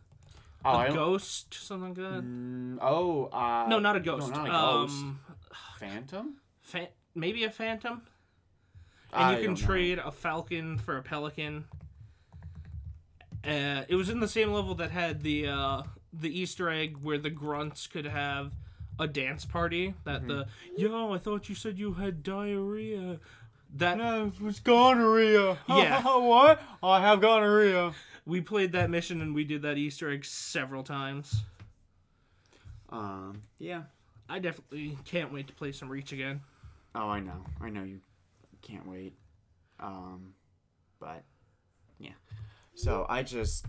oh, 0.64 0.70
a 0.70 0.78
I 0.78 0.94
ghost 0.94 1.54
something 1.54 1.90
like 1.90 1.98
that? 1.98 2.24
Mm, 2.24 2.78
oh, 2.82 3.26
uh, 3.26 3.66
no, 3.68 3.80
not 3.80 3.96
a 3.98 4.00
ghost. 4.00 4.30
No, 4.30 4.36
not 4.38 4.48
a 4.48 4.52
ghost. 4.52 4.96
Um 4.96 5.20
Phantom. 5.78 6.36
fa- 6.62 6.88
maybe 7.16 7.44
a 7.44 7.50
phantom. 7.50 8.02
and 9.14 9.24
I 9.24 9.32
you 9.32 9.38
can 9.38 9.46
don't 9.54 9.62
know. 9.62 9.66
trade 9.68 10.00
a 10.00 10.12
falcon 10.12 10.78
for 10.78 10.98
a 10.98 11.02
pelican. 11.04 11.66
Uh, 13.46 13.84
it 13.90 13.96
was 13.96 14.10
in 14.10 14.20
the 14.20 14.28
same 14.28 14.52
level 14.54 14.74
that 14.76 14.92
had 14.92 15.22
the 15.22 15.48
uh, 15.48 15.84
the 16.14 16.40
Easter 16.40 16.70
egg 16.70 16.98
where 17.02 17.18
the 17.18 17.30
grunts 17.30 17.88
could 17.88 18.06
have 18.06 18.52
a 19.00 19.08
dance 19.08 19.44
party. 19.46 19.94
That 20.06 20.28
the 20.28 20.46
Mm-hmm. 20.78 20.82
yo, 20.82 21.14
I 21.14 21.18
thought 21.18 21.50
you 21.50 21.56
said 21.56 21.78
you 21.78 21.94
had 21.94 22.24
diarrhea. 22.24 23.20
That 23.76 23.98
No, 23.98 24.28
it 24.28 24.40
was 24.42 24.60
gonorrhea. 24.60 25.58
Yeah. 25.68 26.04
what? 26.04 26.62
I 26.84 27.02
have 27.02 27.20
gonorrhea. 27.22 27.94
we 28.26 28.40
played 28.40 28.72
that 28.74 28.90
mission 28.90 29.20
and 29.20 29.34
we 29.36 29.44
did 29.44 29.64
that 29.64 29.78
Easter 29.78 30.10
egg 30.12 30.24
several 30.26 30.84
times. 30.84 31.42
Um. 32.90 33.42
Yeah. 33.60 33.84
I 34.30 34.40
definitely 34.40 34.98
can't 35.06 35.34
wait 35.34 35.48
to 35.48 35.54
play 35.54 35.72
some 35.74 35.90
Reach 35.90 36.14
again. 36.14 36.42
Oh, 36.96 37.10
I 37.10 37.20
know. 37.20 37.44
I 37.62 37.70
know 37.70 37.84
you 37.84 38.00
can't 38.62 38.88
wait. 38.88 39.14
Um. 39.80 40.34
But. 41.00 41.24
Yeah. 42.00 42.12
So 42.76 43.06
I 43.10 43.24
just. 43.24 43.66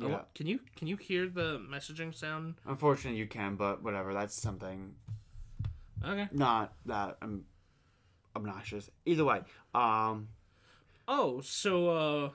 Oh, 0.00 0.08
Yeah. 0.08 0.20
can 0.34 0.46
you 0.46 0.60
can 0.76 0.86
you 0.86 0.96
hear 0.96 1.28
the 1.28 1.58
messaging 1.58 2.14
sound? 2.14 2.54
Unfortunately, 2.64 3.18
you 3.18 3.26
can, 3.26 3.56
but 3.56 3.82
whatever. 3.82 4.14
That's 4.14 4.40
something 4.40 4.94
Okay. 6.04 6.28
not 6.32 6.74
that 6.86 7.16
um, 7.22 7.44
obnoxious. 8.36 8.88
Either 9.04 9.24
way. 9.24 9.42
Um. 9.74 10.28
Oh, 11.08 11.40
so 11.40 11.88
uh 11.88 12.30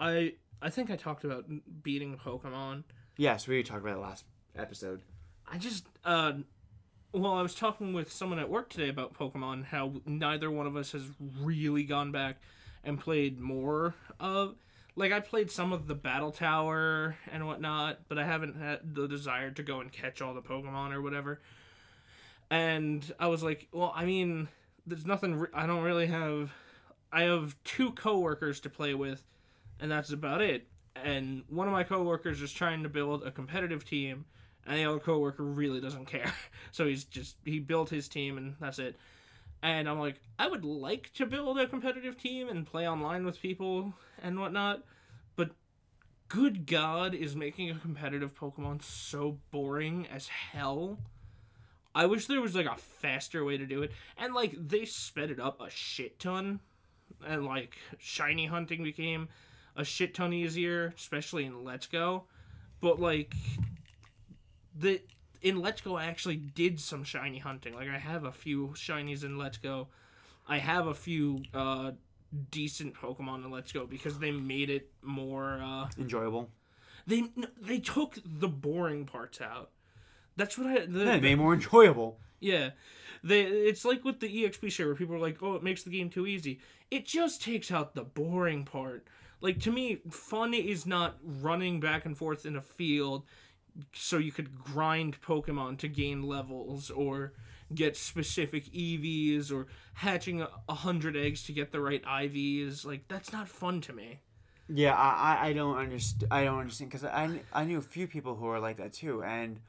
I 0.00 0.34
I 0.62 0.70
think 0.70 0.90
I 0.90 0.96
talked 0.96 1.24
about 1.24 1.44
beating 1.82 2.16
Pokemon. 2.16 2.84
Yes, 3.18 3.46
we 3.46 3.62
talked 3.62 3.82
about 3.82 3.98
it 3.98 4.00
last 4.00 4.24
episode. 4.56 5.02
I 5.46 5.58
just 5.58 5.86
uh 6.04 6.32
well, 7.14 7.34
I 7.34 7.42
was 7.42 7.54
talking 7.54 7.92
with 7.92 8.12
someone 8.12 8.40
at 8.40 8.50
work 8.50 8.68
today 8.68 8.88
about 8.88 9.14
Pokemon 9.14 9.66
how 9.66 9.92
neither 10.04 10.50
one 10.50 10.66
of 10.66 10.76
us 10.76 10.92
has 10.92 11.04
really 11.40 11.84
gone 11.84 12.10
back 12.10 12.36
and 12.82 12.98
played 12.98 13.38
more 13.38 13.94
of 14.18 14.56
like 14.96 15.12
I 15.12 15.20
played 15.20 15.50
some 15.50 15.72
of 15.72 15.86
the 15.86 15.94
Battle 15.94 16.32
Tower 16.32 17.16
and 17.30 17.46
whatnot, 17.46 18.00
but 18.08 18.18
I 18.18 18.24
haven't 18.24 18.56
had 18.56 18.94
the 18.94 19.06
desire 19.06 19.50
to 19.52 19.62
go 19.62 19.80
and 19.80 19.90
catch 19.90 20.20
all 20.20 20.34
the 20.34 20.42
Pokemon 20.42 20.92
or 20.92 21.02
whatever. 21.02 21.40
And 22.50 23.12
I 23.18 23.28
was 23.28 23.42
like, 23.42 23.68
well, 23.72 23.92
I 23.94 24.04
mean, 24.04 24.48
there's 24.86 25.06
nothing. 25.06 25.36
Re- 25.36 25.48
I 25.54 25.66
don't 25.66 25.82
really 25.82 26.06
have. 26.06 26.52
I 27.12 27.22
have 27.22 27.56
two 27.64 27.92
coworkers 27.92 28.60
to 28.60 28.70
play 28.70 28.94
with, 28.94 29.22
and 29.80 29.90
that's 29.90 30.10
about 30.10 30.42
it. 30.42 30.66
And 30.96 31.44
one 31.48 31.68
of 31.68 31.72
my 31.72 31.84
coworkers 31.84 32.42
is 32.42 32.52
trying 32.52 32.82
to 32.82 32.88
build 32.88 33.22
a 33.24 33.30
competitive 33.30 33.84
team, 33.84 34.24
and 34.66 34.78
the 34.78 34.84
other 34.84 34.98
coworker 34.98 35.42
really 35.42 35.80
doesn't 35.80 36.06
care. 36.06 36.32
So 36.72 36.88
he's 36.88 37.04
just 37.04 37.36
he 37.44 37.60
built 37.60 37.90
his 37.90 38.08
team, 38.08 38.36
and 38.36 38.56
that's 38.58 38.80
it. 38.80 38.96
And 39.62 39.88
I'm 39.88 40.00
like, 40.00 40.20
I 40.40 40.48
would 40.48 40.64
like 40.64 41.12
to 41.14 41.24
build 41.24 41.56
a 41.56 41.68
competitive 41.68 42.18
team 42.18 42.48
and 42.48 42.66
play 42.66 42.88
online 42.88 43.24
with 43.24 43.40
people 43.40 43.94
and 44.20 44.40
whatnot, 44.40 44.82
but 45.36 45.52
good 46.28 46.66
God, 46.66 47.14
is 47.14 47.36
making 47.36 47.70
a 47.70 47.78
competitive 47.78 48.34
Pokemon 48.34 48.82
so 48.82 49.38
boring 49.52 50.08
as 50.12 50.26
hell. 50.26 50.98
I 51.94 52.06
wish 52.06 52.26
there 52.26 52.40
was 52.40 52.56
like 52.56 52.66
a 52.66 52.76
faster 52.76 53.44
way 53.44 53.56
to 53.56 53.66
do 53.66 53.82
it, 53.82 53.92
and 54.18 54.34
like 54.34 54.56
they 54.58 54.84
sped 54.84 55.30
it 55.30 55.38
up 55.38 55.60
a 55.60 55.70
shit 55.70 56.18
ton. 56.18 56.58
and 57.24 57.44
like 57.46 57.76
shiny 57.98 58.46
hunting 58.46 58.82
became 58.82 59.28
a 59.76 59.84
shit 59.84 60.12
ton 60.12 60.32
easier, 60.32 60.92
especially 60.96 61.44
in 61.44 61.64
Let's 61.64 61.86
Go. 61.86 62.24
But 62.80 63.00
like 63.00 63.32
the 64.78 65.00
in 65.42 65.60
Let's 65.60 65.80
Go, 65.80 65.96
I 65.96 66.06
actually 66.06 66.36
did 66.36 66.80
some 66.80 67.04
shiny 67.04 67.38
hunting. 67.38 67.74
Like 67.74 67.88
I 67.88 67.98
have 67.98 68.24
a 68.24 68.32
few 68.32 68.68
shinies 68.74 69.24
in 69.24 69.36
Let's 69.38 69.58
Go. 69.58 69.88
I 70.48 70.58
have 70.58 70.86
a 70.86 70.94
few 70.94 71.42
uh, 71.52 71.92
decent 72.50 72.94
Pokemon 72.94 73.44
in 73.44 73.50
Let's 73.50 73.72
Go 73.72 73.86
because 73.86 74.18
they 74.18 74.30
made 74.30 74.70
it 74.70 74.90
more. 75.02 75.60
Uh, 75.62 75.88
Enjoyable. 75.98 76.50
they 77.06 77.24
they 77.60 77.78
took 77.78 78.18
the 78.24 78.48
boring 78.48 79.04
parts 79.06 79.40
out. 79.40 79.70
That's 80.36 80.58
what 80.58 80.66
I. 80.66 80.86
The, 80.86 81.04
Yeah, 81.04 81.14
it 81.16 81.22
made 81.22 81.36
more 81.38 81.54
enjoyable. 81.54 82.18
yeah, 82.40 82.70
they. 83.22 83.42
It's 83.42 83.84
like 83.84 84.04
with 84.04 84.20
the 84.20 84.28
EXP 84.28 84.70
share 84.72 84.86
where 84.86 84.96
people 84.96 85.14
are 85.14 85.20
like, 85.20 85.42
"Oh, 85.42 85.54
it 85.54 85.62
makes 85.62 85.82
the 85.82 85.90
game 85.90 86.10
too 86.10 86.26
easy." 86.26 86.58
It 86.90 87.06
just 87.06 87.42
takes 87.42 87.70
out 87.70 87.94
the 87.94 88.02
boring 88.04 88.64
part. 88.64 89.06
Like 89.40 89.60
to 89.60 89.70
me, 89.70 90.00
fun 90.10 90.54
is 90.54 90.86
not 90.86 91.16
running 91.22 91.78
back 91.80 92.04
and 92.06 92.16
forth 92.16 92.46
in 92.46 92.56
a 92.56 92.62
field 92.62 93.24
so 93.92 94.18
you 94.18 94.32
could 94.32 94.54
grind 94.62 95.20
Pokemon 95.20 95.78
to 95.78 95.88
gain 95.88 96.22
levels 96.22 96.90
or 96.90 97.32
get 97.74 97.96
specific 97.96 98.66
EVs 98.72 99.50
or 99.50 99.66
hatching 99.94 100.42
a, 100.68 100.74
hundred 100.74 101.16
eggs 101.16 101.42
to 101.44 101.52
get 101.52 101.72
the 101.72 101.80
right 101.80 102.02
IVs. 102.04 102.84
Like 102.84 103.08
that's 103.08 103.32
not 103.32 103.48
fun 103.48 103.80
to 103.82 103.92
me. 103.92 104.20
Yeah, 104.68 104.94
I, 104.94 105.36
I- 105.42 105.46
I 105.48 105.52
don't 105.52 105.76
understand. 105.76 106.32
I 106.32 106.44
don't 106.44 106.58
understand 106.60 106.90
because 106.90 107.04
I, 107.04 107.40
I 107.52 107.64
knew 107.64 107.78
a 107.78 107.82
few 107.82 108.06
people 108.06 108.34
who 108.36 108.46
are 108.46 108.60
like 108.60 108.76
that 108.78 108.92
too, 108.92 109.22
and 109.22 109.60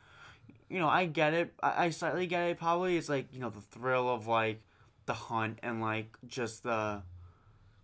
you 0.70 0.80
know 0.80 0.88
I 0.88 1.06
get 1.06 1.34
it. 1.34 1.54
I, 1.62 1.86
I 1.86 1.90
slightly 1.90 2.28
get 2.28 2.44
it. 2.50 2.60
Probably 2.60 2.96
it's 2.98 3.10
like 3.10 3.28
you 3.34 3.40
know 3.40 3.50
the 3.50 3.62
thrill 3.62 4.08
of 4.10 4.28
like 4.28 4.62
the 5.06 5.14
hunt 5.14 5.60
and 5.64 5.82
like 5.82 6.16
just 6.28 6.64
the, 6.64 7.02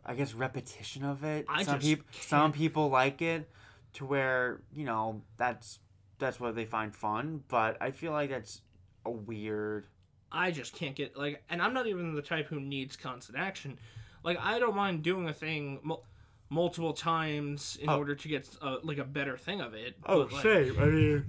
I 0.06 0.14
guess 0.16 0.34
repetition 0.34 1.04
of 1.04 1.24
it. 1.24 1.46
I 1.50 1.64
some 1.64 1.80
people 1.80 2.06
some 2.22 2.52
people 2.54 2.90
like 2.90 3.22
it, 3.22 3.50
to 3.94 4.06
where 4.06 4.62
you 4.74 4.86
know 4.86 5.22
that's 5.38 5.80
that's 6.22 6.40
what 6.40 6.56
they 6.56 6.64
find 6.66 6.96
fun. 6.96 7.44
But 7.50 7.76
I 7.82 7.92
feel 7.92 8.14
like 8.14 8.30
that's 8.30 8.62
a 9.06 9.12
weird. 9.12 9.88
I 10.32 10.52
just 10.52 10.74
can't 10.74 10.96
get 10.96 11.18
like, 11.18 11.44
and 11.50 11.62
I'm 11.62 11.74
not 11.74 11.88
even 11.88 12.16
the 12.16 12.22
type 12.22 12.48
who 12.48 12.62
needs 12.62 12.96
constant 12.96 13.38
action. 13.38 13.78
Like 14.24 14.38
I 14.40 14.60
don't 14.60 14.76
mind 14.78 15.04
doing 15.04 15.28
a 15.28 15.34
thing 15.34 15.80
mul- 15.84 16.06
multiple 16.50 16.94
times 16.94 17.78
in 17.82 17.90
Oh. 17.90 17.98
order 17.98 18.16
to 18.16 18.28
get 18.30 18.48
uh, 18.62 18.78
like 18.84 18.98
a 19.00 19.04
better 19.04 19.36
thing 19.38 19.60
of 19.60 19.74
it. 19.74 19.98
Oh, 20.06 20.24
but, 20.24 20.32
like, 20.34 20.44
same. 20.44 20.80
I 20.80 20.86
mean, 20.86 21.26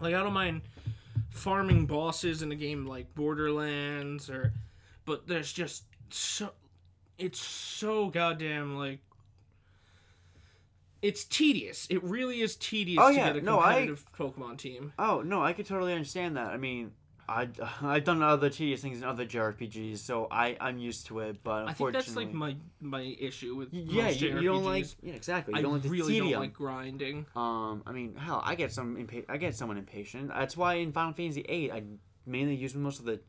Like 0.00 0.14
I 0.14 0.22
don't 0.22 0.34
mind 0.34 0.62
farming 1.30 1.86
bosses 1.86 2.42
in 2.42 2.52
a 2.52 2.54
game 2.54 2.86
like 2.86 3.14
Borderlands 3.14 4.28
or 4.30 4.52
but 5.04 5.26
there's 5.26 5.52
just 5.52 5.84
so 6.10 6.50
it's 7.18 7.38
so 7.40 8.08
goddamn 8.08 8.76
like 8.76 9.00
it's 11.02 11.24
tedious. 11.24 11.86
It 11.90 12.02
really 12.02 12.40
is 12.40 12.56
tedious 12.56 12.98
Oh, 13.02 13.10
to 13.10 13.14
yeah, 13.16 13.32
get 13.32 13.42
a 13.42 13.44
no, 13.44 13.60
I- 13.60 13.86
competitive 13.86 14.04
Pokemon 14.18 14.58
team. 14.58 14.92
Oh 14.98 15.22
no, 15.22 15.42
I 15.42 15.52
could 15.52 15.66
totally 15.66 15.92
understand 15.92 16.36
that. 16.36 16.48
I 16.48 16.56
mean, 16.56 16.92
I 17.28 17.48
I've 17.82 18.04
done 18.04 18.22
other 18.22 18.48
tedious 18.50 18.80
things 18.82 18.98
in 18.98 19.04
other 19.04 19.26
JRPGs, 19.26 19.98
so 19.98 20.26
I 20.30 20.56
I'm 20.60 20.78
used 20.78 21.06
to 21.06 21.20
it. 21.20 21.42
But 21.42 21.68
I 21.68 21.72
think 21.72 21.92
that's 21.92 22.14
like 22.16 22.32
my 22.32 22.56
my 22.80 23.02
issue 23.18 23.54
with 23.56 23.68
yeah, 23.72 24.08
you, 24.08 24.38
you 24.40 24.48
don't 24.48 24.64
like 24.64 24.86
yeah 25.02 25.14
exactly. 25.14 25.52
You 25.54 25.58
I 25.58 25.62
don't 25.62 25.72
like 25.82 25.90
really 25.90 26.14
tedium. 26.14 26.30
don't 26.30 26.40
like 26.40 26.52
grinding. 26.54 27.26
Um, 27.34 27.82
I 27.86 27.92
mean, 27.92 28.14
hell, 28.16 28.42
I 28.44 28.54
get 28.54 28.72
some 28.72 28.96
impa- 28.96 29.26
I 29.28 29.36
get 29.36 29.54
someone 29.54 29.76
impatient. 29.78 30.28
That's 30.28 30.56
why 30.56 30.74
in 30.74 30.92
Final 30.92 31.12
Fantasy 31.12 31.42
VIII, 31.42 31.72
I 31.72 31.82
mainly 32.26 32.54
use 32.54 32.74
most 32.74 32.98
of 33.00 33.04
the 33.04 33.20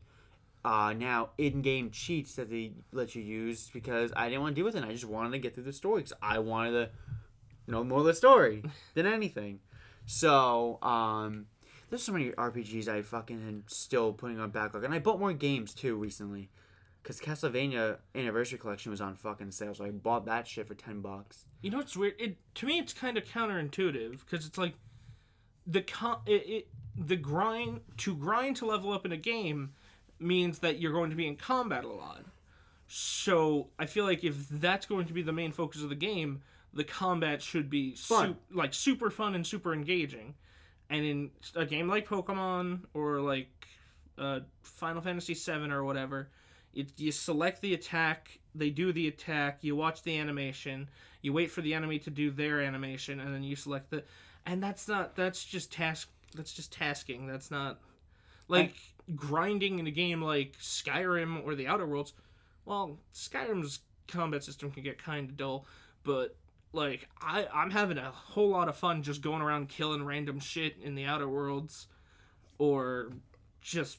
uh 0.64 0.92
now 0.92 1.30
in-game 1.38 1.88
cheats 1.92 2.34
that 2.34 2.50
they 2.50 2.72
let 2.90 3.14
you 3.14 3.22
use 3.22 3.70
because 3.72 4.12
I 4.16 4.28
didn't 4.28 4.42
want 4.42 4.56
to 4.56 4.58
deal 4.60 4.64
with 4.64 4.74
it. 4.74 4.82
I 4.84 4.90
just 4.92 5.04
wanted 5.04 5.30
to 5.32 5.38
get 5.38 5.54
through 5.54 5.62
the 5.64 5.72
story 5.72 6.02
because 6.02 6.14
I 6.20 6.40
wanted 6.40 6.72
to 6.72 6.90
know 7.68 7.84
more 7.84 8.00
of 8.00 8.06
the 8.06 8.14
story 8.14 8.62
than 8.94 9.06
anything. 9.06 9.60
So, 10.06 10.78
um, 10.82 11.46
there's 11.90 12.02
so 12.02 12.12
many 12.12 12.30
RPGs 12.30 12.88
I 12.88 13.02
fucking 13.02 13.36
am 13.36 13.64
still 13.66 14.12
putting 14.12 14.40
on 14.40 14.50
backlog, 14.50 14.84
and 14.84 14.94
I 14.94 14.98
bought 14.98 15.18
more 15.18 15.32
games 15.32 15.74
too 15.74 15.96
recently. 15.96 16.50
Cause 17.04 17.20
Castlevania 17.20 17.98
Anniversary 18.14 18.58
Collection 18.58 18.90
was 18.90 19.00
on 19.00 19.16
fucking 19.16 19.52
sale, 19.52 19.74
so 19.74 19.84
I 19.84 19.90
bought 19.90 20.26
that 20.26 20.46
shit 20.46 20.66
for 20.66 20.74
ten 20.74 21.00
bucks. 21.00 21.46
You 21.62 21.70
know 21.70 21.78
what's 21.78 21.96
weird? 21.96 22.14
It 22.18 22.36
to 22.56 22.66
me 22.66 22.78
it's 22.78 22.92
kind 22.92 23.16
of 23.16 23.24
counterintuitive 23.24 24.20
because 24.20 24.44
it's 24.44 24.58
like 24.58 24.74
the 25.66 25.80
con- 25.80 26.20
it, 26.26 26.46
it 26.46 26.68
the 26.96 27.16
grind 27.16 27.80
to 27.98 28.14
grind 28.14 28.56
to 28.56 28.66
level 28.66 28.92
up 28.92 29.06
in 29.06 29.12
a 29.12 29.16
game 29.16 29.72
means 30.18 30.58
that 30.58 30.80
you're 30.80 30.92
going 30.92 31.10
to 31.10 31.16
be 31.16 31.26
in 31.26 31.36
combat 31.36 31.84
a 31.84 31.88
lot. 31.88 32.24
So 32.88 33.68
I 33.78 33.86
feel 33.86 34.04
like 34.04 34.24
if 34.24 34.48
that's 34.48 34.86
going 34.86 35.06
to 35.06 35.12
be 35.12 35.22
the 35.22 35.32
main 35.32 35.52
focus 35.52 35.82
of 35.82 35.90
the 35.90 35.94
game, 35.94 36.42
the 36.78 36.84
combat 36.84 37.42
should 37.42 37.68
be 37.68 37.96
Fun. 37.96 38.36
su- 38.50 38.56
like 38.56 38.72
super 38.72 39.10
fun 39.10 39.34
and 39.34 39.44
super 39.44 39.74
engaging. 39.74 40.34
And 40.88 41.04
in 41.04 41.30
a 41.56 41.66
game 41.66 41.88
like 41.88 42.06
Pokemon 42.08 42.84
or 42.94 43.20
like 43.20 43.50
uh, 44.16 44.40
Final 44.62 45.02
Fantasy 45.02 45.34
VII 45.34 45.72
or 45.72 45.82
whatever, 45.82 46.30
it, 46.72 46.92
you 46.96 47.10
select 47.10 47.60
the 47.62 47.74
attack, 47.74 48.38
they 48.54 48.70
do 48.70 48.92
the 48.92 49.08
attack, 49.08 49.58
you 49.62 49.74
watch 49.74 50.04
the 50.04 50.16
animation, 50.16 50.88
you 51.20 51.32
wait 51.32 51.50
for 51.50 51.62
the 51.62 51.74
enemy 51.74 51.98
to 51.98 52.10
do 52.10 52.30
their 52.30 52.60
animation, 52.60 53.18
and 53.18 53.34
then 53.34 53.42
you 53.42 53.56
select 53.56 53.90
the. 53.90 54.04
And 54.46 54.62
that's 54.62 54.86
not. 54.86 55.16
That's 55.16 55.44
just 55.44 55.72
task. 55.72 56.08
That's 56.36 56.52
just 56.52 56.72
tasking. 56.72 57.26
That's 57.26 57.50
not 57.50 57.80
like 58.46 58.76
grinding 59.16 59.80
in 59.80 59.86
a 59.88 59.90
game 59.90 60.22
like 60.22 60.56
Skyrim 60.60 61.44
or 61.44 61.56
the 61.56 61.66
Outer 61.66 61.86
Worlds. 61.86 62.12
Well, 62.64 62.98
Skyrim's 63.12 63.80
combat 64.06 64.44
system 64.44 64.70
can 64.70 64.84
get 64.84 65.02
kind 65.02 65.28
of 65.28 65.36
dull, 65.36 65.66
but 66.04 66.36
like 66.72 67.08
I, 67.20 67.46
I'm 67.52 67.70
having 67.70 67.98
a 67.98 68.10
whole 68.10 68.50
lot 68.50 68.68
of 68.68 68.76
fun 68.76 69.02
just 69.02 69.22
going 69.22 69.42
around 69.42 69.68
killing 69.68 70.04
random 70.04 70.40
shit 70.40 70.76
in 70.82 70.94
the 70.94 71.04
Outer 71.04 71.28
Worlds, 71.28 71.88
or 72.58 73.12
just 73.60 73.98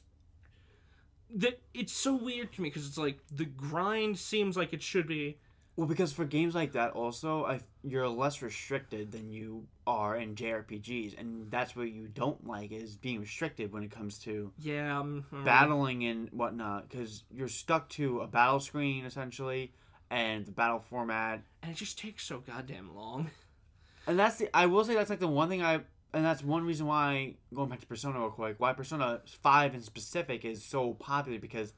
that. 1.34 1.60
It's 1.74 1.92
so 1.92 2.14
weird 2.14 2.52
to 2.54 2.62
me 2.62 2.68
because 2.68 2.86
it's 2.86 2.98
like 2.98 3.18
the 3.30 3.44
grind 3.44 4.18
seems 4.18 4.56
like 4.56 4.72
it 4.72 4.82
should 4.82 5.06
be. 5.06 5.38
Well, 5.76 5.86
because 5.86 6.12
for 6.12 6.26
games 6.26 6.54
like 6.54 6.72
that, 6.72 6.92
also, 6.92 7.44
I 7.44 7.60
you're 7.82 8.06
less 8.08 8.42
restricted 8.42 9.12
than 9.12 9.30
you 9.30 9.66
are 9.86 10.16
in 10.16 10.34
JRPGs, 10.34 11.18
and 11.18 11.50
that's 11.50 11.74
what 11.74 11.90
you 11.90 12.06
don't 12.06 12.46
like 12.46 12.70
is 12.70 12.96
being 12.96 13.20
restricted 13.20 13.72
when 13.72 13.82
it 13.82 13.90
comes 13.90 14.18
to 14.20 14.52
Yeah, 14.58 15.00
um, 15.00 15.24
battling 15.44 16.04
and 16.04 16.28
whatnot, 16.32 16.88
because 16.88 17.24
you're 17.30 17.48
stuck 17.48 17.88
to 17.90 18.20
a 18.20 18.26
battle 18.26 18.60
screen 18.60 19.06
essentially, 19.06 19.72
and 20.10 20.44
the 20.44 20.52
battle 20.52 20.80
format, 20.80 21.42
and 21.62 21.72
it 21.72 21.76
just 21.76 21.98
takes 21.98 22.24
so 22.24 22.38
goddamn 22.38 22.94
long. 22.94 23.30
and 24.06 24.18
that's 24.18 24.36
the 24.36 24.48
I 24.54 24.66
will 24.66 24.84
say 24.84 24.94
that's 24.94 25.10
like 25.10 25.20
the 25.20 25.28
one 25.28 25.48
thing 25.48 25.62
I, 25.62 25.74
and 26.12 26.24
that's 26.24 26.42
one 26.42 26.64
reason 26.64 26.86
why 26.86 27.34
going 27.54 27.68
back 27.68 27.80
to 27.80 27.86
Persona 27.86 28.18
real 28.18 28.30
quick, 28.30 28.56
why 28.58 28.72
Persona 28.72 29.20
Five 29.42 29.74
in 29.74 29.82
specific 29.82 30.44
is 30.44 30.64
so 30.64 30.94
popular 30.94 31.38
because 31.38 31.72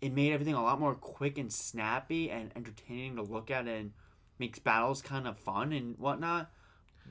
it 0.00 0.12
made 0.12 0.32
everything 0.32 0.54
a 0.54 0.62
lot 0.62 0.78
more 0.78 0.94
quick 0.94 1.38
and 1.38 1.52
snappy 1.52 2.30
and 2.30 2.50
entertaining 2.54 3.16
to 3.16 3.22
look 3.22 3.50
at 3.50 3.66
and 3.66 3.92
makes 4.38 4.58
battles 4.58 5.00
kind 5.02 5.26
of 5.26 5.38
fun 5.38 5.72
and 5.72 5.98
whatnot. 5.98 6.50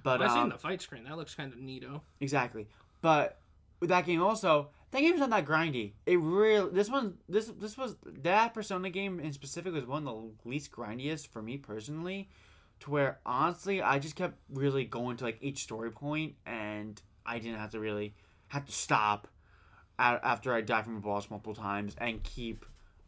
But 0.03 0.21
I've 0.21 0.31
seen 0.31 0.43
um, 0.43 0.49
the 0.49 0.57
fight 0.57 0.81
screen. 0.81 1.03
That 1.03 1.17
looks 1.17 1.35
kind 1.35 1.53
of 1.53 1.59
neato. 1.59 2.01
exactly. 2.19 2.67
But 3.01 3.39
with 3.79 3.89
that 3.89 4.05
game 4.05 4.21
also, 4.21 4.69
that 4.93 4.99
game's 5.01 5.19
not 5.19 5.29
that 5.31 5.45
grindy. 5.45 5.91
It 6.05 6.19
really 6.19 6.69
this 6.71 6.89
one 6.89 7.17
this 7.27 7.47
this 7.59 7.77
was 7.77 7.97
that 8.05 8.53
Persona 8.53 8.89
game 8.89 9.19
in 9.19 9.33
specific 9.33 9.73
was 9.73 9.85
one 9.85 10.07
of 10.07 10.13
the 10.43 10.49
least 10.49 10.71
grindiest 10.71 11.27
for 11.27 11.41
me 11.41 11.57
personally. 11.57 12.29
To 12.81 12.91
where 12.91 13.19
honestly 13.25 13.81
I 13.81 13.99
just 13.99 14.15
kept 14.15 14.37
really 14.49 14.85
going 14.85 15.17
to 15.17 15.23
like 15.25 15.37
each 15.41 15.63
story 15.63 15.91
point 15.91 16.35
and 16.45 17.01
I 17.25 17.39
didn't 17.39 17.59
have 17.59 17.71
to 17.71 17.79
really 17.79 18.13
have 18.49 18.65
to 18.65 18.71
stop 18.71 19.27
a- 19.99 20.19
after 20.23 20.53
I 20.53 20.61
died 20.61 20.85
from 20.85 20.97
a 20.97 20.99
boss 20.99 21.29
multiple 21.29 21.55
times 21.55 21.95
and 21.97 22.21
keep 22.23 22.65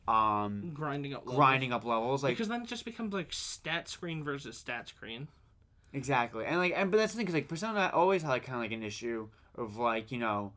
um 0.08 0.72
Grinding 0.74 1.14
up. 1.14 1.22
levels. 1.22 1.36
grinding 1.36 1.74
up 1.74 1.84
levels 1.84 2.24
like 2.24 2.34
because 2.34 2.48
then 2.48 2.62
it 2.62 2.68
just 2.68 2.86
becomes 2.86 3.14
like 3.14 3.34
stat 3.34 3.90
screen 3.90 4.24
versus 4.24 4.58
stat 4.58 4.88
screen. 4.90 5.28
Exactly, 5.94 6.46
and 6.46 6.58
like, 6.58 6.74
and 6.76 6.92
but 6.92 6.98
that's 6.98 7.14
the 7.14 7.18
thing, 7.18 7.26
cause 7.26 7.34
like 7.36 7.48
Persona 7.48 7.90
always 7.94 8.22
had 8.22 8.30
like 8.30 8.44
kind 8.46 8.58
of 8.58 8.62
like 8.62 8.72
an 8.74 8.84
issue 8.84 9.30
of 9.56 9.78
like 9.78 10.12
you 10.12 10.18
know, 10.20 10.52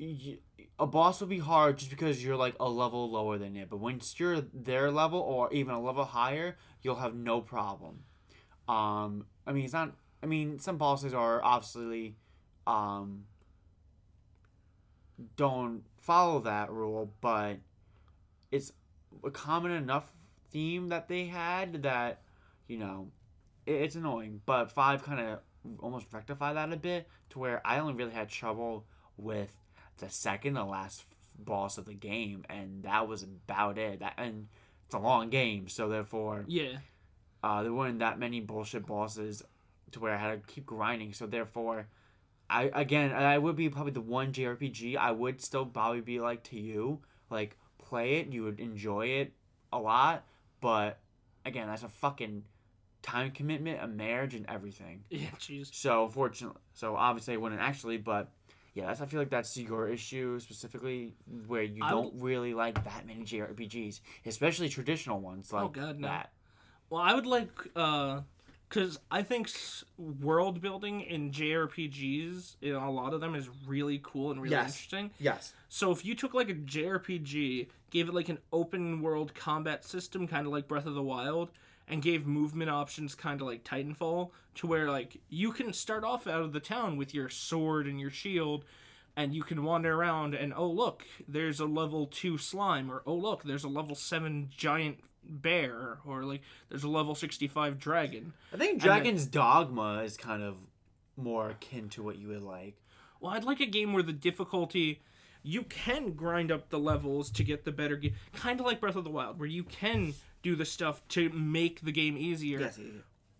y- 0.00 0.38
a 0.78 0.86
boss 0.86 1.20
will 1.20 1.28
be 1.28 1.38
hard 1.38 1.78
just 1.78 1.90
because 1.90 2.22
you're 2.22 2.36
like 2.36 2.54
a 2.60 2.68
level 2.68 3.10
lower 3.10 3.38
than 3.38 3.56
it, 3.56 3.68
but 3.70 3.78
once 3.78 4.18
you're 4.18 4.40
their 4.40 4.90
level 4.90 5.20
or 5.20 5.52
even 5.52 5.74
a 5.74 5.80
level 5.80 6.04
higher, 6.04 6.56
you'll 6.82 6.96
have 6.96 7.14
no 7.14 7.40
problem. 7.40 8.00
Um, 8.68 9.26
I 9.46 9.52
mean, 9.52 9.64
it's 9.64 9.72
not. 9.72 9.94
I 10.22 10.26
mean, 10.26 10.58
some 10.58 10.78
bosses 10.78 11.14
are 11.14 11.42
obviously, 11.42 12.16
um, 12.66 13.24
don't 15.36 15.82
follow 16.00 16.40
that 16.40 16.70
rule, 16.70 17.12
but 17.20 17.58
it's 18.50 18.72
a 19.24 19.30
common 19.30 19.72
enough 19.72 20.12
theme 20.50 20.88
that 20.88 21.08
they 21.08 21.26
had 21.26 21.82
that 21.82 22.22
you 22.66 22.78
know 22.78 23.10
it, 23.66 23.72
it's 23.72 23.94
annoying 23.94 24.40
but 24.46 24.70
five 24.70 25.02
kind 25.02 25.20
of 25.20 25.40
almost 25.80 26.06
rectify 26.12 26.52
that 26.52 26.72
a 26.72 26.76
bit 26.76 27.06
to 27.28 27.38
where 27.38 27.60
i 27.66 27.78
only 27.78 27.92
really 27.92 28.12
had 28.12 28.28
trouble 28.28 28.86
with 29.16 29.50
the 29.98 30.10
second 30.10 30.54
to 30.54 30.64
last 30.64 31.04
boss 31.38 31.78
of 31.78 31.84
the 31.86 31.94
game 31.94 32.44
and 32.48 32.82
that 32.82 33.06
was 33.06 33.22
about 33.22 33.78
it 33.78 34.00
that 34.00 34.14
and 34.18 34.48
it's 34.86 34.94
a 34.94 34.98
long 34.98 35.28
game, 35.28 35.68
so 35.68 35.88
therefore 35.88 36.44
Yeah. 36.48 36.78
uh, 37.42 37.62
there 37.62 37.72
weren't 37.72 37.98
that 38.00 38.18
many 38.18 38.40
bullshit 38.40 38.86
bosses 38.86 39.42
to 39.92 40.00
where 40.00 40.14
I 40.14 40.16
had 40.18 40.46
to 40.46 40.52
keep 40.52 40.66
grinding. 40.66 41.12
So 41.12 41.26
therefore, 41.26 41.86
I 42.50 42.70
again 42.74 43.12
I 43.12 43.36
would 43.38 43.54
be 43.56 43.68
probably 43.68 43.92
the 43.92 44.00
one 44.00 44.32
JRPG 44.32 44.96
I 44.96 45.12
would 45.12 45.40
still 45.42 45.66
probably 45.66 46.00
be 46.00 46.20
like 46.20 46.42
to 46.44 46.58
you 46.58 47.00
like 47.30 47.56
play 47.78 48.14
it 48.14 48.32
you 48.32 48.42
would 48.44 48.60
enjoy 48.60 49.06
it 49.06 49.32
a 49.72 49.78
lot, 49.78 50.24
but 50.60 50.98
again 51.44 51.68
that's 51.68 51.82
a 51.82 51.88
fucking 51.88 52.44
time 53.02 53.30
commitment, 53.30 53.82
a 53.82 53.86
marriage, 53.86 54.34
and 54.34 54.46
everything. 54.48 55.04
Yeah, 55.10 55.28
jeez. 55.38 55.72
So 55.74 56.08
fortunately, 56.08 56.60
so 56.74 56.96
obviously 56.96 57.34
I 57.34 57.36
wouldn't 57.36 57.60
actually, 57.60 57.98
but 57.98 58.30
yeah, 58.74 58.86
that's 58.86 59.00
I 59.00 59.06
feel 59.06 59.20
like 59.20 59.30
that's 59.30 59.56
your 59.56 59.88
issue 59.88 60.38
specifically 60.40 61.14
where 61.46 61.62
you 61.62 61.82
I 61.84 61.90
don't 61.90 62.14
really 62.20 62.54
like 62.54 62.82
that 62.84 63.06
many 63.06 63.22
JRPGs, 63.22 64.00
especially 64.26 64.68
traditional 64.68 65.20
ones 65.20 65.52
like 65.52 65.64
Oh, 65.64 65.68
God, 65.68 65.98
no. 65.98 66.08
that. 66.08 66.32
Well, 66.90 67.02
I 67.02 67.14
would 67.14 67.26
like, 67.26 67.50
uh, 67.76 68.20
because 68.68 68.98
I 69.10 69.22
think 69.22 69.50
world 69.98 70.60
building 70.60 71.00
in 71.00 71.30
JRPGs, 71.32 72.56
in 72.62 72.74
a 72.74 72.90
lot 72.90 73.14
of 73.14 73.20
them, 73.20 73.34
is 73.34 73.48
really 73.66 74.00
cool 74.02 74.30
and 74.30 74.40
really 74.40 74.54
Yes. 74.56 74.66
interesting. 74.72 75.10
Yes. 75.18 75.52
So 75.68 75.90
if 75.90 76.04
you 76.04 76.14
took 76.14 76.34
like 76.34 76.48
a 76.50 76.54
JRPG, 76.54 77.68
gave 77.90 78.08
it 78.08 78.14
like 78.14 78.28
an 78.28 78.38
open 78.52 79.00
world 79.02 79.34
combat 79.34 79.84
system, 79.84 80.26
kind 80.28 80.46
of 80.46 80.52
like 80.52 80.68
Breath 80.68 80.86
of 80.86 80.94
the 80.94 81.02
Wild, 81.02 81.50
and 81.88 82.02
gave 82.02 82.26
movement 82.26 82.70
options, 82.70 83.14
kind 83.14 83.40
of 83.40 83.46
like 83.46 83.64
Titanfall, 83.64 84.30
to 84.56 84.66
where 84.66 84.90
like 84.90 85.20
you 85.28 85.52
can 85.52 85.72
start 85.72 86.04
off 86.04 86.26
out 86.26 86.42
of 86.42 86.52
the 86.52 86.60
town 86.60 86.96
with 86.96 87.14
your 87.14 87.28
sword 87.28 87.86
and 87.86 88.00
your 88.00 88.10
shield. 88.10 88.64
And 89.16 89.34
you 89.34 89.42
can 89.42 89.64
wander 89.64 89.92
around, 89.96 90.34
and 90.36 90.54
oh 90.56 90.68
look, 90.70 91.04
there's 91.26 91.58
a 91.58 91.64
level 91.66 92.06
two 92.06 92.38
slime, 92.38 92.88
or 92.88 93.02
oh 93.04 93.16
look, 93.16 93.42
there's 93.42 93.64
a 93.64 93.68
level 93.68 93.96
seven 93.96 94.48
giant 94.56 94.98
bear, 95.24 95.98
or 96.06 96.22
like 96.22 96.42
there's 96.68 96.84
a 96.84 96.88
level 96.88 97.16
sixty 97.16 97.48
five 97.48 97.80
dragon. 97.80 98.32
I 98.54 98.58
think 98.58 98.80
then- 98.80 98.86
Dragon's 98.86 99.26
Dogma 99.26 100.02
is 100.04 100.16
kind 100.16 100.44
of 100.44 100.54
more 101.16 101.50
akin 101.50 101.88
to 101.88 102.02
what 102.04 102.16
you 102.16 102.28
would 102.28 102.42
like. 102.42 102.76
Well, 103.20 103.32
I'd 103.32 103.42
like 103.42 103.58
a 103.58 103.66
game 103.66 103.92
where 103.92 104.04
the 104.04 104.12
difficulty 104.12 105.02
you 105.42 105.64
can 105.64 106.12
grind 106.12 106.52
up 106.52 106.68
the 106.68 106.78
levels 106.78 107.28
to 107.32 107.42
get 107.42 107.64
the 107.64 107.72
better 107.72 107.96
game, 107.96 108.14
kind 108.34 108.60
of 108.60 108.66
like 108.66 108.80
Breath 108.80 108.94
of 108.94 109.02
the 109.02 109.10
Wild, 109.10 109.40
where 109.40 109.48
you 109.48 109.64
can 109.64 110.14
do 110.42 110.54
the 110.56 110.64
stuff 110.64 111.06
to 111.08 111.28
make 111.30 111.80
the 111.82 111.92
game 111.92 112.16
easier, 112.16 112.70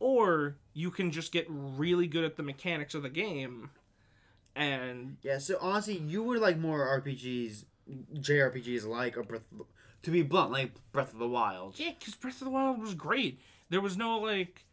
or 0.01 0.57
you 0.75 0.91
can 0.91 1.11
just 1.11 1.33
get 1.33 1.47
really 1.49 2.07
good 2.07 2.25
at 2.25 2.37
the 2.37 2.43
mechanics 2.43 2.95
of 2.95 3.03
the 3.03 3.09
game. 3.09 3.71
And 4.57 5.17
Yeah, 5.23 5.39
so 5.39 5.57
honestly, 5.61 5.97
you 5.99 6.23
would 6.25 6.41
like 6.41 6.59
more 6.59 6.87
RPGs, 7.01 7.65
JRPGs 8.15 8.85
like 8.87 9.17
or 9.17 9.23
Breath, 9.23 9.43
to 10.03 10.11
be 10.11 10.23
blunt, 10.23 10.51
like 10.51 10.73
Breath 10.93 11.13
of 11.13 11.19
the 11.19 11.29
Wild. 11.29 11.79
yeah, 11.79 11.93
because 11.99 12.15
Breath 12.15 12.41
of 12.41 12.45
the 12.47 12.51
Wild 12.51 12.81
was 12.81 12.95
great. 12.95 13.41
There 13.71 13.81
was 13.81 13.97
no 13.97 14.19
like. 14.19 14.65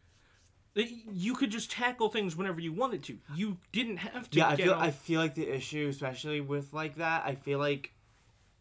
You 0.74 1.34
could 1.34 1.50
just 1.50 1.70
tackle 1.70 2.10
things 2.10 2.36
whenever 2.36 2.60
you 2.60 2.70
wanted 2.70 3.02
to. 3.04 3.16
You 3.34 3.56
didn't 3.72 3.96
have 3.98 4.28
to. 4.30 4.38
Yeah, 4.38 4.48
I 4.48 4.56
feel 4.56 4.74
all- 4.74 4.80
I 4.82 4.90
feel 4.90 5.20
like 5.20 5.34
the 5.34 5.48
issue, 5.48 5.86
especially 5.88 6.42
with 6.42 6.74
like 6.74 6.96
that, 6.96 7.22
I 7.24 7.34
feel 7.34 7.58
like, 7.58 7.92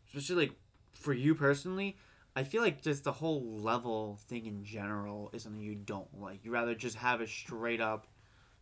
especially 0.08 0.48
like 0.48 0.56
for 0.94 1.12
you 1.12 1.36
personally, 1.36 1.98
I 2.36 2.44
feel 2.44 2.62
like 2.62 2.82
just 2.82 3.04
the 3.04 3.14
whole 3.14 3.60
level 3.60 4.20
thing 4.28 4.46
in 4.46 4.64
general 4.64 5.30
is 5.34 5.44
something 5.44 5.62
you 5.62 5.76
don't 5.76 6.20
like. 6.20 6.44
You 6.44 6.52
rather 6.52 6.76
just 6.76 6.98
have 6.98 7.22
a 7.22 7.28
straight 7.28 7.80
up, 7.80 8.08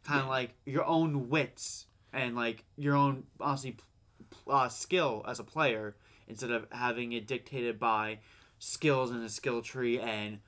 kind 0.04 0.20
of 0.20 0.28
Yeah. 0.28 0.32
like 0.32 0.54
your 0.66 0.86
own 0.86 1.30
wits 1.30 1.88
and 2.12 2.36
like 2.36 2.66
your 2.78 2.96
own 2.96 3.24
honestly 3.40 3.78
uh, 4.48 4.70
skill 4.70 5.24
as 5.28 5.40
a 5.40 5.44
player 5.44 5.96
instead 6.28 6.52
of 6.52 6.68
having 6.72 7.14
it 7.14 7.26
dictated 7.26 7.80
by 7.80 8.20
skills 8.60 9.10
and 9.12 9.24
a 9.24 9.30
skill 9.30 9.62
tree 9.62 10.00
and 10.00 10.40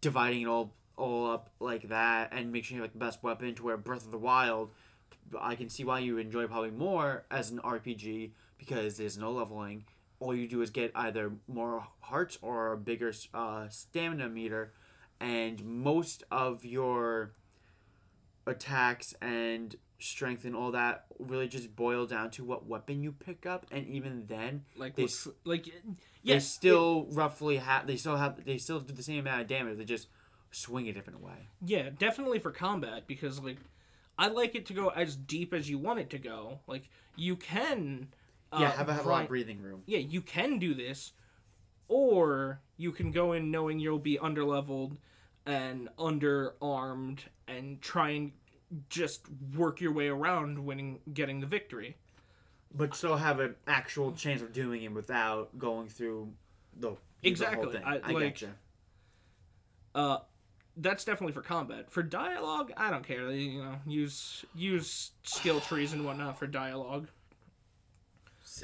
dividing 0.00 0.42
it 0.42 0.46
all 0.46 0.74
all 0.96 1.30
up 1.30 1.50
like 1.60 1.88
that 1.88 2.32
and 2.32 2.50
make 2.50 2.64
sure 2.64 2.74
you 2.76 2.80
have 2.82 2.88
like, 2.90 2.92
the 2.92 2.98
best 2.98 3.22
weapon 3.22 3.54
to 3.54 3.62
where 3.62 3.76
Breath 3.76 4.04
of 4.04 4.10
the 4.10 4.18
Wild 4.18 4.70
I 5.40 5.56
can 5.56 5.68
see 5.68 5.84
why 5.84 5.98
you 6.00 6.18
enjoy 6.18 6.46
probably 6.46 6.70
more 6.70 7.24
as 7.30 7.50
an 7.50 7.58
RPG 7.58 8.30
because 8.58 8.96
there's 8.96 9.18
no 9.18 9.32
leveling. 9.32 9.84
All 10.18 10.34
you 10.34 10.48
do 10.48 10.62
is 10.62 10.70
get 10.70 10.92
either 10.94 11.32
more 11.46 11.86
hearts 12.00 12.38
or 12.40 12.72
a 12.72 12.76
bigger 12.76 13.12
uh, 13.34 13.68
stamina 13.68 14.28
meter, 14.28 14.72
and 15.20 15.62
most 15.64 16.24
of 16.30 16.64
your 16.64 17.32
attacks 18.46 19.14
and 19.20 19.76
strength 19.98 20.44
and 20.44 20.54
all 20.54 20.72
that 20.72 21.06
really 21.18 21.48
just 21.48 21.74
boil 21.74 22.06
down 22.06 22.30
to 22.30 22.44
what 22.44 22.66
weapon 22.66 23.02
you 23.02 23.12
pick 23.12 23.46
up, 23.46 23.66
and 23.70 23.86
even 23.86 24.24
then 24.26 24.64
like 24.76 24.94
they 24.94 25.08
like 25.44 25.64
they 25.64 25.72
yes, 26.22 26.46
still 26.46 27.06
roughly 27.10 27.56
have 27.56 27.86
they 27.86 27.96
still 27.96 28.16
have 28.16 28.44
they 28.44 28.58
still 28.58 28.80
do 28.80 28.94
the 28.94 29.02
same 29.02 29.20
amount 29.20 29.42
of 29.42 29.46
damage. 29.46 29.78
They 29.78 29.84
just 29.84 30.08
swing 30.50 30.88
a 30.88 30.92
different 30.92 31.20
way. 31.20 31.48
Yeah, 31.64 31.90
definitely 31.98 32.38
for 32.38 32.50
combat 32.50 33.06
because 33.06 33.40
like 33.40 33.58
I 34.18 34.28
like 34.28 34.54
it 34.54 34.66
to 34.66 34.74
go 34.74 34.88
as 34.88 35.16
deep 35.16 35.52
as 35.52 35.68
you 35.68 35.78
want 35.78 35.98
it 35.98 36.10
to 36.10 36.18
go. 36.18 36.60
Like 36.66 36.88
you 37.16 37.36
can 37.36 38.08
yeah, 38.52 38.70
have 38.70 38.88
a, 38.88 38.94
have 38.94 39.06
a 39.06 39.08
lot 39.08 39.22
of 39.22 39.28
breathing 39.28 39.60
room. 39.62 39.82
Yeah, 39.86 39.98
you 39.98 40.20
can 40.20 40.58
do 40.58 40.74
this 40.74 41.12
or 41.88 42.60
you 42.76 42.92
can 42.92 43.12
go 43.12 43.32
in 43.32 43.50
knowing 43.50 43.78
you'll 43.78 43.98
be 43.98 44.18
underleveled 44.18 44.96
and 45.46 45.88
underarmed 45.98 47.20
and 47.48 47.80
try 47.80 48.10
and 48.10 48.32
just 48.88 49.22
work 49.56 49.80
your 49.80 49.92
way 49.92 50.08
around 50.08 50.58
winning 50.64 50.98
getting 51.14 51.40
the 51.40 51.46
victory. 51.46 51.96
but 52.74 52.94
still 52.94 53.16
have 53.16 53.38
an 53.40 53.54
actual 53.68 54.12
chance 54.12 54.42
of 54.42 54.52
doing 54.52 54.82
it 54.82 54.92
without 54.92 55.56
going 55.58 55.88
through 55.88 56.28
the 56.78 56.90
the 57.22 57.28
Exactly. 57.28 57.62
whole 57.64 57.72
thing. 57.72 57.84
I- 57.84 58.00
I, 58.04 58.10
like- 58.12 58.34
getcha. 58.36 58.50
Uh 59.94 60.18
that's 60.78 61.04
definitely 61.06 61.32
for 61.32 61.40
combat. 61.40 61.90
For 61.90 62.02
dialogue, 62.02 62.70
I 62.76 62.90
don't 62.90 63.06
care. 63.06 63.30
You 63.30 63.62
know, 63.62 63.76
use 63.86 64.44
use 64.54 65.12
skill 65.22 65.60
trees 65.60 65.92
and 65.94 66.04
whatnot 66.04 66.38
for 66.38 66.46
dialogue. 66.46 67.08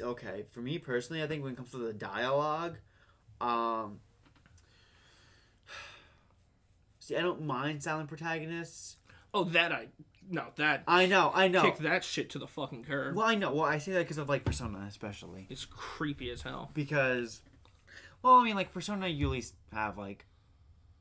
Okay, 0.01 0.45
for 0.51 0.59
me 0.61 0.77
personally, 0.79 1.21
I 1.23 1.27
think 1.27 1.43
when 1.43 1.53
it 1.53 1.55
comes 1.57 1.71
to 1.71 1.77
the 1.77 1.93
dialogue, 1.93 2.77
um, 3.41 3.99
see, 6.99 7.15
I 7.17 7.21
don't 7.21 7.45
mind 7.45 7.83
silent 7.83 8.09
protagonists. 8.09 8.97
Oh, 9.33 9.43
that 9.45 9.71
I 9.71 9.87
no 10.29 10.45
that 10.57 10.83
I 10.87 11.05
know, 11.05 11.31
I 11.33 11.47
know. 11.47 11.63
kick 11.63 11.77
that 11.79 12.03
shit 12.03 12.29
to 12.31 12.39
the 12.39 12.47
fucking 12.47 12.83
curb. 12.83 13.15
Well, 13.15 13.25
I 13.25 13.35
know. 13.35 13.53
Well, 13.53 13.65
I 13.65 13.77
say 13.79 13.91
that 13.93 13.99
because 13.99 14.17
of 14.17 14.29
like 14.29 14.45
Persona, 14.45 14.85
especially 14.87 15.47
It's 15.49 15.65
creepy 15.65 16.29
as 16.29 16.41
hell. 16.43 16.71
because, 16.73 17.41
well, 18.21 18.35
I 18.35 18.43
mean, 18.43 18.55
like 18.55 18.71
Persona, 18.73 19.07
you 19.07 19.27
at 19.27 19.31
least 19.31 19.55
have 19.73 19.97
like, 19.97 20.25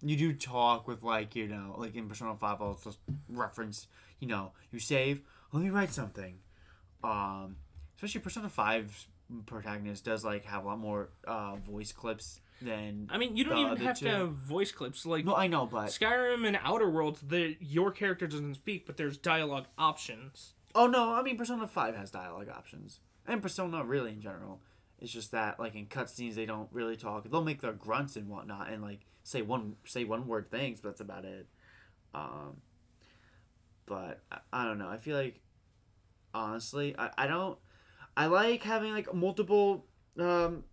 you 0.00 0.16
do 0.16 0.32
talk 0.32 0.88
with 0.88 1.02
like 1.02 1.36
you 1.36 1.46
know, 1.46 1.74
like 1.78 1.94
in 1.94 2.08
Persona 2.08 2.34
Five, 2.36 2.60
I'll 2.62 2.78
just 2.82 2.98
reference, 3.28 3.86
you 4.18 4.28
know, 4.28 4.52
you 4.70 4.78
save. 4.78 5.20
Let 5.52 5.62
me 5.62 5.70
write 5.70 5.92
something. 5.92 6.38
Um, 7.04 7.56
especially 8.02 8.20
Persona 8.20 8.48
5's 8.48 9.06
protagonist 9.46 10.04
does 10.04 10.24
like 10.24 10.44
have 10.44 10.64
a 10.64 10.66
lot 10.66 10.78
more 10.78 11.10
uh 11.24 11.54
voice 11.56 11.92
clips 11.92 12.40
than. 12.60 13.08
I 13.10 13.16
mean, 13.16 13.36
you 13.36 13.44
don't 13.44 13.58
even 13.58 13.76
have 13.78 13.98
two. 13.98 14.06
to 14.06 14.10
have 14.10 14.32
voice 14.32 14.72
clips. 14.72 15.06
Like 15.06 15.24
No, 15.24 15.36
I 15.36 15.46
know, 15.46 15.66
but 15.66 15.88
Skyrim 15.88 16.46
and 16.46 16.58
Outer 16.62 16.90
Worlds, 16.90 17.20
the 17.20 17.56
your 17.60 17.92
character 17.92 18.26
doesn't 18.26 18.56
speak, 18.56 18.86
but 18.86 18.96
there's 18.96 19.16
dialogue 19.16 19.66
options. 19.78 20.54
oh 20.74 20.86
no, 20.86 21.14
I 21.14 21.22
mean 21.22 21.36
Persona 21.38 21.68
Five 21.68 21.96
has 21.96 22.10
dialogue 22.10 22.48
options, 22.48 22.98
and 23.26 23.40
Persona 23.40 23.84
really 23.84 24.10
in 24.10 24.20
general. 24.20 24.60
It's 24.98 25.12
just 25.12 25.30
that 25.30 25.60
like 25.60 25.74
in 25.76 25.86
cutscenes 25.86 26.34
they 26.34 26.46
don't 26.46 26.68
really 26.72 26.96
talk. 26.96 27.30
They'll 27.30 27.44
make 27.44 27.60
their 27.60 27.72
grunts 27.72 28.16
and 28.16 28.28
whatnot, 28.28 28.68
and 28.68 28.82
like 28.82 29.06
say 29.22 29.42
one 29.42 29.76
say 29.84 30.02
one 30.04 30.26
word 30.26 30.50
things, 30.50 30.80
but 30.80 30.90
that's 30.90 31.00
about 31.00 31.24
it. 31.24 31.46
Um, 32.14 32.56
but 33.86 34.22
I, 34.30 34.38
I 34.52 34.64
don't 34.64 34.78
know. 34.78 34.88
I 34.88 34.98
feel 34.98 35.16
like 35.16 35.40
honestly, 36.34 36.94
I, 36.98 37.10
I 37.16 37.26
don't. 37.26 37.58
I 38.16 38.26
like 38.26 38.62
having 38.62 38.92
like 38.92 39.12
multiple 39.14 39.86
um, 40.18 40.64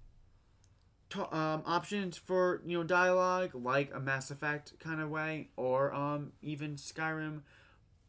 to, 1.12 1.36
um 1.36 1.64
options 1.66 2.18
for 2.18 2.62
you 2.66 2.78
know 2.78 2.84
dialogue, 2.84 3.52
like 3.54 3.92
a 3.94 4.00
Mass 4.00 4.32
Effect 4.32 4.74
kind 4.80 5.02
of 5.02 5.10
way, 5.10 5.50
or 5.56 5.94
um 5.94 6.34
even 6.42 6.76
Skyrim. 6.76 7.42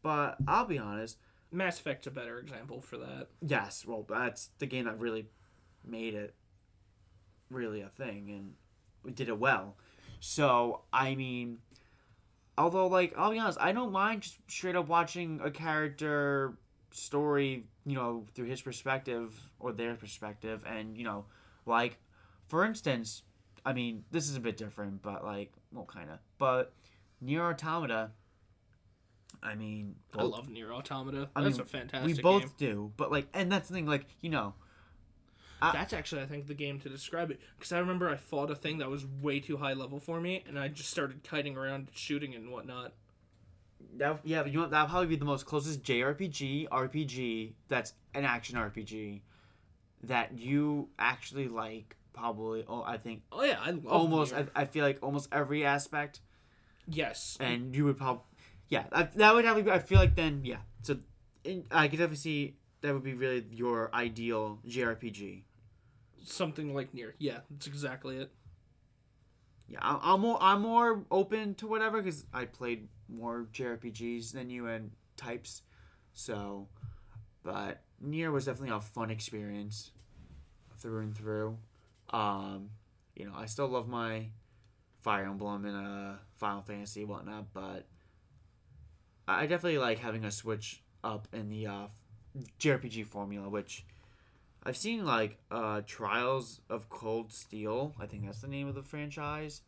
But 0.01 0.37
I'll 0.47 0.65
be 0.65 0.77
honest. 0.79 1.17
Mass 1.53 1.79
Effect's 1.79 2.07
a 2.07 2.11
better 2.11 2.39
example 2.39 2.79
for 2.79 2.97
that. 2.97 3.27
Yes, 3.45 3.85
well, 3.85 4.05
that's 4.07 4.51
the 4.59 4.65
game 4.65 4.85
that 4.85 4.97
really 4.99 5.27
made 5.85 6.13
it 6.13 6.33
really 7.49 7.81
a 7.81 7.89
thing 7.89 8.29
and 8.29 8.53
we 9.03 9.11
did 9.11 9.27
it 9.27 9.37
well. 9.37 9.75
So, 10.19 10.81
I 10.93 11.15
mean, 11.15 11.57
although, 12.57 12.87
like, 12.87 13.13
I'll 13.17 13.31
be 13.31 13.39
honest, 13.39 13.59
I 13.59 13.71
don't 13.71 13.91
mind 13.91 14.21
just 14.21 14.37
straight 14.47 14.75
up 14.75 14.87
watching 14.87 15.41
a 15.43 15.51
character 15.51 16.53
story, 16.91 17.65
you 17.85 17.95
know, 17.95 18.25
through 18.33 18.45
his 18.45 18.61
perspective 18.61 19.33
or 19.59 19.71
their 19.71 19.95
perspective. 19.95 20.63
And, 20.67 20.97
you 20.97 21.03
know, 21.03 21.25
like, 21.65 21.97
for 22.47 22.65
instance, 22.65 23.23
I 23.65 23.73
mean, 23.73 24.03
this 24.11 24.29
is 24.29 24.35
a 24.35 24.39
bit 24.39 24.57
different, 24.57 25.01
but, 25.01 25.23
like, 25.23 25.51
well, 25.71 25.85
kind 25.85 26.09
of. 26.09 26.19
But 26.37 26.73
Nier 27.21 27.43
Automata, 27.43 28.11
I 29.43 29.55
mean, 29.55 29.95
I 30.17 30.23
love 30.23 30.49
Nier 30.49 30.71
Automata. 30.71 31.29
I 31.35 31.41
That's 31.43 31.55
mean, 31.57 31.61
a 31.61 31.65
fantastic 31.65 32.15
we 32.17 32.21
both 32.21 32.57
game. 32.57 32.69
do, 32.69 32.91
but 32.97 33.11
like, 33.11 33.27
and 33.33 33.51
that's 33.51 33.67
the 33.67 33.73
thing, 33.73 33.85
like, 33.87 34.05
you 34.21 34.29
know, 34.29 34.53
I- 35.63 35.73
That's 35.73 35.93
actually, 35.93 36.23
I 36.23 36.25
think, 36.25 36.47
the 36.47 36.55
game 36.55 36.79
to 36.79 36.89
describe 36.89 37.29
it. 37.29 37.39
Because 37.55 37.71
I 37.71 37.77
remember 37.79 38.09
I 38.09 38.15
fought 38.15 38.49
a 38.49 38.55
thing 38.55 38.79
that 38.79 38.89
was 38.89 39.05
way 39.05 39.39
too 39.39 39.57
high 39.57 39.73
level 39.73 39.99
for 39.99 40.19
me, 40.19 40.43
and 40.47 40.57
I 40.57 40.69
just 40.69 40.89
started 40.89 41.21
kiting 41.21 41.55
around, 41.55 41.89
shooting 41.93 42.33
and 42.33 42.49
whatnot. 42.51 42.93
That, 43.97 44.19
yeah, 44.23 44.45
you 44.45 44.59
know 44.59 44.67
that'll 44.67 44.87
probably 44.87 45.07
be 45.07 45.15
the 45.15 45.25
most 45.25 45.45
closest 45.45 45.83
JRPG 45.83 46.69
RPG 46.69 47.53
that's 47.67 47.93
an 48.13 48.25
action 48.25 48.57
RPG 48.57 49.21
that 50.03 50.37
you 50.37 50.89
actually 50.99 51.47
like. 51.47 51.95
Probably, 52.13 52.65
oh, 52.67 52.83
I 52.83 52.97
think 52.97 53.23
Oh 53.31 53.43
yeah, 53.43 53.57
I 53.61 53.73
almost. 53.87 54.33
I, 54.33 54.45
I 54.53 54.65
feel 54.65 54.83
like 54.83 54.99
almost 55.01 55.29
every 55.31 55.65
aspect, 55.65 56.19
yes. 56.85 57.37
and 57.39 57.73
you 57.73 57.85
would 57.85 57.97
probably, 57.97 58.23
yeah, 58.67 58.83
I, 58.91 59.03
that 59.03 59.33
would 59.33 59.45
probably. 59.45 59.63
Be, 59.63 59.71
I 59.71 59.79
feel 59.79 59.97
like 59.97 60.15
then, 60.15 60.41
yeah. 60.43 60.57
So, 60.81 60.97
in, 61.45 61.63
I 61.71 61.87
could 61.87 61.97
definitely 61.97 62.17
see 62.17 62.57
that 62.81 62.93
would 62.93 63.03
be 63.03 63.13
really 63.13 63.45
your 63.51 63.89
ideal 63.93 64.59
JRPG. 64.67 65.43
Something 66.23 66.75
like 66.75 66.93
Nier, 66.93 67.15
Yeah, 67.17 67.39
that's 67.49 67.67
exactly 67.67 68.17
it. 68.17 68.31
Yeah, 69.67 69.79
I, 69.81 70.13
I'm 70.13 70.19
more. 70.19 70.37
I'm 70.41 70.61
more 70.61 71.05
open 71.09 71.55
to 71.55 71.67
whatever 71.67 72.01
because 72.01 72.25
I 72.33 72.45
played 72.45 72.89
more 73.11 73.47
JRPGs 73.53 74.31
than 74.33 74.49
you 74.49 74.67
and 74.67 74.91
types, 75.17 75.61
so. 76.13 76.67
But 77.43 77.81
Nier 77.99 78.31
was 78.31 78.45
definitely 78.45 78.75
a 78.75 78.81
fun 78.81 79.09
experience, 79.09 79.91
through 80.77 81.01
and 81.01 81.17
through. 81.17 81.57
Um, 82.11 82.69
you 83.15 83.25
know, 83.25 83.33
I 83.35 83.45
still 83.45 83.67
love 83.67 83.87
my 83.87 84.27
Fire 85.01 85.25
Emblem 85.25 85.65
and 85.65 85.75
uh, 85.75 86.13
Final 86.37 86.61
Fantasy 86.61 87.05
whatnot, 87.05 87.53
but 87.53 87.87
I 89.27 89.45
definitely 89.47 89.79
like 89.79 89.99
having 89.99 90.25
a 90.25 90.31
switch 90.31 90.83
up 91.03 91.27
in 91.33 91.49
the 91.49 91.67
uh, 91.67 91.87
JRPG 92.59 93.05
formula, 93.05 93.49
which 93.49 93.85
I've 94.63 94.77
seen 94.77 95.05
like 95.05 95.37
uh, 95.49 95.81
Trials 95.85 96.61
of 96.69 96.89
Cold 96.89 97.31
Steel. 97.31 97.95
I 97.99 98.05
think 98.05 98.25
that's 98.25 98.41
the 98.41 98.47
name 98.47 98.67
of 98.67 98.75
the 98.75 98.83
franchise. 98.83 99.61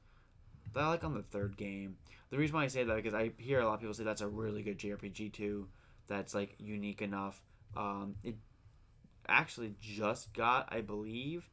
They're 0.74 0.84
like 0.86 1.03
on 1.03 1.13
the 1.13 1.24
third 1.24 1.57
game. 1.57 1.97
The 2.30 2.38
reason 2.38 2.55
why 2.55 2.63
I 2.63 2.67
say 2.67 2.84
that 2.84 2.95
because 2.95 3.13
I 3.13 3.32
hear 3.38 3.59
a 3.59 3.65
lot 3.65 3.76
of 3.76 3.80
people 3.80 3.93
say 3.93 4.03
that's 4.03 4.21
a 4.21 4.28
really 4.28 4.63
good 4.63 4.80
JRPG 4.80 5.34
too. 5.34 5.67
That's 6.07 6.34
like 6.34 6.55
unique 6.59 7.01
enough. 7.01 7.41
Um, 7.78 8.15
it 8.24 8.36
actually 9.28 9.76
just 9.80 10.34
got, 10.34 10.67
I 10.71 10.82
believe, 10.82 11.49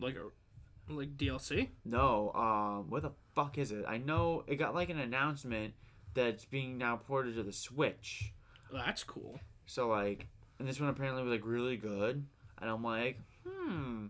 Like 0.00 0.16
a 0.16 0.92
like 0.92 1.16
DLC. 1.16 1.68
no. 1.84 2.32
Um, 2.32 2.90
what 2.90 3.02
the 3.02 3.12
fuck 3.34 3.58
is 3.58 3.72
it? 3.72 3.84
I 3.86 3.98
know 3.98 4.44
it 4.46 4.56
got 4.56 4.74
like 4.74 4.88
an 4.88 4.98
announcement 4.98 5.74
that's 6.14 6.44
being 6.46 6.78
now 6.78 6.96
ported 6.96 7.34
to 7.36 7.42
the 7.42 7.52
Switch. 7.52 8.32
That's 8.72 9.04
cool. 9.04 9.38
So 9.66 9.88
like, 9.88 10.26
and 10.58 10.66
this 10.66 10.80
one 10.80 10.88
apparently 10.88 11.22
was 11.22 11.30
like 11.30 11.44
really 11.44 11.76
good, 11.76 12.24
and 12.60 12.70
I'm 12.70 12.82
like, 12.82 13.18
hmm, 13.46 14.06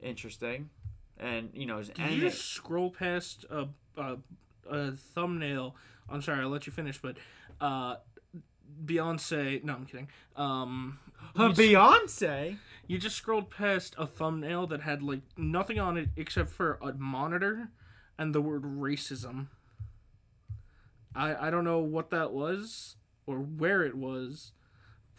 interesting. 0.00 0.70
And 1.20 1.50
you 1.52 1.66
know, 1.66 1.82
Did 1.82 1.98
you 2.10 2.20
just 2.20 2.44
scroll 2.52 2.90
past 2.90 3.44
a, 3.50 3.66
a 3.96 4.16
a 4.68 4.92
thumbnail? 4.92 5.76
I'm 6.08 6.22
sorry, 6.22 6.40
I'll 6.40 6.48
let 6.48 6.66
you 6.66 6.72
finish, 6.72 6.98
but 7.00 7.16
uh, 7.60 7.96
Beyonce. 8.84 9.62
No, 9.62 9.74
I'm 9.74 9.86
kidding. 9.86 10.08
Um, 10.34 10.98
you, 11.36 11.42
Beyonce. 11.50 12.56
you 12.86 12.98
just 12.98 13.16
scrolled 13.16 13.50
past 13.50 13.94
a 13.98 14.06
thumbnail 14.06 14.66
that 14.68 14.80
had 14.80 15.02
like 15.02 15.20
nothing 15.36 15.78
on 15.78 15.96
it 15.98 16.08
except 16.16 16.50
for 16.50 16.78
a 16.82 16.92
monitor 16.94 17.68
and 18.18 18.34
the 18.34 18.40
word 18.40 18.62
racism. 18.62 19.46
I 21.14 21.48
I 21.48 21.50
don't 21.50 21.64
know 21.64 21.80
what 21.80 22.10
that 22.10 22.32
was 22.32 22.96
or 23.26 23.36
where 23.38 23.82
it 23.82 23.94
was, 23.94 24.52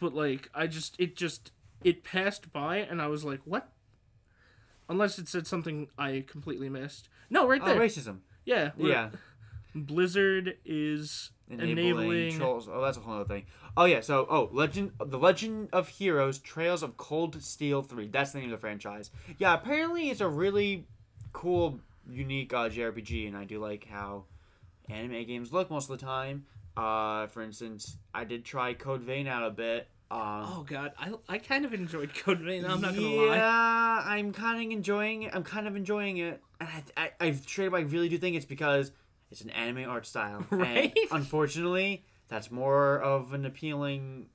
but 0.00 0.14
like 0.14 0.50
I 0.54 0.66
just 0.66 0.96
it 0.98 1.16
just 1.16 1.52
it 1.84 2.02
passed 2.04 2.52
by 2.52 2.78
and 2.78 3.00
I 3.00 3.06
was 3.06 3.24
like, 3.24 3.40
what? 3.44 3.68
Unless 4.92 5.18
it 5.18 5.26
said 5.26 5.46
something 5.46 5.88
I 5.96 6.22
completely 6.28 6.68
missed. 6.68 7.08
No, 7.30 7.48
right 7.48 7.64
there. 7.64 7.76
Oh, 7.76 7.78
there. 7.78 7.88
racism. 7.88 8.18
Yeah. 8.44 8.72
Yeah. 8.76 9.08
Blizzard 9.74 10.58
is 10.66 11.30
Enabling, 11.48 11.78
enabling. 11.78 12.38
trolls. 12.38 12.68
Oh, 12.70 12.82
that's 12.82 12.98
a 12.98 13.00
whole 13.00 13.14
other 13.14 13.24
thing. 13.24 13.46
Oh 13.74 13.86
yeah. 13.86 14.02
So 14.02 14.26
oh, 14.28 14.50
Legend, 14.52 14.92
the 14.98 15.18
Legend 15.18 15.70
of 15.72 15.88
Heroes: 15.88 16.38
Trails 16.38 16.82
of 16.82 16.98
Cold 16.98 17.42
Steel 17.42 17.80
Three. 17.80 18.08
That's 18.08 18.32
the 18.32 18.40
name 18.40 18.52
of 18.52 18.52
the 18.52 18.60
franchise. 18.60 19.10
Yeah. 19.38 19.54
Apparently, 19.54 20.10
it's 20.10 20.20
a 20.20 20.28
really 20.28 20.86
cool, 21.32 21.80
unique 22.06 22.52
uh, 22.52 22.68
JRPG, 22.68 23.26
and 23.28 23.34
I 23.34 23.44
do 23.44 23.58
like 23.58 23.86
how 23.90 24.24
anime 24.90 25.24
games 25.24 25.54
look 25.54 25.70
most 25.70 25.88
of 25.88 25.98
the 25.98 26.04
time. 26.04 26.44
Uh, 26.76 27.28
for 27.28 27.42
instance, 27.42 27.96
I 28.12 28.24
did 28.24 28.44
try 28.44 28.74
Code 28.74 29.00
Vein 29.00 29.26
out 29.26 29.42
a 29.42 29.50
bit. 29.50 29.88
Um, 30.12 30.44
Oh 30.46 30.66
god, 30.68 30.92
I, 30.98 31.12
I 31.26 31.38
kind 31.38 31.64
of 31.64 31.72
enjoyed 31.72 32.14
Code 32.22 32.40
Vein. 32.40 32.66
I'm 32.66 32.82
not 32.82 32.94
gonna 32.94 33.08
yeah, 33.08 33.20
lie. 33.22 33.36
Yeah, 33.36 34.02
I'm 34.04 34.32
kind 34.32 34.62
of 34.62 34.70
enjoying 34.70 35.22
it. 35.22 35.34
I'm 35.34 35.42
kind 35.42 35.66
of 35.66 35.74
enjoying 35.74 36.18
it, 36.18 36.42
and 36.60 36.68
I, 36.68 36.82
I, 37.02 37.10
I 37.28 37.32
straight 37.32 37.68
up, 37.68 37.74
I 37.74 37.80
really 37.80 38.10
do 38.10 38.18
think 38.18 38.36
it's 38.36 38.44
because 38.44 38.92
it's 39.30 39.40
an 39.40 39.50
anime 39.50 39.88
art 39.88 40.06
style, 40.06 40.44
Right? 40.50 40.92
And 41.10 41.12
unfortunately, 41.12 42.04
that's 42.28 42.50
more 42.50 43.00
of 43.00 43.32
an 43.32 43.46
appealing 43.46 44.26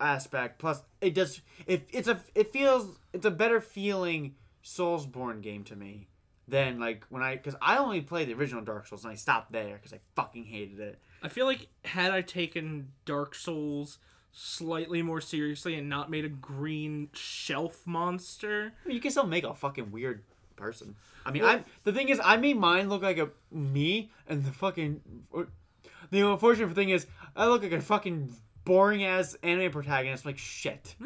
aspect. 0.00 0.58
Plus, 0.58 0.82
it 1.00 1.14
does. 1.14 1.40
It, 1.64 1.88
it's 1.92 2.08
a. 2.08 2.20
It 2.34 2.52
feels. 2.52 2.98
It's 3.12 3.26
a 3.26 3.30
better 3.30 3.60
feeling 3.60 4.34
Soulsborne 4.64 5.42
game 5.42 5.62
to 5.64 5.76
me 5.76 6.08
than 6.48 6.80
like 6.80 7.04
when 7.08 7.22
I 7.22 7.36
because 7.36 7.54
I 7.62 7.78
only 7.78 8.00
played 8.00 8.28
the 8.28 8.34
original 8.34 8.62
Dark 8.62 8.88
Souls 8.88 9.04
and 9.04 9.12
I 9.12 9.16
stopped 9.16 9.52
there 9.52 9.74
because 9.74 9.92
I 9.92 10.00
fucking 10.16 10.44
hated 10.46 10.80
it. 10.80 10.98
I 11.22 11.28
feel 11.28 11.46
like 11.46 11.68
had 11.84 12.10
I 12.10 12.22
taken 12.22 12.88
Dark 13.04 13.36
Souls 13.36 13.98
slightly 14.32 15.02
more 15.02 15.20
seriously 15.20 15.74
and 15.74 15.88
not 15.88 16.10
made 16.10 16.24
a 16.24 16.28
green 16.28 17.08
shelf 17.12 17.86
monster, 17.86 18.72
I 18.84 18.88
mean, 18.88 18.94
you 18.96 19.00
can 19.00 19.10
still 19.10 19.26
make 19.26 19.44
a 19.44 19.54
fucking 19.54 19.90
weird 19.90 20.22
person. 20.56 20.94
I 21.26 21.30
mean, 21.32 21.42
Well- 21.42 21.52
I'm 21.56 21.64
the 21.84 21.92
thing 21.92 22.08
is, 22.08 22.20
I 22.22 22.36
made 22.36 22.56
mine 22.56 22.88
look 22.88 23.02
like 23.02 23.18
a 23.18 23.30
me, 23.50 24.10
and 24.28 24.44
the 24.44 24.52
fucking 24.52 25.00
the 26.10 26.20
unfortunate 26.28 26.74
thing 26.74 26.90
is, 26.90 27.06
I 27.36 27.46
look 27.46 27.62
like 27.62 27.72
a 27.72 27.80
fucking 27.80 28.34
boring 28.64 29.04
ass 29.04 29.36
anime 29.42 29.70
protagonist. 29.72 30.24
Like 30.26 30.38
shit. 30.38 30.94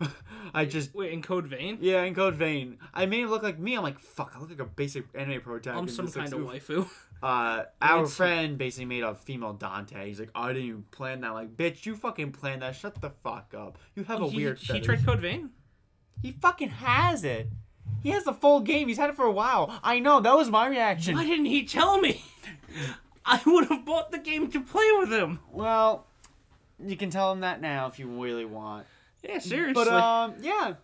I 0.54 0.64
just 0.64 0.94
wait 0.94 1.12
in 1.12 1.22
Code 1.22 1.46
Vein, 1.46 1.78
yeah, 1.80 2.02
in 2.02 2.14
Code 2.14 2.34
Vein, 2.34 2.78
I 2.94 3.06
made 3.06 3.22
it 3.22 3.28
look 3.28 3.42
like 3.42 3.58
me. 3.58 3.76
I'm 3.76 3.82
like 3.82 3.98
fuck. 4.00 4.32
I 4.36 4.40
look 4.40 4.50
like 4.50 4.60
a 4.60 4.64
basic 4.64 5.04
anime 5.14 5.40
protagonist. 5.40 5.98
I'm 5.98 6.08
some 6.08 6.22
like, 6.22 6.30
kind 6.30 6.44
of 6.46 6.52
oof. 6.54 6.66
waifu. 6.68 6.88
Uh, 7.22 7.64
our 7.82 7.98
It's- 8.04 8.14
friend 8.16 8.56
basically 8.56 8.86
made 8.86 9.02
a 9.02 9.14
female 9.14 9.52
Dante. 9.52 10.06
He's 10.08 10.18
like, 10.18 10.30
I 10.34 10.48
didn't 10.54 10.62
even 10.68 10.82
plan 10.90 11.20
that. 11.20 11.34
Like, 11.34 11.54
bitch, 11.54 11.84
you 11.84 11.94
fucking 11.94 12.32
planned 12.32 12.62
that. 12.62 12.74
Shut 12.74 12.98
the 13.02 13.10
fuck 13.10 13.52
up. 13.54 13.76
You 13.94 14.04
have 14.04 14.22
a 14.22 14.24
Oh, 14.24 14.28
he, 14.30 14.36
weird. 14.38 14.58
He 14.58 14.68
fetish. 14.68 14.86
tried 14.86 15.04
Code 15.04 15.20
Vein. 15.20 15.50
He 16.22 16.32
fucking 16.32 16.70
has 16.70 17.22
it. 17.22 17.48
He 18.02 18.08
has 18.08 18.24
the 18.24 18.32
full 18.32 18.60
game. 18.60 18.88
He's 18.88 18.96
had 18.96 19.10
it 19.10 19.16
for 19.16 19.26
a 19.26 19.30
while. 19.30 19.70
I 19.84 19.98
know. 19.98 20.20
That 20.20 20.34
was 20.34 20.48
my 20.48 20.66
reaction. 20.66 21.14
Why 21.14 21.26
didn't 21.26 21.44
he 21.44 21.66
tell 21.66 22.00
me? 22.00 22.24
I 23.26 23.38
would 23.44 23.66
have 23.66 23.84
bought 23.84 24.12
the 24.12 24.18
game 24.18 24.50
to 24.52 24.60
play 24.62 24.88
with 24.98 25.12
him. 25.12 25.40
Well, 25.52 26.06
you 26.82 26.96
can 26.96 27.10
tell 27.10 27.30
him 27.32 27.40
that 27.40 27.60
now 27.60 27.86
if 27.88 27.98
you 27.98 28.06
really 28.06 28.46
want. 28.46 28.86
Yeah, 29.22 29.38
seriously. 29.38 29.72
But 29.84 29.88
um, 29.88 30.34
yeah. 30.40 30.74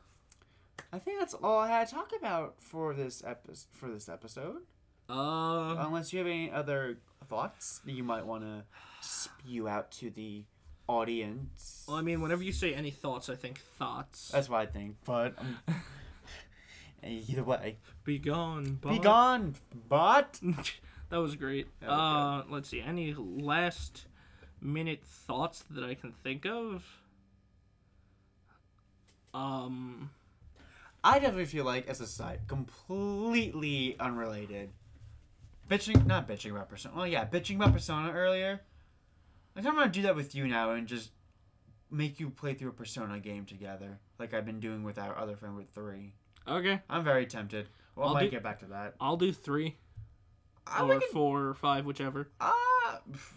I 0.93 0.99
think 0.99 1.19
that's 1.19 1.35
all 1.35 1.59
I 1.59 1.69
had 1.69 1.89
to 1.89 1.95
talk 1.95 2.13
about 2.19 2.55
for 2.59 2.95
this 2.95 3.23
episode. 3.27 3.67
For 3.73 3.89
this 3.89 4.09
episode, 4.09 4.63
uh, 5.11 5.77
unless 5.79 6.13
you 6.13 6.19
have 6.21 6.29
any 6.29 6.51
other 6.51 6.99
thoughts 7.29 7.81
that 7.85 7.93
you 7.93 8.05
might 8.05 8.25
want 8.25 8.43
to 8.45 8.65
spew 9.01 9.69
out 9.69 9.91
to 9.93 10.11
the 10.11 10.45
audience. 10.89 11.85
well, 11.89 11.97
I 11.97 12.03
mean, 12.03 12.21
whenever 12.21 12.43
you 12.43 12.53
say 12.53 12.75
any 12.75 12.91
thoughts, 12.91 13.29
I 13.29 13.35
think 13.35 13.59
thoughts. 13.59 14.31
That's 14.33 14.49
what 14.49 14.61
I 14.61 14.67
think. 14.67 14.97
But 15.05 15.35
um, 15.39 15.59
either 17.03 17.45
way, 17.45 17.77
Be 18.05 18.19
gone. 18.19 18.79
be 18.83 18.99
gone. 18.99 19.57
But 19.89 20.41
that 21.11 21.17
was 21.19 21.37
great. 21.37 21.69
That 21.81 21.89
was 21.91 22.45
uh, 22.47 22.53
let's 22.53 22.69
see. 22.69 22.81
Any 22.81 23.15
last 23.15 24.07
minute 24.61 25.03
thoughts 25.05 25.65
that 25.71 25.85
I 25.85 25.95
can 25.95 26.13
think 26.13 26.47
of? 26.47 26.85
Um, 29.37 30.11
I 31.05 31.19
definitely 31.19 31.45
feel 31.47 31.65
like, 31.65 31.89
as 31.89 32.01
a 32.01 32.07
side, 32.07 32.41
completely 32.49 33.97
unrelated. 34.01 34.71
Bitching, 35.71 36.07
not 36.07 36.29
bitching 36.29 36.53
about 36.53 36.69
Persona. 36.69 36.95
Well, 36.97 37.07
yeah, 37.07 37.27
bitching 37.27 37.57
about 37.57 37.73
Persona 37.73 38.13
earlier. 38.13 38.61
I 39.55 39.61
kind 39.61 39.69
of 39.69 39.77
want 39.77 39.93
to 39.93 39.99
do 40.01 40.07
that 40.07 40.15
with 40.17 40.35
you 40.35 40.47
now 40.47 40.71
and 40.73 40.87
just 40.87 41.11
make 41.91 42.19
you 42.21 42.31
play 42.31 42.55
through 42.55 42.71
a 42.71 42.73
Persona 42.73 43.19
game 43.19 43.45
together, 43.45 43.99
like 44.19 44.33
I've 44.35 44.45
been 44.47 44.61
doing 44.61 44.83
with 44.85 44.99
our 44.99 45.17
other 45.19 45.37
friend 45.37 45.57
with 45.57 45.69
three. 45.71 46.13
okay. 46.49 46.81
I'm 46.89 47.05
very 47.05 47.27
tempted. 47.27 47.69
Well, 47.95 48.07
I 48.07 48.09
I'll 48.09 48.15
might 48.15 48.25
do- 48.25 48.31
get 48.31 48.43
back 48.43 48.61
to 48.61 48.67
that. 48.67 48.95
I'll 49.01 49.17
do 49.17 49.33
three 49.33 49.77
I 50.67 50.83
or 50.83 50.89
reckon, 50.89 51.09
four 51.13 51.45
or 51.49 51.55
five, 51.55 51.85
whichever. 51.87 52.29
uh, 52.41 52.53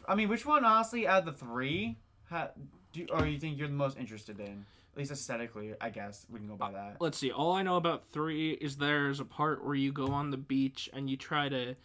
I 0.08 0.16
mean, 0.16 0.30
which 0.30 0.46
one, 0.46 0.66
honestly, 0.66 1.08
out 1.08 1.20
of 1.20 1.26
the 1.26 1.34
three, 1.46 1.98
ha, 2.30 2.50
do, 2.94 3.06
or 3.12 3.26
you 3.26 3.38
think 3.40 3.58
you're 3.58 3.68
the 3.68 3.74
most 3.74 3.98
interested 3.98 4.40
in? 4.40 4.66
At 5.00 5.04
least 5.04 5.12
aesthetically, 5.14 5.74
I 5.80 5.92
guess 5.92 6.26
we 6.30 6.40
can 6.40 6.48
go 6.50 6.58
by 6.58 6.74
that. 6.74 6.98
Let's 7.00 7.18
see. 7.18 7.32
All 7.32 7.54
I 7.54 7.64
know 7.64 7.78
about 7.78 8.06
three 8.08 8.52
is 8.52 8.76
there's 8.76 9.22
a 9.22 9.24
part 9.26 9.64
where 9.64 9.74
you 9.74 9.94
go 9.94 10.08
on 10.08 10.30
the 10.30 10.36
beach 10.36 10.90
and 10.92 11.10
you 11.10 11.16
try 11.16 11.48
to 11.48 11.76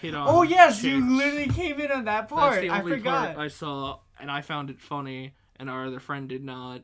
hit 0.00 0.14
on. 0.14 0.28
Oh 0.28 0.42
yes, 0.42 0.84
you 0.84 1.04
literally 1.04 1.48
came 1.48 1.80
in 1.80 1.90
on 1.90 2.04
that 2.04 2.28
part. 2.28 2.52
That's 2.52 2.68
the 2.68 2.70
I 2.72 2.80
forgot. 2.82 3.34
part 3.34 3.38
I 3.44 3.48
saw, 3.48 3.98
and 4.20 4.30
I 4.30 4.40
found 4.42 4.70
it 4.70 4.78
funny, 4.80 5.34
and 5.56 5.68
our 5.68 5.86
other 5.86 5.98
friend 5.98 6.28
did 6.28 6.44
not. 6.44 6.82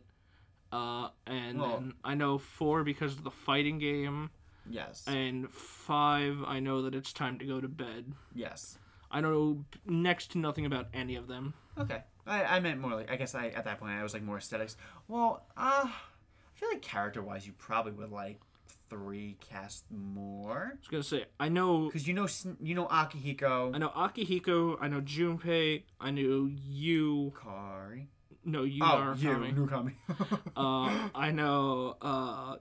Uh, 0.73 1.11
and 1.25 1.61
then 1.61 1.93
I 2.03 2.15
know 2.17 2.39
four 2.39 2.83
because 2.83 3.13
of 3.13 3.23
the 3.23 3.31
fighting 3.31 3.79
game, 3.79 4.31
Yes. 4.69 5.05
and 5.07 5.49
five 5.53 6.43
I 6.45 6.59
know 6.59 6.83
that 6.83 6.97
it's 6.97 7.13
time 7.13 7.39
to 7.39 7.45
go 7.45 7.61
to 7.61 7.69
bed. 7.69 8.13
yes. 8.35 8.77
I 9.09 9.21
know 9.21 9.65
next 9.87 10.33
to 10.33 10.39
nothing 10.39 10.67
about 10.67 10.89
any 10.93 11.15
of 11.15 11.29
them. 11.29 11.55
Okay. 11.79 12.03
I, 12.27 12.45
I 12.57 12.61
meant 12.61 12.81
more 12.81 12.95
like 12.95 13.11
I 13.11 13.17
guess 13.17 13.35
I 13.35 13.49
at 13.49 13.65
that 13.65 13.79
point 13.81 13.93
I 13.93 14.03
was 14.03 14.13
like 14.15 14.23
more 14.23 14.39
aesthetics. 14.39 14.77
Well, 15.09 15.45
uh 15.57 15.85
I 15.89 16.59
feel 16.59 16.69
like 16.71 16.83
character 16.83 17.23
wise 17.23 17.47
you 17.47 17.53
probably 17.59 17.93
would 17.93 18.11
like 18.11 18.41
three 18.89 19.37
cast 19.41 19.85
more 19.91 20.73
I 20.75 20.79
was 20.79 20.89
gonna 20.91 21.03
say 21.03 21.25
I 21.41 21.49
know 21.49 21.87
because 21.87 22.07
you 22.07 22.15
know 22.15 22.27
you 22.61 22.75
know 22.75 22.87
Akihiko, 22.87 23.75
I 23.75 23.79
know 23.79 23.89
Akihiko, 23.91 24.77
I 24.81 24.89
know 24.89 25.01
Junpei, 25.01 25.83
I 26.01 26.11
know 26.13 26.49
you, 26.49 27.33
Kari. 27.43 28.09
no 28.45 28.63
you 28.63 28.83
Oh, 28.85 28.87
are 28.87 29.15
you, 29.17 29.33
coming. 29.33 29.55
Nukami. 29.57 29.93
Uh, 30.57 31.09
I 31.15 31.33
know 31.33 31.97
uh, 32.01 32.57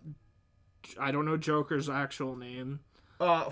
I 0.99 1.11
don't 1.11 1.25
know 1.25 1.37
Joker's 1.37 1.89
actual 1.89 2.35
name. 2.35 2.79
uh, 3.19 3.49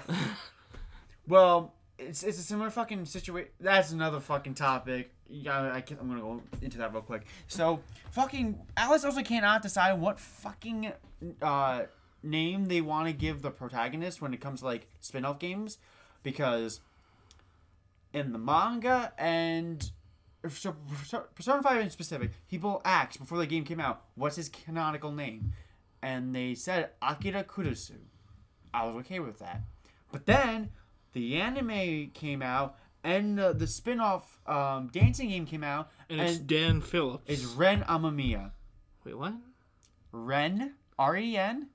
well, 1.28 1.74
it's 1.98 2.24
it's 2.24 2.40
a 2.40 2.44
similar 2.44 2.70
fucking 2.70 3.06
situation. 3.06 3.52
That's 3.60 3.92
another 3.92 4.20
fucking 4.20 4.56
topic. 4.56 5.13
Yeah, 5.36 5.74
I 5.74 5.82
can, 5.82 5.98
I'm 6.00 6.08
gonna 6.08 6.22
go 6.22 6.44
into 6.62 6.78
that 6.78 6.94
real 6.94 7.02
quick. 7.02 7.26
So, 7.48 7.80
fucking 8.12 8.60
Atlus 8.78 9.04
also 9.04 9.24
cannot 9.24 9.64
decide 9.64 10.00
what 10.00 10.20
fucking 10.20 10.92
uh 11.42 11.84
name 12.22 12.66
they 12.66 12.82
want 12.82 13.08
to 13.08 13.14
give 13.14 13.42
the 13.42 13.50
protagonist 13.50 14.22
when 14.22 14.34
it 14.34 14.40
comes 14.40 14.60
to 14.60 14.66
like 14.68 14.88
spin-off 15.00 15.40
games, 15.40 15.80
because 16.22 16.82
in 18.14 18.32
the 18.32 18.38
manga 18.38 19.12
and 19.18 19.92
so 20.50 20.76
Persona 21.34 21.64
5 21.64 21.82
in 21.82 21.90
specific, 21.90 22.32
people 22.48 22.82
asked 22.86 23.18
before 23.18 23.40
the 23.40 23.48
game 23.48 23.64
came 23.64 23.80
out, 23.80 24.04
what's 24.14 24.36
his 24.36 24.50
canonical 24.50 25.12
name? 25.12 25.54
And 26.04 26.36
they 26.36 26.54
said 26.54 26.92
Akira 27.02 27.44
Kurusu. 27.44 27.94
I 28.74 28.86
was 28.86 28.98
okay 28.98 29.20
with 29.20 29.40
that. 29.40 29.62
But 30.12 30.26
then 30.28 30.70
the 31.14 31.38
anime 31.38 32.12
came 32.14 32.42
out 32.42 32.78
and 33.04 33.40
uh, 33.40 33.54
the 33.54 33.68
spin-off 33.68 34.40
um, 34.48 34.90
dancing 34.94 35.30
game 35.30 35.46
came 35.46 35.64
out 35.64 35.92
And, 36.10 36.20
and, 36.20 36.30
it's 36.30 36.38
Dan 36.40 36.82
Phillips. 36.82 37.24
it's 37.28 37.44
Ren 37.46 37.82
Amamiya. 37.84 38.52
Wait, 39.04 39.18
what? 39.18 39.34
Ren 40.12 40.76
R 40.98 41.18
E 41.18 41.38
N 41.38 41.70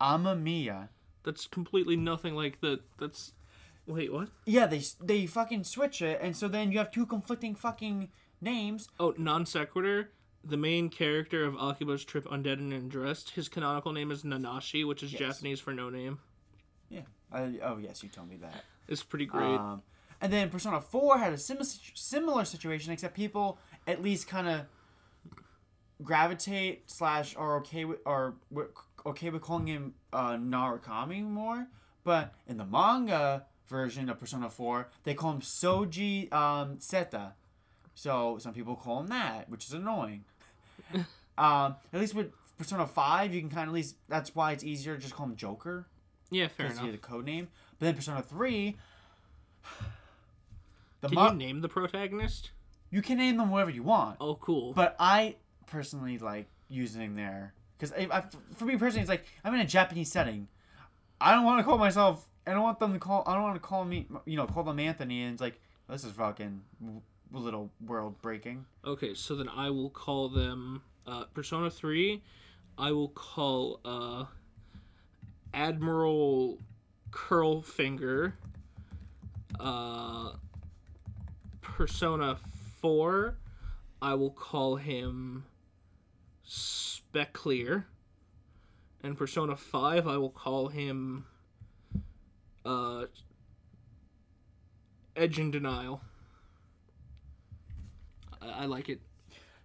Amamiya. 0.00 0.88
That's 1.24 1.46
completely 1.46 1.96
nothing 1.96 2.34
like 2.34 2.60
the. 2.60 2.80
That's. 2.98 3.32
Wait, 3.86 4.12
what? 4.12 4.28
Yeah, 4.44 4.66
they 4.66 4.82
they 5.02 5.26
fucking 5.26 5.64
switch 5.64 6.02
it 6.02 6.18
and 6.22 6.36
so 6.36 6.46
then 6.48 6.70
you 6.72 6.78
have 6.78 6.90
two 6.90 7.06
conflicting 7.06 7.54
fucking 7.54 8.10
names. 8.40 8.88
Oh, 9.00 9.14
non 9.16 9.46
sequitur. 9.46 10.10
The 10.44 10.56
main 10.56 10.88
character 10.88 11.44
of 11.44 11.54
Akiba's 11.54 12.04
Trip 12.04 12.24
Undead 12.26 12.54
and 12.54 12.72
Undressed, 12.72 13.30
his 13.30 13.48
canonical 13.48 13.92
name 13.92 14.10
is 14.10 14.22
Nanashi, 14.22 14.86
which 14.86 15.02
is 15.02 15.12
Yes. 15.12 15.20
Japanese 15.20 15.60
for 15.60 15.72
no 15.74 15.90
name. 15.90 16.20
Yeah. 16.88 17.00
Uh, 17.32 17.48
oh 17.62 17.78
yes, 17.78 18.02
you 18.02 18.08
told 18.08 18.28
me 18.28 18.36
that. 18.36 18.64
It's 18.86 19.02
pretty 19.02 19.26
great. 19.26 19.56
Um, 19.56 19.82
and 20.20 20.32
then 20.32 20.50
Persona 20.50 20.80
4 20.80 21.18
had 21.18 21.32
a 21.32 21.38
sim- 21.38 21.58
similar 21.94 22.44
situation, 22.44 22.92
except 22.92 23.14
people 23.14 23.58
at 23.86 24.02
least 24.02 24.28
kind 24.28 24.48
of 24.48 24.60
gravitate 26.02 26.90
slash 26.90 27.34
are 27.36 27.56
okay 27.58 27.84
with 27.84 27.98
are 28.06 28.34
okay 29.06 29.30
with 29.30 29.42
calling 29.42 29.66
him 29.66 29.94
uh, 30.12 30.32
Narukami 30.32 31.22
more. 31.22 31.66
But 32.04 32.34
in 32.46 32.56
the 32.56 32.64
manga 32.64 33.44
version 33.68 34.08
of 34.08 34.18
Persona 34.18 34.48
4, 34.48 34.88
they 35.04 35.14
call 35.14 35.32
him 35.32 35.40
Soji 35.40 36.32
um, 36.32 36.76
Seta. 36.80 37.34
So 37.94 38.38
some 38.40 38.54
people 38.54 38.76
call 38.76 39.00
him 39.00 39.08
that, 39.08 39.48
which 39.50 39.66
is 39.66 39.72
annoying. 39.72 40.24
um, 41.38 41.76
at 41.92 42.00
least 42.00 42.14
with 42.14 42.30
Persona 42.56 42.86
5, 42.86 43.34
you 43.34 43.40
can 43.40 43.50
kind 43.50 43.62
of 43.64 43.68
at 43.68 43.74
least 43.74 43.96
that's 44.08 44.34
why 44.34 44.52
it's 44.52 44.64
easier 44.64 44.94
to 44.94 45.00
just 45.00 45.14
call 45.14 45.26
him 45.26 45.36
Joker 45.36 45.86
yeah, 46.30 46.48
fair 46.48 46.66
because 46.66 46.78
enough. 46.78 46.86
you 46.86 46.92
the 46.92 46.98
code 46.98 47.24
name. 47.24 47.48
But 47.78 47.86
then 47.86 47.94
Persona 47.94 48.22
3, 48.22 48.76
the 51.00 51.08
Can 51.08 51.14
mo- 51.14 51.30
you 51.30 51.36
name 51.36 51.60
the 51.60 51.68
protagonist? 51.68 52.50
you 52.90 53.02
can 53.02 53.18
name 53.18 53.36
them 53.36 53.50
whatever 53.50 53.70
you 53.70 53.82
want. 53.82 54.16
Oh, 54.20 54.34
cool. 54.36 54.72
But 54.72 54.96
I 54.98 55.36
personally 55.66 56.18
like 56.18 56.46
using 56.68 57.14
their 57.14 57.52
because 57.78 57.92
I, 57.92 58.08
I, 58.10 58.24
for 58.56 58.64
me 58.64 58.76
personally, 58.76 59.02
it's 59.02 59.10
like 59.10 59.24
I'm 59.44 59.54
in 59.54 59.60
a 59.60 59.66
Japanese 59.66 60.10
setting. 60.10 60.48
I 61.20 61.32
don't 61.34 61.44
want 61.44 61.58
to 61.60 61.64
call 61.64 61.78
myself. 61.78 62.26
I 62.46 62.52
don't 62.52 62.62
want 62.62 62.78
them 62.78 62.92
to 62.94 62.98
call. 62.98 63.22
I 63.26 63.34
don't 63.34 63.42
want 63.42 63.56
to 63.56 63.60
call 63.60 63.84
me. 63.84 64.06
You 64.24 64.36
know, 64.36 64.46
call 64.46 64.62
them 64.64 64.78
Anthony, 64.78 65.22
and 65.22 65.32
it's 65.34 65.40
like 65.42 65.60
this 65.88 66.04
is 66.04 66.12
fucking 66.12 66.62
w- 66.80 67.00
little 67.32 67.70
world 67.86 68.20
breaking. 68.22 68.64
Okay, 68.84 69.12
so 69.14 69.34
then 69.36 69.48
I 69.50 69.68
will 69.70 69.90
call 69.90 70.28
them 70.30 70.80
uh, 71.06 71.24
Persona 71.34 71.68
3. 71.70 72.22
I 72.78 72.92
will 72.92 73.08
call 73.08 73.80
uh, 73.84 74.24
Admiral 75.52 76.58
Curlfinger. 77.10 78.32
Uh, 79.58 80.32
Persona 81.78 82.36
4. 82.82 83.36
I 84.02 84.14
will 84.14 84.32
call 84.32 84.74
him 84.74 85.44
Specklear. 86.44 87.84
And 89.00 89.16
Persona 89.16 89.54
5, 89.54 90.08
I 90.08 90.16
will 90.16 90.30
call 90.30 90.66
him 90.66 91.26
uh, 92.66 93.04
Edge 95.14 95.38
and 95.38 95.52
Denial. 95.52 96.00
I, 98.42 98.62
I 98.62 98.64
like 98.64 98.88
it. 98.88 99.00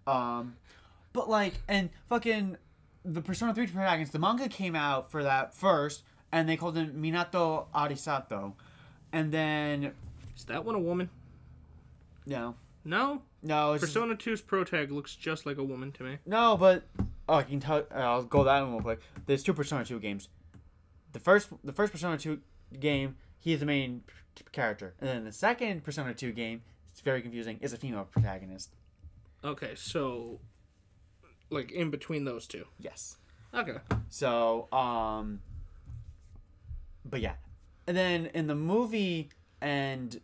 Um, 0.06 0.54
but 1.12 1.28
like, 1.28 1.54
and 1.66 1.90
fucking 2.08 2.56
the 3.04 3.22
Persona 3.22 3.52
3 3.52 3.66
protagonist, 3.66 4.12
the 4.12 4.20
manga 4.20 4.48
came 4.48 4.76
out 4.76 5.10
for 5.10 5.24
that 5.24 5.52
first, 5.52 6.04
and 6.30 6.48
they 6.48 6.56
called 6.56 6.76
him 6.76 6.92
Minato 6.94 7.66
Arisato. 7.74 8.52
And 9.12 9.32
then, 9.32 9.90
Is 10.36 10.44
that 10.44 10.64
one 10.64 10.76
a 10.76 10.78
woman? 10.78 11.10
No. 12.26 12.54
No. 12.84 13.22
No, 13.42 13.72
it's 13.72 13.82
just- 13.82 13.94
Persona 13.94 14.14
2's 14.14 14.40
protag 14.42 14.90
looks 14.90 15.14
just 15.16 15.46
like 15.46 15.56
a 15.58 15.64
woman 15.64 15.92
to 15.92 16.02
me. 16.02 16.18
no, 16.26 16.56
but 16.56 16.84
oh, 17.28 17.34
I 17.36 17.42
can 17.42 17.60
tell. 17.60 17.86
I'll 17.90 18.22
go 18.24 18.44
that 18.44 18.60
one 18.62 18.72
real 18.72 18.82
quick. 18.82 19.00
There's 19.26 19.42
two 19.42 19.54
Persona 19.54 19.84
2 19.84 19.98
games. 20.00 20.28
The 21.12 21.20
first, 21.20 21.48
the 21.62 21.72
first 21.72 21.92
Persona 21.92 22.18
2 22.18 22.40
game, 22.80 23.16
he's 23.38 23.60
the 23.60 23.66
main 23.66 24.02
character, 24.52 24.94
and 25.00 25.08
then 25.08 25.24
the 25.24 25.32
second 25.32 25.84
Persona 25.84 26.12
2 26.12 26.32
game, 26.32 26.62
it's 26.90 27.00
very 27.00 27.22
confusing, 27.22 27.58
is 27.60 27.72
a 27.72 27.76
female 27.76 28.04
protagonist. 28.10 28.74
Okay, 29.44 29.74
so 29.76 30.40
like 31.50 31.70
in 31.72 31.90
between 31.90 32.24
those 32.24 32.46
two. 32.46 32.64
Yes. 32.78 33.16
Okay. 33.52 33.76
So, 34.08 34.68
um, 34.72 35.40
but 37.04 37.20
yeah, 37.20 37.34
and 37.86 37.96
then 37.96 38.26
in 38.34 38.46
the 38.46 38.54
movie 38.54 39.28
and 39.60 40.20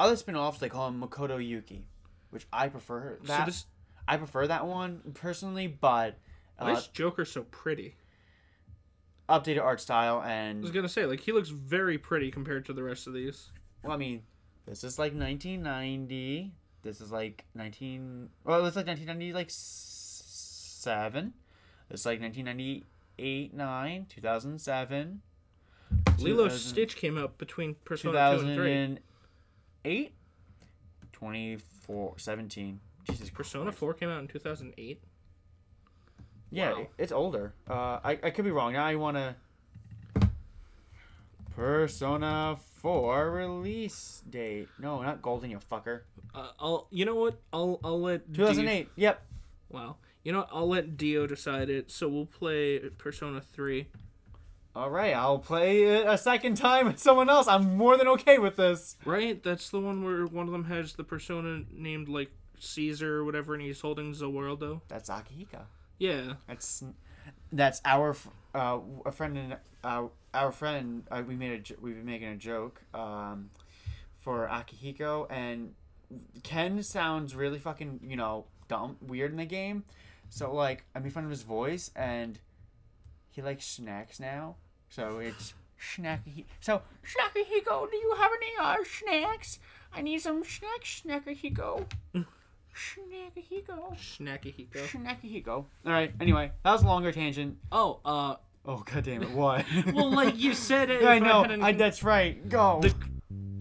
other 0.00 0.16
spin-offs, 0.16 0.58
they 0.58 0.68
call 0.68 0.88
him 0.88 1.00
Makoto 1.00 1.44
Yuki, 1.44 1.84
which 2.30 2.46
I 2.52 2.68
prefer. 2.68 3.18
That 3.24 3.40
so 3.40 3.44
this 3.46 3.66
I 4.08 4.16
prefer 4.16 4.46
that 4.46 4.66
one 4.66 5.00
personally, 5.14 5.66
but 5.66 6.18
why 6.58 6.72
uh, 6.72 6.76
is 6.76 6.88
Joker 6.88 7.24
so 7.24 7.42
pretty? 7.44 7.96
updated 9.30 9.62
art 9.62 9.80
style 9.80 10.22
and 10.22 10.58
I 10.58 10.62
was 10.62 10.72
gonna 10.72 10.88
say 10.88 11.06
like 11.06 11.20
he 11.20 11.32
looks 11.32 11.48
very 11.48 11.96
pretty 11.96 12.30
compared 12.30 12.64
to 12.66 12.72
the 12.72 12.82
rest 12.82 13.06
of 13.06 13.14
these. 13.14 13.50
well, 13.82 13.92
I 13.92 13.96
mean, 13.96 14.22
this 14.66 14.84
is 14.84 14.98
like 14.98 15.14
1990. 15.14 16.52
This 16.82 17.00
is 17.00 17.12
like 17.12 17.44
19. 17.54 18.28
Well, 18.44 18.66
it's 18.66 18.76
like 18.76 18.86
1990, 18.86 19.32
like 19.32 19.48
seven. 19.50 21.34
It's 21.90 22.06
like 22.06 22.20
1998, 22.20 23.54
nine, 23.54 24.06
2007. 24.08 25.22
Lilo 26.18 26.44
2000 26.44 26.58
Stitch 26.58 26.96
came 26.96 27.18
out 27.18 27.36
between 27.38 27.74
Persona 27.84 28.38
2 28.38 28.46
and 28.46 28.56
3. 28.56 28.98
2008 29.84 30.12
24 31.12 32.14
17 32.18 32.80
jesus 33.04 33.30
Persona 33.30 33.64
Christ. 33.64 33.78
4 33.78 33.94
came 33.94 34.08
out 34.08 34.20
in 34.20 34.28
2008. 34.28 35.00
yeah 36.50 36.72
Wow. 36.72 36.86
it's 36.98 37.12
older 37.12 37.52
uh 37.68 37.98
i, 38.04 38.18
I 38.22 38.30
could 38.30 38.44
be 38.44 38.50
wrong 38.50 38.72
now 38.72 38.84
i 38.84 38.94
want 38.94 39.16
to 39.16 39.34
persona 41.54 42.56
4 42.76 43.30
release 43.32 44.22
date 44.28 44.68
no 44.78 45.02
not 45.02 45.20
golden 45.22 45.50
you 45.50 45.58
fucker 45.58 46.02
Uh, 46.34 46.50
I'll 46.60 46.86
you 46.90 47.04
know 47.04 47.16
what? 47.16 47.40
I'll 47.52 47.80
I'll 47.82 48.00
let 48.00 48.32
Dio- 48.32 48.46
2008 48.46 48.88
yep 48.96 49.22
wow. 49.68 49.96
You 50.22 50.30
know 50.32 50.40
what? 50.40 50.48
I'll 50.52 50.68
let 50.68 50.96
Dio 50.98 51.26
decide 51.26 51.70
it. 51.70 51.90
So 51.90 52.06
we'll 52.06 52.26
play 52.26 52.78
Persona 52.98 53.40
3. 53.40 53.86
All 54.74 54.88
right 54.90 55.14
i'll 55.14 55.38
play 55.38 55.82
it 55.82 56.06
a 56.06 56.16
second 56.16 56.56
time 56.56 56.86
with 56.86 56.98
someone 56.98 57.28
else 57.28 57.48
i'm 57.48 57.76
more 57.76 57.96
than 57.96 58.06
okay 58.08 58.38
with 58.38 58.56
this 58.56 58.96
Right? 59.04 59.42
That's 59.42 59.70
the 59.70 59.80
one 59.80 60.04
where 60.04 60.26
one 60.26 60.46
of 60.46 60.52
them 60.52 60.64
has 60.64 60.92
the 60.94 61.04
persona 61.04 61.64
named 61.72 62.08
like 62.08 62.30
Caesar 62.60 63.16
or 63.16 63.24
whatever, 63.24 63.54
and 63.54 63.62
he's 63.62 63.80
holding 63.80 64.12
Zawaldo. 64.12 64.82
that's 64.88 65.08
Akihiko 65.10 65.62
Yeah. 65.98 66.34
That's 66.46 66.84
that's 67.52 67.80
our 67.84 68.14
uh, 68.54 68.78
a 69.06 69.12
friend 69.12 69.36
and 69.38 69.56
uh, 69.82 70.06
our 70.34 70.52
friend. 70.52 71.04
Uh, 71.10 71.22
we 71.26 71.34
made 71.36 71.70
a 71.70 71.80
we've 71.80 71.96
been 71.96 72.04
making 72.06 72.28
a 72.28 72.36
joke 72.36 72.80
um, 72.94 73.50
for 74.20 74.46
Akihiko 74.48 75.26
and 75.30 75.74
Ken 76.42 76.82
sounds 76.82 77.34
really 77.34 77.58
fucking 77.58 78.00
you 78.06 78.16
know 78.16 78.44
dumb 78.68 78.96
weird 79.00 79.30
in 79.32 79.38
the 79.38 79.44
game. 79.46 79.84
So 80.28 80.54
like 80.54 80.84
I 80.94 80.98
made 81.00 81.12
fun 81.12 81.24
of 81.24 81.30
his 81.30 81.42
voice, 81.42 81.90
and 81.96 82.38
he 83.30 83.42
likes 83.42 83.66
snacks 83.66 84.20
now. 84.20 84.56
So 84.88 85.18
it's 85.18 85.54
snacky. 85.80 86.44
So 86.60 86.82
snacky 87.04 87.44
Higo, 87.44 87.90
do 87.90 87.96
you 87.96 88.14
have 88.18 88.30
any 88.36 88.52
uh 88.60 88.76
snacks? 88.84 89.58
I 89.92 90.02
need 90.02 90.20
some 90.20 90.44
snacks, 90.44 91.02
snacky 91.04 91.36
Higo. 91.40 91.86
snacky 92.74 93.44
Higo. 93.50 93.96
Snacky 93.96 94.54
Hiko. 94.54 94.86
Snacky 94.92 95.42
Higo. 95.44 95.48
All 95.48 95.66
right. 95.84 96.12
Anyway, 96.20 96.52
that 96.64 96.72
was 96.72 96.82
a 96.82 96.86
longer 96.86 97.12
tangent. 97.12 97.56
Oh, 97.72 98.00
uh, 98.04 98.36
Oh 98.66 98.82
god 98.84 99.04
damn 99.04 99.22
it! 99.22 99.30
What? 99.30 99.64
well, 99.94 100.10
like 100.10 100.38
you 100.38 100.52
said 100.54 100.90
it. 100.90 101.00
Yeah, 101.02 101.08
I 101.08 101.18
know. 101.18 101.42
any- 101.44 101.62
I, 101.62 101.72
that's 101.72 102.02
right. 102.02 102.46
Go. 102.48 102.80
the 102.82 102.94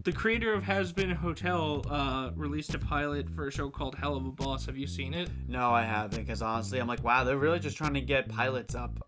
the 0.04 0.12
creator 0.12 0.54
of 0.54 0.64
Hazbin 0.64 1.14
Hotel 1.14 1.86
uh, 1.90 2.32
released 2.36 2.74
a 2.74 2.80
pilot 2.80 3.30
for 3.30 3.48
a 3.48 3.52
show 3.52 3.70
called 3.70 3.96
Helluva 3.98 4.36
Boss. 4.36 4.66
Have 4.66 4.78
you 4.78 4.88
seen 4.88 5.14
it? 5.14 5.30
No, 5.48 5.72
I 5.72 5.84
haven't, 5.84 6.20
because 6.20 6.42
honestly, 6.42 6.80
I'm 6.80 6.88
like, 6.88 7.04
wow, 7.04 7.24
they're 7.24 7.38
really 7.38 7.60
just 7.60 7.78
trying 7.78 7.94
to 7.94 8.02
get 8.02 8.28
pilots 8.30 8.76
up. 8.76 9.06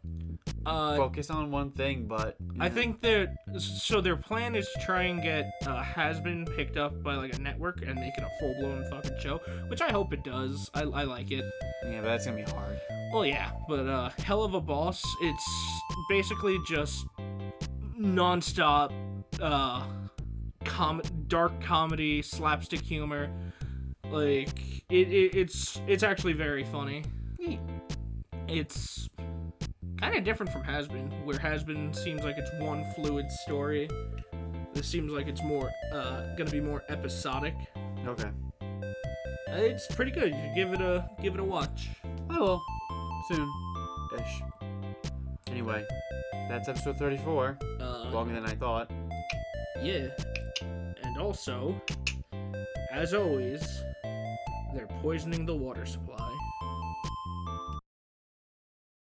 Uh, 0.66 0.96
Focus 0.96 1.30
on 1.32 1.50
one 1.50 1.72
thing, 1.72 2.06
but 2.06 2.36
I 2.60 2.70
think 2.70 3.02
they're 3.02 3.34
so 3.58 4.00
their 4.00 4.16
plan 4.16 4.56
is 4.56 4.70
to 4.76 4.86
try 4.86 5.04
and 5.04 5.22
get 5.22 5.52
uh, 5.66 5.82
Hazbin 5.82 6.56
picked 6.56 6.78
up 6.78 7.02
by 7.02 7.16
like 7.16 7.36
a 7.36 7.42
network 7.42 7.82
and 7.82 7.96
make 7.96 8.16
it 8.18 8.24
a 8.24 8.30
full 8.40 8.54
blown 8.60 8.84
fucking 8.92 9.18
show, 9.20 9.40
which 9.70 9.82
I 9.82 9.92
hope 9.92 10.14
it 10.14 10.24
does. 10.24 10.70
I, 10.76 10.82
I 10.84 11.04
like 11.04 11.32
it. 11.32 11.44
yeah, 11.84 12.02
but 12.02 12.08
that's 12.08 12.26
gonna 12.26 12.38
be 12.44 12.52
hard. 12.52 12.80
Well, 13.12 13.26
yeah, 13.26 13.52
but 13.68 13.88
uh, 13.88 14.12
Helluva 14.20 14.64
Boss, 14.64 15.04
it's 15.22 15.50
basically 16.10 16.60
just 16.68 17.06
nonstop 18.00 18.92
uh, 19.42 19.84
com- 20.64 21.02
dark 21.28 21.60
comedy, 21.62 22.22
slapstick 22.22 22.82
humor. 22.82 23.30
Like 24.12 24.84
it, 24.90 25.08
it 25.08 25.36
it's 25.36 25.82
it's 25.88 26.04
actually 26.04 26.34
very 26.34 26.66
funny. 26.66 27.04
It's 28.48 29.10
kind 30.02 30.16
of 30.16 30.24
different 30.24 30.52
from 30.52 30.64
Hazbin, 30.64 31.24
where 31.24 31.38
Hazbin 31.38 31.96
seems 31.96 32.24
like 32.24 32.38
it's 32.38 32.52
one 32.60 32.84
fluid 32.96 33.32
story. 33.32 33.90
This 34.74 34.88
seems 34.88 35.12
like 35.12 35.28
it's 35.28 35.44
more 35.44 35.70
uh, 35.94 36.36
gonna 36.36 36.50
be 36.52 36.60
more 36.62 36.84
episodic. 36.90 37.54
Okay, 38.06 38.30
It's 39.50 39.88
pretty 39.94 40.12
good. 40.12 40.34
You 40.34 40.42
should 40.42 40.56
give 40.56 40.74
it 40.74 40.82
a 40.82 41.08
give 41.22 41.34
it 41.36 41.40
a 41.40 41.44
watch. 41.44 41.90
I 42.30 42.40
will 42.40 42.62
soon, 43.30 43.48
ish. 44.18 44.42
Anyway, 45.50 45.86
that's 46.50 46.68
episode 46.70 46.98
34. 46.98 47.60
Uh, 47.80 48.10
Longer 48.12 48.34
than 48.34 48.46
I 48.46 48.56
thought. 48.56 48.90
Yeah. 49.82 50.08
And 51.04 51.18
also, 51.20 51.80
as 52.92 53.14
always, 53.14 53.62
they're 54.74 54.88
poisoning 55.02 55.46
the 55.46 55.56
water 55.56 55.86
supply. 55.86 56.34